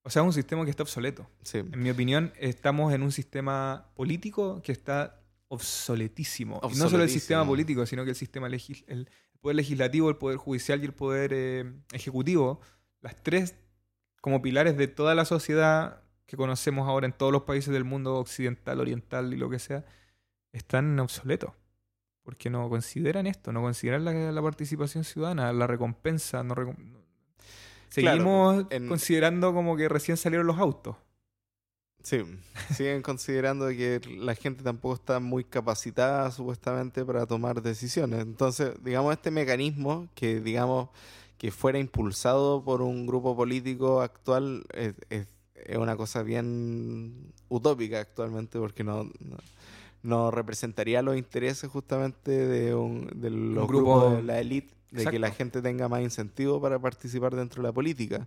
O 0.02 0.10
sea, 0.10 0.22
es 0.22 0.26
un 0.26 0.32
sistema 0.32 0.64
que 0.64 0.70
está 0.70 0.82
obsoleto. 0.82 1.28
Sí. 1.42 1.58
En 1.58 1.82
mi 1.82 1.90
opinión, 1.90 2.32
estamos 2.38 2.94
en 2.94 3.02
un 3.02 3.12
sistema 3.12 3.88
político 3.94 4.62
que 4.62 4.72
está 4.72 5.17
obsoletísimo. 5.48 6.60
No 6.62 6.68
solo 6.90 7.02
el 7.04 7.08
sistema 7.10 7.40
político, 7.46 7.86
sino 7.86 8.04
que 8.04 8.10
el 8.10 8.16
sistema 8.16 8.48
legis- 8.48 8.84
el 8.86 9.08
poder 9.40 9.56
legislativo, 9.56 10.08
el 10.10 10.16
poder 10.16 10.36
judicial 10.36 10.82
y 10.82 10.86
el 10.86 10.92
poder 10.94 11.32
eh, 11.34 11.72
ejecutivo, 11.92 12.60
las 13.00 13.16
tres 13.22 13.54
como 14.20 14.42
pilares 14.42 14.76
de 14.76 14.88
toda 14.88 15.14
la 15.14 15.24
sociedad 15.24 16.02
que 16.26 16.36
conocemos 16.36 16.88
ahora 16.88 17.06
en 17.06 17.12
todos 17.12 17.32
los 17.32 17.42
países 17.44 17.72
del 17.72 17.84
mundo 17.84 18.16
occidental, 18.16 18.80
oriental 18.80 19.32
y 19.32 19.36
lo 19.36 19.48
que 19.48 19.58
sea, 19.58 19.84
están 20.52 20.98
obsoletos. 21.00 21.52
Porque 22.22 22.50
no 22.50 22.68
consideran 22.68 23.26
esto, 23.26 23.52
no 23.52 23.62
consideran 23.62 24.04
la, 24.04 24.12
la 24.12 24.42
participación 24.42 25.04
ciudadana, 25.04 25.50
la 25.54 25.66
recompensa. 25.66 26.42
No 26.42 26.54
recom- 26.54 26.76
no- 26.78 26.98
Claro, 27.94 28.18
Seguimos 28.18 28.66
en- 28.70 28.86
considerando 28.86 29.54
como 29.54 29.74
que 29.74 29.88
recién 29.88 30.18
salieron 30.18 30.46
los 30.46 30.58
autos. 30.58 30.96
Sí, 32.02 32.22
siguen 32.74 33.02
considerando 33.02 33.68
que 33.68 34.00
la 34.18 34.34
gente 34.34 34.62
tampoco 34.62 34.94
está 34.94 35.20
muy 35.20 35.44
capacitada 35.44 36.30
supuestamente 36.30 37.04
para 37.04 37.26
tomar 37.26 37.60
decisiones. 37.60 38.20
Entonces, 38.20 38.72
digamos, 38.82 39.12
este 39.12 39.30
mecanismo 39.30 40.08
que, 40.14 40.40
digamos, 40.40 40.88
que 41.36 41.50
fuera 41.50 41.78
impulsado 41.78 42.62
por 42.64 42.82
un 42.82 43.06
grupo 43.06 43.36
político 43.36 44.00
actual 44.00 44.64
es, 44.72 44.94
es- 45.10 45.26
es 45.66 45.76
una 45.76 45.96
cosa 45.96 46.22
bien 46.22 47.32
utópica 47.48 48.00
actualmente 48.00 48.58
porque 48.60 48.84
no, 48.84 49.04
no, 49.04 49.36
no 50.02 50.30
representaría 50.30 51.02
los 51.02 51.16
intereses 51.16 51.68
justamente 51.68 52.30
de, 52.30 52.74
un, 52.74 53.10
de 53.20 53.28
los 53.30 53.66
grupo- 53.68 53.98
grupos 54.00 54.16
de 54.16 54.22
la 54.22 54.40
élite, 54.40 54.72
de 54.92 55.04
que 55.10 55.18
la 55.18 55.30
gente 55.32 55.60
tenga 55.60 55.88
más 55.88 56.00
incentivo 56.00 56.60
para 56.60 56.78
participar 56.78 57.34
dentro 57.34 57.60
de 57.62 57.68
la 57.68 57.72
política. 57.72 58.26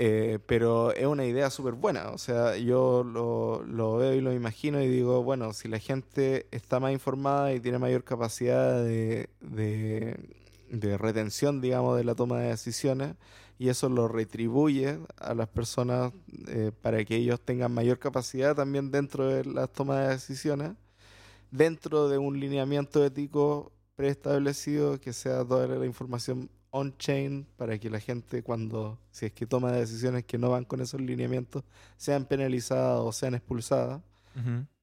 Eh, 0.00 0.38
pero 0.46 0.92
es 0.94 1.06
una 1.06 1.26
idea 1.26 1.50
súper 1.50 1.74
buena. 1.74 2.10
O 2.10 2.18
sea, 2.18 2.56
yo 2.56 3.02
lo, 3.02 3.64
lo 3.64 3.96
veo 3.96 4.14
y 4.14 4.20
lo 4.20 4.32
imagino 4.32 4.80
y 4.80 4.86
digo, 4.86 5.24
bueno, 5.24 5.52
si 5.52 5.66
la 5.66 5.80
gente 5.80 6.46
está 6.52 6.78
más 6.78 6.92
informada 6.92 7.52
y 7.52 7.58
tiene 7.58 7.78
mayor 7.80 8.04
capacidad 8.04 8.84
de, 8.84 9.28
de, 9.40 10.98
retención, 10.98 11.60
digamos, 11.60 11.96
de 11.96 12.04
la 12.04 12.14
toma 12.14 12.38
de 12.38 12.50
decisiones, 12.50 13.16
y 13.58 13.70
eso 13.70 13.88
lo 13.88 14.06
retribuye 14.06 15.00
a 15.16 15.34
las 15.34 15.48
personas 15.48 16.12
eh, 16.46 16.70
para 16.80 17.04
que 17.04 17.16
ellos 17.16 17.40
tengan 17.40 17.72
mayor 17.74 17.98
capacidad 17.98 18.54
también 18.54 18.92
dentro 18.92 19.26
de 19.26 19.44
las 19.46 19.72
tomas 19.72 20.06
de 20.06 20.14
decisiones, 20.14 20.72
dentro 21.50 22.08
de 22.08 22.18
un 22.18 22.38
lineamiento 22.38 23.04
ético 23.04 23.72
preestablecido 23.96 25.00
que 25.00 25.12
sea 25.12 25.44
toda 25.44 25.66
la 25.66 25.86
información 25.86 26.50
on-chain 26.70 27.46
para 27.56 27.78
que 27.78 27.88
la 27.90 28.00
gente 28.00 28.42
cuando, 28.42 28.98
si 29.10 29.26
es 29.26 29.32
que 29.32 29.46
toma 29.46 29.72
decisiones 29.72 30.24
que 30.24 30.38
no 30.38 30.50
van 30.50 30.64
con 30.64 30.80
esos 30.80 31.00
lineamientos, 31.00 31.64
sean 31.96 32.24
penalizadas 32.26 33.00
o 33.00 33.12
sean 33.12 33.34
expulsadas, 33.34 34.00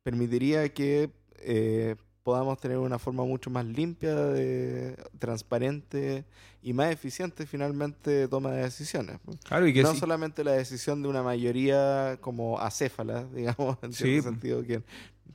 permitiría 0.04 0.68
que 0.74 1.10
eh, 1.40 1.96
podamos 2.24 2.60
tener 2.60 2.78
una 2.80 2.98
forma 3.00 3.24
mucho 3.24 3.50
más 3.50 3.66
limpia, 3.66 4.16
de, 4.16 4.96
transparente 5.20 6.26
y 6.64 6.74
más 6.74 6.92
eficiente 6.92 7.46
finalmente 7.46 8.10
de 8.10 8.28
toma 8.28 8.52
de 8.52 8.64
decisiones. 8.64 9.20
Claro, 9.44 9.68
y 9.68 9.74
que 9.74 9.84
no 9.84 9.94
sí- 9.94 10.00
solamente 10.00 10.44
la 10.44 10.54
decisión 10.54 11.02
de 11.04 11.08
una 11.10 11.22
mayoría 11.22 12.18
como 12.22 12.60
acéfala, 12.60 13.26
digamos, 13.34 13.78
en 13.84 13.94
Sí. 13.94 14.06
cierto 14.06 14.30
sentido, 14.30 14.64
que, 14.64 14.82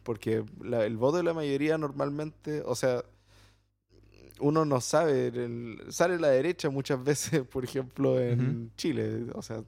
porque 0.02 0.44
la- 0.62 0.84
el 0.84 0.96
voto 0.96 1.18
de 1.18 1.22
la 1.22 1.34
mayoría 1.34 1.78
normalmente, 1.78 2.62
o 2.66 2.74
sea, 2.74 3.04
uno 4.40 4.64
no 4.64 4.80
sabe, 4.80 5.28
el- 5.28 5.82
sale 5.90 6.18
la 6.18 6.28
derecha 6.28 6.70
muchas 6.70 7.02
veces, 7.04 7.42
por 7.42 7.64
ejemplo, 7.64 8.18
en 8.20 8.70
Chile, 8.76 9.26
o 9.34 9.42
sea, 9.42 9.62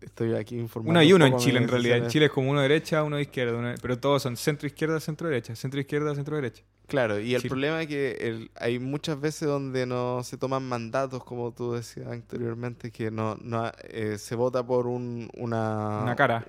estoy 0.00 0.34
aquí 0.34 0.58
informando. 0.58 0.90
uno 1.00 1.02
y 1.02 1.12
un 1.12 1.22
uno 1.22 1.26
en 1.26 1.36
Chile, 1.38 1.58
en 1.58 1.68
realidad. 1.68 1.96
En. 1.98 2.08
Chile 2.08 2.26
es 2.26 2.32
como 2.32 2.50
uno 2.50 2.60
derecha, 2.60 3.02
uno 3.02 3.18
izquierda, 3.18 3.56
uno- 3.56 3.74
pero 3.80 3.98
todos 3.98 4.22
son 4.22 4.36
centro 4.36 4.66
izquierda, 4.66 5.00
centro 5.00 5.28
derecha, 5.28 5.56
centro 5.56 5.80
izquierda, 5.80 6.14
centro 6.14 6.36
derecha. 6.36 6.62
Claro, 6.86 7.18
y 7.18 7.34
el 7.34 7.40
Chile. 7.40 7.48
problema 7.48 7.80
es 7.82 7.88
que 7.88 8.10
el- 8.20 8.50
hay 8.56 8.78
muchas 8.78 9.18
veces 9.18 9.48
donde 9.48 9.86
no 9.86 10.22
se 10.22 10.36
toman 10.36 10.68
mandatos, 10.68 11.24
como 11.24 11.52
tú 11.52 11.72
decías 11.72 12.08
anteriormente, 12.08 12.90
que 12.90 13.10
no, 13.10 13.36
no 13.40 13.70
eh, 13.88 14.18
se 14.18 14.34
vota 14.34 14.64
por 14.66 14.86
un, 14.86 15.30
una, 15.36 16.00
Una 16.02 16.16
cara. 16.16 16.46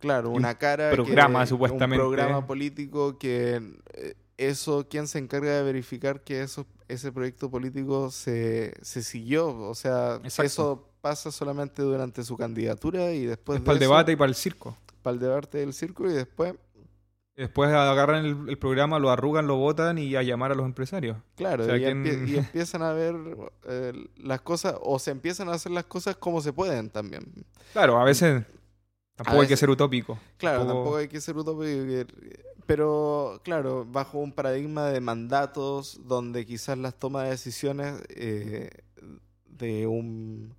Claro, 0.00 0.30
un 0.30 0.36
una 0.38 0.56
cara. 0.58 0.90
programa, 0.90 1.42
que- 1.42 1.46
supuestamente. 1.46 2.04
Un 2.04 2.10
programa 2.10 2.46
político 2.46 3.16
que 3.18 3.60
eh, 3.94 4.14
eso, 4.48 4.86
¿quién 4.88 5.06
se 5.06 5.18
encarga 5.18 5.50
de 5.56 5.62
verificar 5.62 6.22
que 6.22 6.42
eso, 6.42 6.66
ese 6.88 7.12
proyecto 7.12 7.50
político 7.50 8.10
se, 8.10 8.74
se 8.82 9.02
siguió? 9.02 9.48
O 9.68 9.74
sea, 9.74 10.16
Exacto. 10.24 10.42
eso 10.44 10.88
pasa 11.00 11.30
solamente 11.30 11.82
durante 11.82 12.24
su 12.24 12.36
candidatura 12.36 13.12
y 13.12 13.24
después 13.26 13.56
es 13.58 13.62
de 13.62 13.66
para 13.66 13.76
el 13.76 13.82
eso, 13.82 13.90
debate 13.90 14.12
y 14.12 14.16
para 14.16 14.28
el 14.28 14.34
circo. 14.34 14.76
para 15.02 15.14
el 15.14 15.20
debate 15.20 15.58
del 15.58 15.72
círculo 15.72 16.10
y 16.10 16.14
después, 16.14 16.54
Después 17.36 17.70
agarran 17.70 18.26
el, 18.26 18.48
el 18.50 18.58
programa, 18.58 18.98
lo 18.98 19.08
arrugan, 19.08 19.46
lo 19.46 19.56
votan 19.56 19.96
y 19.96 20.14
a 20.14 20.22
llamar 20.22 20.52
a 20.52 20.54
los 20.54 20.66
empresarios. 20.66 21.16
claro, 21.36 21.62
O 21.62 21.66
sea, 21.66 21.76
y, 21.78 21.80
¿quién- 21.80 22.04
empie- 22.04 22.28
y 22.28 22.36
empiezan 22.38 22.82
a 22.82 22.92
ver 22.92 23.14
eh, 23.64 23.92
las 24.18 24.42
cosas, 24.42 24.74
o 24.82 24.98
se 24.98 25.10
empiezan 25.10 25.48
a 25.48 25.52
hacer 25.52 25.72
las 25.72 25.84
cosas 25.84 26.16
como 26.16 26.42
se 26.42 26.52
pueden 26.52 26.90
también. 26.90 27.24
Claro, 27.72 27.98
a 27.98 28.04
veces 28.04 28.44
tampoco 29.16 29.40
hay 29.40 29.48
que 29.48 29.56
ser 29.56 29.70
utópico. 29.70 30.18
Claro, 30.36 30.58
Tampoco- 30.58 30.74
tampoco 30.80 30.96
hay 30.98 31.08
que 31.08 31.20
ser 31.20 31.36
utópico, 31.38 32.12
pero 32.66 33.40
claro, 33.44 33.86
bajo 33.90 34.18
un 34.18 34.32
paradigma 34.32 34.86
de 34.88 35.00
mandatos 35.00 36.00
donde 36.06 36.46
quizás 36.46 36.78
las 36.78 36.94
tomas 36.98 37.24
de 37.24 37.30
decisiones 37.30 38.02
eh, 38.10 38.70
de 39.46 39.86
un, 39.86 40.54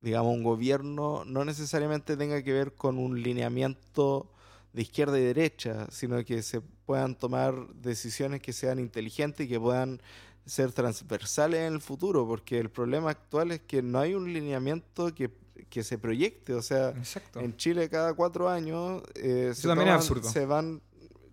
digamos, 0.00 0.34
un 0.34 0.42
gobierno 0.42 1.24
no 1.24 1.44
necesariamente 1.44 2.16
tenga 2.16 2.42
que 2.42 2.52
ver 2.52 2.74
con 2.74 2.98
un 2.98 3.22
lineamiento 3.22 4.30
de 4.72 4.82
izquierda 4.82 5.18
y 5.18 5.22
derecha, 5.22 5.86
sino 5.90 6.24
que 6.24 6.42
se 6.42 6.60
puedan 6.60 7.14
tomar 7.14 7.54
decisiones 7.74 8.40
que 8.40 8.52
sean 8.52 8.78
inteligentes 8.78 9.46
y 9.46 9.48
que 9.48 9.60
puedan 9.60 10.00
ser 10.46 10.72
transversales 10.72 11.60
en 11.60 11.74
el 11.74 11.80
futuro, 11.80 12.26
porque 12.26 12.58
el 12.58 12.68
problema 12.70 13.10
actual 13.10 13.52
es 13.52 13.60
que 13.60 13.80
no 13.82 14.00
hay 14.00 14.14
un 14.14 14.32
lineamiento 14.32 15.14
que, 15.14 15.30
que 15.68 15.84
se 15.84 15.98
proyecte, 15.98 16.54
o 16.54 16.62
sea, 16.62 16.88
Exacto. 16.90 17.38
en 17.40 17.56
Chile 17.56 17.88
cada 17.88 18.14
cuatro 18.14 18.48
años 18.48 19.02
eh, 19.14 19.52
se, 19.54 19.68
toman- 19.98 19.98
se 20.32 20.46
van 20.46 20.80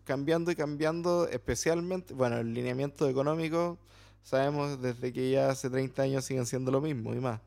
cambiando 0.10 0.50
y 0.50 0.56
cambiando, 0.56 1.28
especialmente, 1.28 2.16
bueno, 2.16 2.40
el 2.40 2.52
lineamiento 2.52 3.08
económico, 3.08 3.78
sabemos 4.24 4.82
desde 4.82 5.14
que 5.14 5.30
ya 5.30 5.52
hace 5.52 5.70
30 5.70 6.02
años 6.02 6.26
siguen 6.26 6.48
siendo 6.48 6.72
lo 6.72 6.82
mismo 6.82 7.14
y 7.14 7.20
más, 7.20 7.40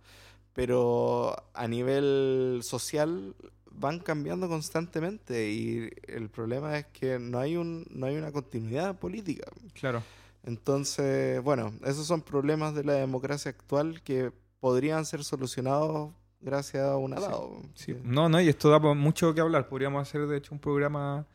pero 0.52 1.34
a 1.54 1.66
nivel 1.66 2.60
social 2.62 3.34
van 3.72 3.98
cambiando 3.98 4.48
constantemente 4.48 5.50
y 5.50 5.90
el 6.06 6.28
problema 6.30 6.78
es 6.78 6.86
que 6.86 7.18
no 7.18 7.40
hay 7.40 7.56
un 7.56 7.84
no 7.90 8.06
hay 8.06 8.16
una 8.16 8.30
continuidad 8.30 8.96
política. 8.96 9.50
Claro. 9.74 10.04
Entonces, 10.44 11.42
bueno, 11.42 11.72
esos 11.84 12.06
son 12.06 12.20
problemas 12.22 12.74
de 12.76 12.84
la 12.84 12.92
democracia 12.94 13.50
actual 13.50 14.02
que 14.02 14.30
podrían 14.60 15.04
ser 15.04 15.24
solucionados 15.24 16.12
gracias 16.40 16.84
a 16.84 16.96
un 16.96 17.12
alado. 17.14 17.60
Sí. 17.74 17.94
Que- 17.94 18.00
No, 18.04 18.28
no, 18.28 18.40
y 18.40 18.48
esto 18.48 18.70
da 18.70 18.78
mucho 18.78 19.34
que 19.34 19.40
hablar. 19.40 19.68
Podríamos 19.68 20.02
hacer, 20.06 20.26
de 20.28 20.36
hecho, 20.36 20.54
un 20.54 20.60
programa 20.60 21.26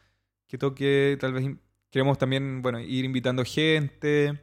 que 0.47 0.57
toque, 0.57 1.17
tal 1.19 1.33
vez, 1.33 1.55
queremos 1.89 2.17
también, 2.17 2.61
bueno, 2.61 2.79
ir 2.79 3.05
invitando 3.05 3.43
gente, 3.45 4.41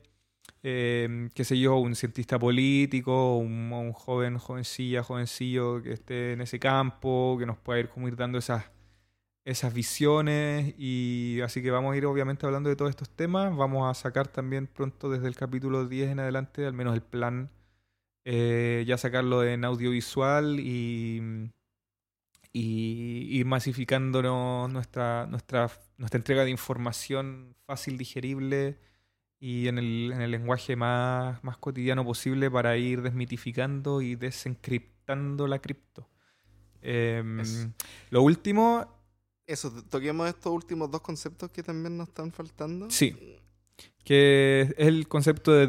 eh, 0.63 1.29
qué 1.35 1.45
sé 1.45 1.59
yo, 1.59 1.77
un 1.77 1.95
cientista 1.95 2.39
político, 2.39 3.37
un, 3.37 3.73
un 3.73 3.93
joven, 3.93 4.39
jovencilla, 4.39 5.03
jovencillo 5.03 5.83
que 5.83 5.93
esté 5.93 6.33
en 6.33 6.41
ese 6.41 6.59
campo, 6.59 7.37
que 7.39 7.47
nos 7.47 7.59
pueda 7.59 7.81
ir 7.81 7.89
como 7.89 8.09
ir 8.09 8.17
dando 8.17 8.39
esas, 8.39 8.65
esas 9.45 9.75
visiones. 9.75 10.75
Y 10.79 11.41
así 11.43 11.63
que 11.63 11.71
vamos 11.71 11.95
a 11.95 11.97
ir, 11.97 12.07
obviamente, 12.07 12.47
hablando 12.47 12.71
de 12.71 12.77
todos 12.77 12.91
estos 12.91 13.11
temas. 13.11 13.57
Vamos 13.57 13.91
a 13.91 13.95
sacar 14.01 14.29
también 14.29 14.67
pronto, 14.67 15.11
desde 15.11 15.29
el 15.29 15.37
capítulo 15.37 15.87
10 15.87 16.11
en 16.11 16.21
adelante, 16.21 16.67
al 16.67 16.73
menos 16.75 16.95
el 16.95 17.03
plan 17.03 17.51
eh, 18.25 18.85
ya 18.87 18.97
sacarlo 18.97 19.45
en 19.45 19.65
audiovisual 19.65 20.59
y, 20.61 21.51
y 22.57 23.27
ir 23.41 23.47
masificándonos 23.47 24.73
nuestra, 24.73 25.27
nuestra, 25.27 25.69
nuestra 25.99 26.19
entrega 26.19 26.45
de 26.45 26.51
información 26.51 27.57
fácil, 27.67 27.99
digerible 27.99 28.79
y 29.41 29.67
en 29.67 29.79
el, 29.79 30.13
en 30.15 30.21
el 30.23 30.31
lenguaje 30.31 30.77
más, 30.77 31.43
más 31.43 31.57
cotidiano 31.59 32.05
posible 32.05 32.49
para 32.49 32.77
ir 32.77 33.03
desmitificando 33.03 34.01
y 34.01 34.15
desencriptando 34.15 35.49
la 35.49 35.59
cripto. 35.59 36.09
Em, 36.81 37.73
lo 38.11 38.23
último, 38.23 38.87
Eso, 39.47 39.73
toquemos 39.91 40.29
estos 40.29 40.53
últimos 40.53 40.89
dos 40.91 41.01
conceptos 41.01 41.51
que 41.51 41.63
también 41.65 41.97
nos 41.99 42.09
están 42.09 42.31
faltando. 42.33 42.89
Sí. 42.91 43.37
que 44.05 44.61
es 44.61 44.75
el 44.79 45.09
concepto 45.09 45.51
de 45.53 45.67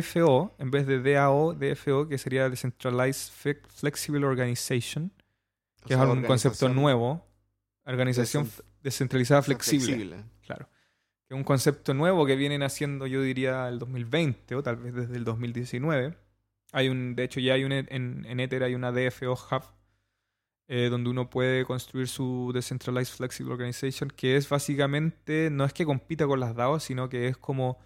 DFO, 0.00 0.54
en 0.58 0.70
vez 0.70 0.86
de 0.86 1.02
DAO, 1.02 1.54
DFO, 1.54 2.06
que 2.06 2.16
sería 2.18 2.48
Decentralized 2.48 3.32
Fle- 3.32 3.66
Flexible 3.74 4.24
Organization, 4.26 5.10
O 5.82 5.86
que 5.86 5.94
sea, 5.94 6.04
es 6.04 6.10
un 6.10 6.22
concepto 6.22 6.68
nuevo. 6.68 7.26
Organización 7.84 8.48
descentralizada 8.82 9.42
flexible. 9.42 9.86
flexible. 9.86 10.24
Claro. 10.42 10.68
Que 11.28 11.34
es 11.34 11.36
un 11.36 11.44
concepto 11.44 11.94
nuevo 11.94 12.26
que 12.26 12.36
vienen 12.36 12.62
haciendo, 12.62 13.06
yo 13.06 13.22
diría, 13.22 13.68
el 13.68 13.78
2020 13.78 14.54
o 14.54 14.62
tal 14.62 14.76
vez 14.76 14.94
desde 14.94 15.16
el 15.16 15.24
2019. 15.24 16.16
Hay 16.72 16.88
un, 16.88 17.14
de 17.16 17.24
hecho, 17.24 17.40
ya 17.40 17.54
hay 17.54 17.64
un, 17.64 17.72
e- 17.72 17.86
en, 17.90 18.24
en 18.26 18.40
Ether 18.40 18.62
hay 18.62 18.74
una 18.74 18.92
DFO 18.92 19.32
Hub 19.32 19.62
eh, 20.68 20.88
donde 20.88 21.10
uno 21.10 21.28
puede 21.28 21.64
construir 21.66 22.08
su 22.08 22.50
Decentralized 22.54 23.14
Flexible 23.16 23.52
Organization, 23.52 24.10
que 24.10 24.36
es 24.36 24.48
básicamente, 24.48 25.50
no 25.50 25.64
es 25.64 25.72
que 25.74 25.84
compita 25.84 26.26
con 26.26 26.40
las 26.40 26.54
DAO, 26.54 26.80
sino 26.80 27.08
que 27.08 27.28
es 27.28 27.36
como 27.36 27.78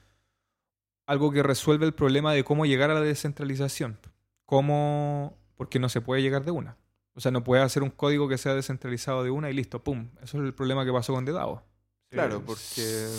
algo 1.06 1.32
que 1.32 1.42
resuelve 1.42 1.86
el 1.86 1.94
problema 1.94 2.32
de 2.32 2.44
cómo 2.44 2.66
llegar 2.66 2.90
a 2.90 2.94
la 2.94 3.00
descentralización. 3.00 3.98
Cómo, 4.44 5.36
porque 5.56 5.78
no 5.78 5.88
se 5.88 6.00
puede 6.00 6.22
llegar 6.22 6.44
de 6.44 6.50
una. 6.52 6.76
O 7.16 7.20
sea, 7.20 7.32
no 7.32 7.42
puede 7.42 7.62
hacer 7.62 7.82
un 7.82 7.90
código 7.90 8.28
que 8.28 8.38
sea 8.38 8.54
descentralizado 8.54 9.24
de 9.24 9.30
una 9.30 9.50
y 9.50 9.54
listo, 9.54 9.82
¡pum! 9.82 10.10
Eso 10.22 10.38
es 10.38 10.44
el 10.44 10.54
problema 10.54 10.84
que 10.84 10.92
pasó 10.92 11.12
con 11.14 11.24
The 11.24 11.32
DAO. 11.32 11.64
Claro, 12.10 12.36
Eh, 12.36 12.42
porque- 12.46 12.62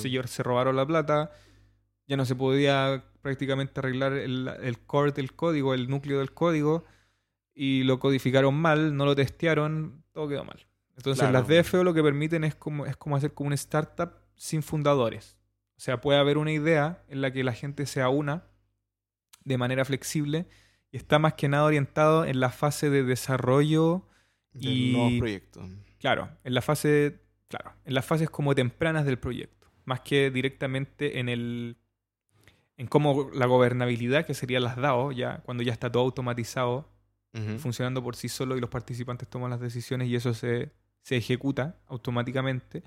Si 0.02 0.18
se 0.28 0.44
robaron 0.44 0.76
la 0.76 0.86
plata, 0.86 1.32
ya 2.08 2.16
no 2.16 2.24
se 2.26 2.36
podía 2.36 3.04
prácticamente 3.22 3.80
arreglar 3.80 4.14
el, 4.14 4.48
el 4.62 4.80
core 4.80 5.12
del 5.12 5.34
código, 5.36 5.74
el 5.74 5.90
núcleo 5.90 6.20
del 6.20 6.32
código, 6.32 6.86
y 7.54 7.84
lo 7.84 8.00
codificaron 8.00 8.54
mal, 8.56 8.96
no 8.96 9.06
lo 9.06 9.16
testearon, 9.16 10.04
todo 10.14 10.28
quedó 10.30 10.46
mal. 10.46 10.68
Entonces 10.96 11.20
Claro. 11.28 11.34
las 11.34 11.48
DFO 11.48 11.84
lo 11.84 11.94
que 11.94 12.04
permiten 12.04 12.44
es 12.44 12.56
como, 12.56 12.86
es 12.86 12.96
como 12.96 13.16
hacer 13.18 13.34
como 13.34 13.48
una 13.48 13.56
startup 13.56 14.12
sin 14.36 14.62
fundadores. 14.64 15.38
O 15.76 15.80
sea, 15.80 16.00
puede 16.02 16.20
haber 16.20 16.38
una 16.38 16.52
idea 16.52 17.04
en 17.10 17.22
la 17.22 17.32
que 17.34 17.44
la 17.44 17.54
gente 17.54 17.86
sea 17.88 18.10
una 18.10 18.46
de 19.44 19.58
manera 19.58 19.86
flexible 19.86 20.48
y 20.92 20.98
está 20.98 21.20
más 21.20 21.34
que 21.34 21.48
nada 21.50 21.66
orientado 21.66 22.26
en 22.26 22.40
la 22.40 22.50
fase 22.50 22.90
de 22.90 23.04
desarrollo 23.04 24.04
Del 24.54 24.72
Y- 24.78 24.92
nuevo 24.94 25.20
proyecto. 25.20 25.68
Claro, 26.00 26.30
en 26.44 26.54
la 26.54 26.62
fase, 26.62 27.20
claro, 27.48 27.74
en 27.86 27.94
las 27.94 28.06
fases 28.06 28.30
como 28.30 28.56
tempranas 28.56 29.06
del 29.06 29.20
proyecto, 29.20 29.68
más 29.86 30.00
que 30.02 30.32
directamente 30.32 31.20
en 31.20 31.30
el 31.30 31.78
en 32.80 32.86
cómo 32.88 33.30
la 33.34 33.48
gobernabilidad, 33.48 34.26
que 34.26 34.34
serían 34.36 34.64
las 34.64 34.76
DAO, 34.78 35.12
ya 35.12 35.40
cuando 35.44 35.64
ya 35.64 35.74
está 35.74 35.92
todo 35.92 36.04
automatizado, 36.04 36.90
funcionando 37.60 38.02
por 38.04 38.16
sí 38.16 38.30
solo 38.30 38.58
y 38.58 38.62
los 38.62 38.70
participantes 38.70 39.28
toman 39.28 39.52
las 39.52 39.60
decisiones 39.60 40.08
y 40.08 40.16
eso 40.16 40.34
se, 40.34 40.72
se 41.04 41.18
ejecuta 41.18 41.76
automáticamente. 41.88 42.84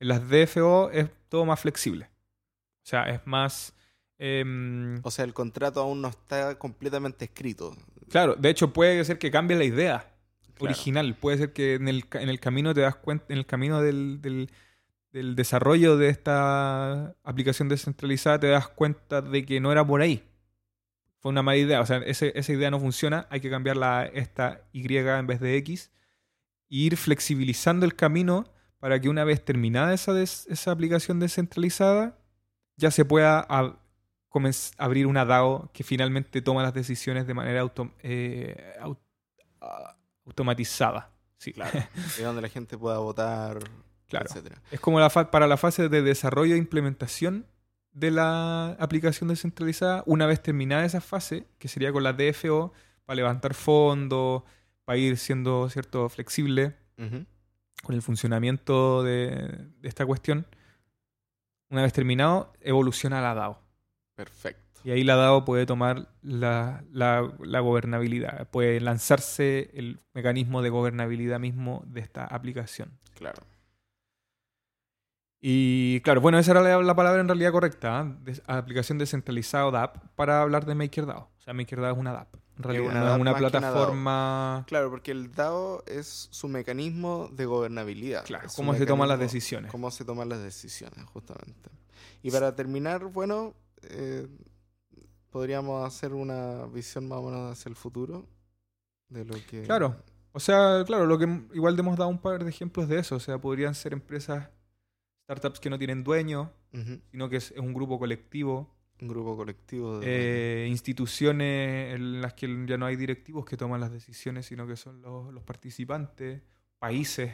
En 0.00 0.08
las 0.08 0.28
DFO 0.28 0.90
es 0.90 1.08
todo 1.28 1.44
más 1.46 1.60
flexible. 1.60 2.06
O 2.06 2.86
sea, 2.86 3.04
es 3.08 3.20
más 3.24 3.72
em, 4.18 5.00
O 5.02 5.10
sea, 5.10 5.24
el 5.24 5.34
contrato 5.34 5.80
aún 5.80 6.00
no 6.02 6.08
está 6.08 6.56
completamente 6.58 7.24
escrito. 7.26 7.76
Claro, 8.08 8.34
de 8.36 8.50
hecho 8.50 8.72
puede 8.72 9.04
ser 9.04 9.18
que 9.18 9.30
cambie 9.30 9.56
la 9.56 9.64
idea 9.64 10.10
Claro. 10.54 10.72
original. 10.72 11.14
Puede 11.16 11.38
ser 11.38 11.52
que 11.52 11.74
en 11.74 11.88
el, 11.88 12.04
en 12.12 12.28
el 12.28 12.38
camino 12.40 12.72
te 12.74 12.80
das 12.82 12.94
cuenta, 12.96 13.26
en 13.30 13.38
el 13.38 13.46
camino 13.46 13.80
del, 13.82 14.20
del- 14.20 14.50
del 15.12 15.36
desarrollo 15.36 15.96
de 15.96 16.08
esta 16.08 17.14
aplicación 17.22 17.68
descentralizada 17.68 18.40
te 18.40 18.48
das 18.48 18.66
cuenta 18.68 19.22
de 19.22 19.44
que 19.46 19.60
no 19.60 19.70
era 19.70 19.86
por 19.86 20.00
ahí. 20.00 20.24
Fue 21.20 21.30
una 21.30 21.42
mala 21.42 21.56
idea. 21.56 21.80
O 21.80 21.86
sea, 21.86 21.98
ese- 21.98 22.32
esa 22.36 22.52
idea 22.52 22.70
no 22.70 22.80
funciona. 22.80 23.26
Hay 23.30 23.40
que 23.40 23.48
cambiarla 23.48 24.00
a 24.00 24.04
esta 24.06 24.62
Y 24.72 24.84
en 24.96 25.26
vez 25.28 25.38
de 25.40 25.56
X. 25.58 25.90
E 26.68 26.76
ir 26.76 26.96
flexibilizando 26.96 27.86
el 27.86 27.94
camino 27.94 28.44
para 28.80 29.00
que 29.00 29.08
una 29.08 29.22
vez 29.24 29.44
terminada 29.44 29.94
esa, 29.94 30.12
des- 30.12 30.46
esa 30.48 30.72
aplicación 30.72 31.20
descentralizada, 31.20 32.18
ya 32.76 32.90
se 32.90 33.04
pueda 33.04 33.38
abrir 34.78 35.06
una 35.06 35.24
DAO 35.24 35.70
que 35.72 35.84
finalmente 35.84 36.42
toma 36.42 36.62
las 36.62 36.74
decisiones 36.74 37.26
de 37.26 37.34
manera 37.34 37.60
auto- 37.60 37.92
eh, 38.02 38.72
ah, 39.60 39.96
automatizada. 40.26 41.10
Sí, 41.38 41.52
Claro. 41.52 41.78
y 42.18 42.22
donde 42.22 42.42
la 42.42 42.48
gente 42.48 42.76
pueda 42.78 42.98
votar, 42.98 43.58
Claro. 44.08 44.26
etcétera. 44.28 44.60
Es 44.70 44.80
como 44.80 44.98
la 45.00 45.10
fa- 45.10 45.30
para 45.30 45.46
la 45.46 45.56
fase 45.56 45.88
de 45.88 46.02
desarrollo 46.02 46.54
e 46.54 46.58
implementación 46.58 47.46
de 47.92 48.10
la 48.10 48.70
aplicación 48.80 49.28
descentralizada, 49.28 50.02
una 50.06 50.26
vez 50.26 50.42
terminada 50.42 50.84
esa 50.84 51.00
fase, 51.00 51.46
que 51.58 51.68
sería 51.68 51.92
con 51.92 52.02
la 52.02 52.12
DFO, 52.12 52.72
para 53.04 53.16
levantar 53.16 53.54
fondos, 53.54 54.42
para 54.84 54.96
ir 54.98 55.16
siendo 55.16 55.68
cierto 55.70 56.08
flexible 56.08 56.74
con 56.96 57.94
el 57.94 58.02
funcionamiento 58.02 59.02
de, 59.02 59.30
de 59.80 59.88
esta 59.88 60.06
cuestión, 60.06 60.46
una 61.70 61.82
vez 61.82 61.92
terminado, 61.92 62.52
evoluciona 62.60 63.20
la 63.20 63.34
DAO. 63.34 63.60
Perfecto. 64.14 64.80
Y 64.84 64.90
ahí 64.90 65.02
la 65.02 65.16
DAO 65.16 65.44
puede 65.44 65.64
tomar 65.66 66.08
la, 66.22 66.84
la- 66.92 67.32
la 67.40 67.60
gobernabilidad, 67.60 68.48
puede 68.50 68.80
lanzarse 68.80 69.70
el 69.74 70.00
mecanismo 70.12 70.60
de 70.60 70.68
gobernabilidad 70.70 71.40
mismo 71.40 71.82
de 71.86 72.00
esta 72.00 72.24
aplicación. 72.26 72.90
Claro. 73.14 73.42
Y 75.40 76.00
claro, 76.00 76.20
bueno, 76.20 76.38
esa 76.38 76.52
era 76.52 76.62
la, 76.62 76.82
la 76.82 76.94
palabra 76.94 77.20
en 77.20 77.28
realidad 77.28 77.52
correcta, 77.52 78.00
¿ah? 78.00 78.16
Aplicación 78.46 78.96
descentralizada 78.98 79.66
o 79.66 79.70
DApp, 79.70 79.96
para 80.16 80.40
hablar 80.40 80.64
de 80.64 80.74
MakerDAO. 80.74 81.20
O 81.38 81.40
sea, 81.42 81.52
MakerDAO 81.52 81.92
es 81.92 81.98
una 81.98 82.12
DApp. 82.12 82.34
En 82.56 82.62
realidad 82.62 82.90
una 82.90 83.16
una 83.16 83.36
plataforma... 83.36 84.64
Claro, 84.68 84.88
porque 84.88 85.10
el 85.10 85.32
DAO 85.34 85.82
es 85.86 86.28
su 86.30 86.48
mecanismo 86.48 87.28
de 87.32 87.44
gobernabilidad. 87.46 88.24
Claro, 88.24 88.48
cómo 88.56 88.74
se 88.74 88.86
toman 88.86 89.08
las 89.08 89.18
decisiones. 89.18 89.70
Cómo 89.70 89.90
se 89.90 90.04
toman 90.04 90.28
las 90.30 90.42
decisiones, 90.42 91.04
justamente. 91.06 91.68
Y 92.22 92.30
para 92.30 92.54
terminar, 92.54 93.04
bueno, 93.06 93.54
eh, 93.90 94.28
podríamos 95.30 95.86
hacer 95.86 96.12
una 96.12 96.66
visión 96.66 97.08
más 97.08 97.18
o 97.18 97.22
menos 97.30 97.52
hacia 97.52 97.68
el 97.68 97.76
futuro. 97.76 98.28
De 99.08 99.24
lo 99.24 99.34
que. 99.48 99.62
Claro. 99.62 99.96
O 100.32 100.40
sea, 100.40 100.82
claro, 100.86 101.06
lo 101.06 101.18
que 101.18 101.24
igual 101.54 101.78
hemos 101.78 101.96
dado 101.96 102.10
un 102.10 102.18
par 102.18 102.42
de 102.42 102.50
ejemplos 102.50 102.88
de 102.88 102.98
eso. 102.98 103.16
O 103.16 103.20
sea, 103.20 103.38
podrían 103.38 103.74
ser 103.74 103.92
empresas, 103.92 104.48
startups 105.24 105.60
que 105.60 105.70
no 105.70 105.78
tienen 105.78 106.02
dueño, 106.02 106.52
sino 107.10 107.28
que 107.28 107.36
es, 107.36 107.52
es 107.52 107.58
un 107.58 107.72
grupo 107.72 107.98
colectivo. 107.98 108.74
Un 109.00 109.08
grupo 109.08 109.36
colectivo 109.36 109.98
de. 109.98 110.64
eh, 110.64 110.68
instituciones 110.68 111.94
en 111.94 112.20
las 112.20 112.34
que 112.34 112.46
ya 112.66 112.78
no 112.78 112.86
hay 112.86 112.94
directivos 112.96 113.44
que 113.44 113.56
toman 113.56 113.80
las 113.80 113.90
decisiones, 113.90 114.46
sino 114.46 114.66
que 114.68 114.76
son 114.76 115.02
los, 115.02 115.32
los 115.32 115.42
participantes, 115.42 116.42
países. 116.78 117.32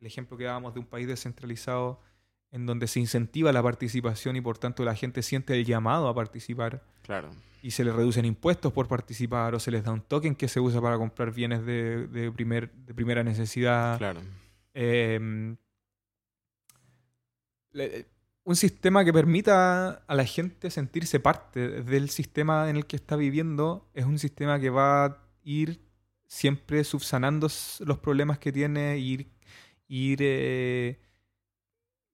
El 0.00 0.06
ejemplo 0.06 0.36
que 0.36 0.44
dábamos 0.44 0.74
de 0.74 0.80
un 0.80 0.86
país 0.86 1.06
descentralizado 1.06 2.00
en 2.52 2.66
donde 2.66 2.86
se 2.88 3.00
incentiva 3.00 3.52
la 3.52 3.62
participación 3.62 4.36
y 4.36 4.40
por 4.40 4.58
tanto 4.58 4.84
la 4.84 4.94
gente 4.94 5.22
siente 5.22 5.54
el 5.54 5.64
llamado 5.64 6.08
a 6.08 6.14
participar 6.14 6.82
Claro. 7.02 7.30
y 7.62 7.70
se 7.70 7.84
les 7.84 7.94
reducen 7.94 8.24
impuestos 8.24 8.72
por 8.72 8.88
participar 8.88 9.54
o 9.54 9.60
se 9.60 9.70
les 9.70 9.84
da 9.84 9.92
un 9.92 10.00
token 10.02 10.34
que 10.34 10.48
se 10.48 10.58
usa 10.60 10.80
para 10.80 10.96
comprar 10.98 11.32
bienes 11.32 11.64
de, 11.64 12.06
de 12.08 12.32
primer, 12.32 12.70
de 12.72 12.94
primera 12.94 13.22
necesidad. 13.22 13.98
Claro. 13.98 14.20
Eh, 14.74 15.56
le- 17.72 18.06
un 18.42 18.56
sistema 18.56 19.04
que 19.04 19.12
permita 19.12 20.02
a 20.06 20.14
la 20.14 20.24
gente 20.24 20.70
sentirse 20.70 21.20
parte 21.20 21.82
del 21.82 22.08
sistema 22.10 22.68
en 22.70 22.76
el 22.76 22.86
que 22.86 22.96
está 22.96 23.14
viviendo 23.14 23.88
es 23.94 24.06
un 24.06 24.18
sistema 24.18 24.58
que 24.58 24.70
va 24.70 25.04
a 25.04 25.18
ir 25.44 25.80
siempre 26.26 26.82
subsanando 26.84 27.48
los 27.80 27.98
problemas 27.98 28.38
que 28.38 28.50
tiene, 28.50 28.98
ir, 28.98 29.30
ir 29.88 30.18
eh, 30.22 30.98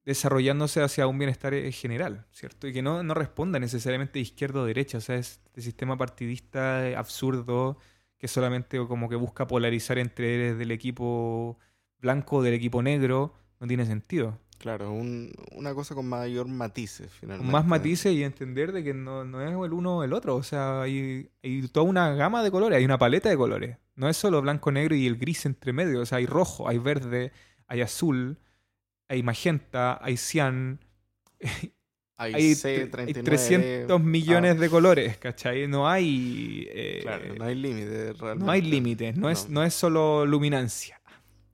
desarrollándose 0.06 0.80
hacia 0.82 1.06
un 1.06 1.18
bienestar 1.18 1.52
eh, 1.52 1.70
general, 1.72 2.24
¿cierto? 2.32 2.66
Y 2.68 2.72
que 2.72 2.80
no, 2.80 3.02
no 3.02 3.12
responda 3.12 3.58
necesariamente 3.58 4.14
de 4.14 4.20
izquierda 4.20 4.60
o 4.60 4.64
derecha, 4.64 4.98
o 4.98 5.00
sea, 5.02 5.16
es 5.16 5.40
este 5.44 5.60
sistema 5.60 5.98
partidista 5.98 6.88
eh, 6.88 6.96
absurdo 6.96 7.76
que 8.16 8.28
solamente 8.28 8.78
como 8.86 9.08
que 9.10 9.16
busca 9.16 9.46
polarizar 9.46 9.98
entre 9.98 10.34
eres 10.36 10.58
del 10.58 10.70
equipo 10.70 11.58
blanco 11.98 12.36
o 12.36 12.42
del 12.42 12.54
equipo 12.54 12.82
negro, 12.82 13.34
no 13.60 13.66
tiene 13.66 13.84
sentido. 13.84 14.38
Claro. 14.58 14.90
un- 14.90 15.34
una 15.54 15.74
cosa 15.74 15.94
con 15.94 16.08
mayor 16.08 16.48
matices, 16.48 17.10
finalmente. 17.12 17.52
más 17.52 17.66
matices 17.66 18.14
y 18.14 18.24
entender 18.24 18.72
de 18.72 18.82
que 18.82 18.94
no, 18.94 19.22
no 19.24 19.42
es 19.42 19.50
el 19.50 19.72
uno 19.74 19.98
o 19.98 20.02
el 20.04 20.14
otro, 20.14 20.34
o 20.36 20.42
sea, 20.42 20.80
hay, 20.82 21.28
hay 21.42 21.68
toda 21.68 21.84
una 21.84 22.14
gama 22.14 22.42
de 22.42 22.50
colores, 22.50 22.78
hay 22.78 22.84
una 22.86 22.96
paleta 22.96 23.28
de 23.28 23.36
colores, 23.36 23.76
no 23.96 24.08
es 24.08 24.16
solo 24.16 24.40
blanco, 24.40 24.72
negro 24.72 24.94
y 24.94 25.06
el 25.06 25.16
gris 25.18 25.44
entre 25.44 25.74
medio, 25.74 26.00
o 26.00 26.06
sea, 26.06 26.18
hay 26.18 26.26
rojo, 26.26 26.68
hay 26.70 26.78
verde, 26.78 27.32
hay 27.66 27.82
azul, 27.82 28.38
hay 29.08 29.22
magenta, 29.22 29.98
hay 30.02 30.16
cian, 30.16 30.80
Hay, 32.18 32.32
hay, 32.32 32.52
C39. 32.52 32.90
tre- 32.90 33.06
hay 33.08 33.12
300 33.12 34.02
millones 34.02 34.58
de 34.58 34.70
colores, 34.70 35.18
¿cachai? 35.18 35.68
No 35.68 35.86
hay... 35.86 36.66
eh, 36.70 37.00
Claro, 37.02 37.34
no 37.34 37.44
hay 37.44 37.54
límite 37.54 38.14
realmente. 38.14 38.46
no 38.46 38.52
hay 38.52 38.62
límites, 38.62 39.16
no, 39.18 39.28
Es, 39.28 39.50
No. 39.50 39.60
no 39.60 39.66
es 39.66 39.74
solo 39.74 40.24
luminancia. 40.24 40.98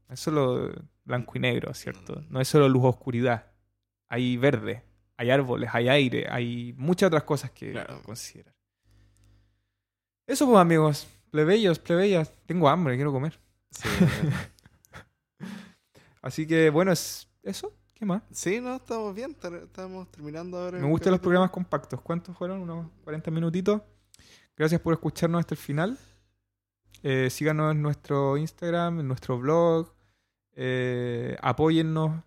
No 0.07 0.14
es 0.14 0.20
solo 0.20 0.70
blanco 1.05 1.32
y 1.34 1.40
negro, 1.40 1.74
¿cierto? 1.74 2.22
No 2.30 2.40
es 2.40 2.46
solo 2.46 2.68
luz 2.68 2.84
o 2.84 2.88
oscuridad. 2.90 3.50
Hay 4.09 4.36
verde, 4.36 4.84
hay 5.16 5.30
árboles, 5.30 5.68
hay 5.72 5.88
aire, 5.88 6.28
hay 6.30 6.74
muchas 6.76 7.09
otras 7.09 7.24
cosas 7.24 7.50
que 7.50 7.72
Claro. 7.72 8.00
considerar. 8.05 8.55
Eso 10.28 10.46
pues 10.46 10.61
amigos, 10.61 11.09
plebeyos, 11.32 11.80
plebeyas, 11.80 12.32
tengo 12.46 12.68
hambre, 12.68 12.94
quiero 12.94 13.11
comer. 13.11 13.36
Sí, 13.72 13.88
Así 16.22 16.46
que 16.46 16.70
bueno, 16.70 16.92
es 16.92 17.28
eso. 17.43 17.72
¿Qué 17.95 18.07
más? 18.07 18.22
sí, 18.32 18.61
no, 18.61 18.76
estamos 18.76 19.14
bien. 19.14 19.36
Estamos 19.62 20.11
terminando 20.11 20.59
ahora. 20.59 20.78
Me 20.78 20.88
gustan 20.88 21.12
los 21.12 21.20
programas 21.20 21.51
compactos. 21.51 22.01
¿Cuántos 22.01 22.36
fueron? 22.36 22.61
Unos 22.61 22.90
40 23.05 23.30
minutitos. 23.30 23.82
Gracias 24.57 24.80
por 24.80 24.93
escucharnos 24.93 25.40
hasta 25.40 25.55
el 25.55 25.61
final. 25.61 25.99
Eh, 27.03 27.30
síganos 27.30 27.72
en 27.72 27.82
nuestro 27.82 28.36
Instagram, 28.36 29.01
en 29.01 29.09
nuestro 29.09 29.38
blog. 29.38 29.93
Eh, 30.55 31.36
apóyennos. 31.40 32.22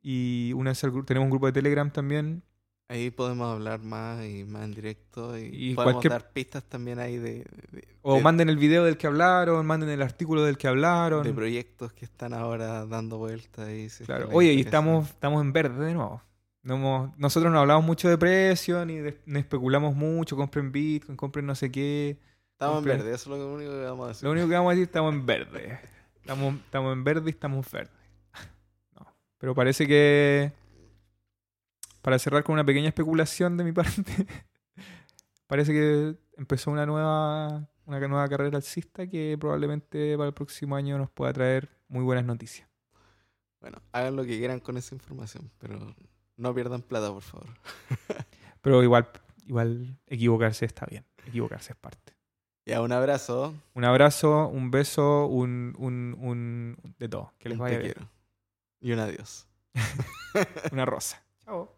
Y 0.00 0.52
únanse 0.54 0.86
al 0.86 0.92
grupo. 0.92 1.06
Tenemos 1.06 1.26
un 1.26 1.30
grupo 1.30 1.46
de 1.46 1.52
Telegram 1.52 1.90
también. 1.92 2.42
Ahí 2.90 3.10
podemos 3.10 3.52
hablar 3.52 3.80
más 3.82 4.24
y 4.24 4.44
más 4.44 4.64
en 4.64 4.72
directo. 4.72 5.36
Y, 5.38 5.50
Y 5.72 5.74
podemos 5.74 5.94
cualquier- 5.96 6.12
dar 6.12 6.32
pistas 6.32 6.64
también 6.64 6.98
ahí 6.98 7.18
de, 7.18 7.44
de- 7.70 7.86
O 8.00 8.14
de- 8.16 8.22
manden 8.22 8.48
el 8.48 8.56
video 8.56 8.84
del 8.84 8.96
que 8.96 9.06
hablaron, 9.06 9.66
manden 9.66 9.90
el 9.90 10.00
artículo 10.00 10.42
del 10.42 10.56
que 10.56 10.68
hablaron. 10.68 11.22
de 11.22 11.32
proyectos 11.34 11.92
que 11.92 12.06
están 12.06 12.32
ahora 12.32 12.86
dando 12.86 13.18
vueltas. 13.18 13.68
Y 13.68 13.74
si 13.74 13.86
es 13.86 13.98
que 13.98 14.04
Claro. 14.06 14.28
Oye, 14.32 14.48
y 14.48 14.58
interesa. 14.60 14.68
estamos, 14.78 15.08
estamos 15.10 15.42
en 15.42 15.52
verde 15.52 15.84
de 15.84 15.92
nuevo. 15.94 16.22
No 16.62 16.74
hemos- 16.76 17.18
nosotros 17.18 17.52
no 17.52 17.60
hablamos 17.60 17.84
mucho 17.84 18.08
de 18.08 18.16
precio, 18.16 18.84
ni, 18.86 18.96
de- 18.96 19.20
ni 19.26 19.40
especulamos 19.40 19.94
mucho. 19.94 20.34
Compren 20.36 20.72
Bitcoin, 20.72 21.16
compren 21.16 21.44
no 21.44 21.54
sé 21.54 21.70
qué. 21.70 22.18
Estamos 22.52 22.78
en 22.78 22.84
verde, 22.84 23.14
eso 23.14 23.34
es 23.34 23.38
lo 23.40 23.52
único 23.54 23.70
que 23.70 23.82
vamos 23.84 24.04
a 24.06 24.08
decir. 24.08 24.24
Lo 24.24 24.32
único 24.32 24.48
que 24.48 24.54
vamos 24.54 24.70
a 24.70 24.74
decir, 24.74 24.84
estamos 24.86 25.12
en 25.14 25.26
verde. 25.26 25.78
Estamos, 26.22 26.54
estamos 26.54 26.92
en 26.94 27.04
verde 27.04 27.22
y 27.26 27.30
estamos 27.30 27.66
en 27.66 27.72
verde. 27.72 27.90
No. 28.98 29.06
Pero 29.38 29.54
parece 29.54 29.86
que, 29.86 30.52
para 32.08 32.18
cerrar 32.18 32.42
con 32.42 32.54
una 32.54 32.64
pequeña 32.64 32.88
especulación 32.88 33.58
de 33.58 33.64
mi 33.64 33.72
parte, 33.74 34.26
parece 35.46 35.72
que 35.74 36.16
empezó 36.38 36.70
una 36.70 36.86
nueva, 36.86 37.68
una 37.84 37.98
nueva 38.08 38.26
carrera 38.30 38.56
alcista 38.56 39.06
que 39.06 39.36
probablemente 39.38 40.16
para 40.16 40.28
el 40.28 40.32
próximo 40.32 40.74
año 40.74 40.96
nos 40.96 41.10
pueda 41.10 41.34
traer 41.34 41.68
muy 41.86 42.02
buenas 42.02 42.24
noticias. 42.24 42.66
Bueno, 43.60 43.82
hagan 43.92 44.16
lo 44.16 44.24
que 44.24 44.38
quieran 44.38 44.58
con 44.60 44.78
esa 44.78 44.94
información, 44.94 45.50
pero 45.58 45.94
no 46.38 46.54
pierdan 46.54 46.80
plata, 46.80 47.12
por 47.12 47.20
favor. 47.20 47.48
Pero 48.62 48.82
igual, 48.82 49.10
igual 49.44 49.98
equivocarse 50.06 50.64
está 50.64 50.86
bien. 50.86 51.04
Equivocarse 51.26 51.74
es 51.74 51.78
parte. 51.78 52.16
Ya, 52.64 52.80
un 52.80 52.92
abrazo. 52.92 53.54
Un 53.74 53.84
abrazo, 53.84 54.48
un 54.48 54.70
beso, 54.70 55.26
un, 55.26 55.74
un, 55.76 56.16
un 56.18 56.94
de 56.98 57.08
todo. 57.10 57.34
Que 57.38 57.50
les 57.50 57.58
un 57.58 57.64
vaya 57.64 57.78
bien. 57.78 57.96
Y 58.80 58.92
un 58.92 58.98
adiós. 58.98 59.46
Una 60.72 60.86
rosa. 60.86 61.22
Chao. 61.44 61.77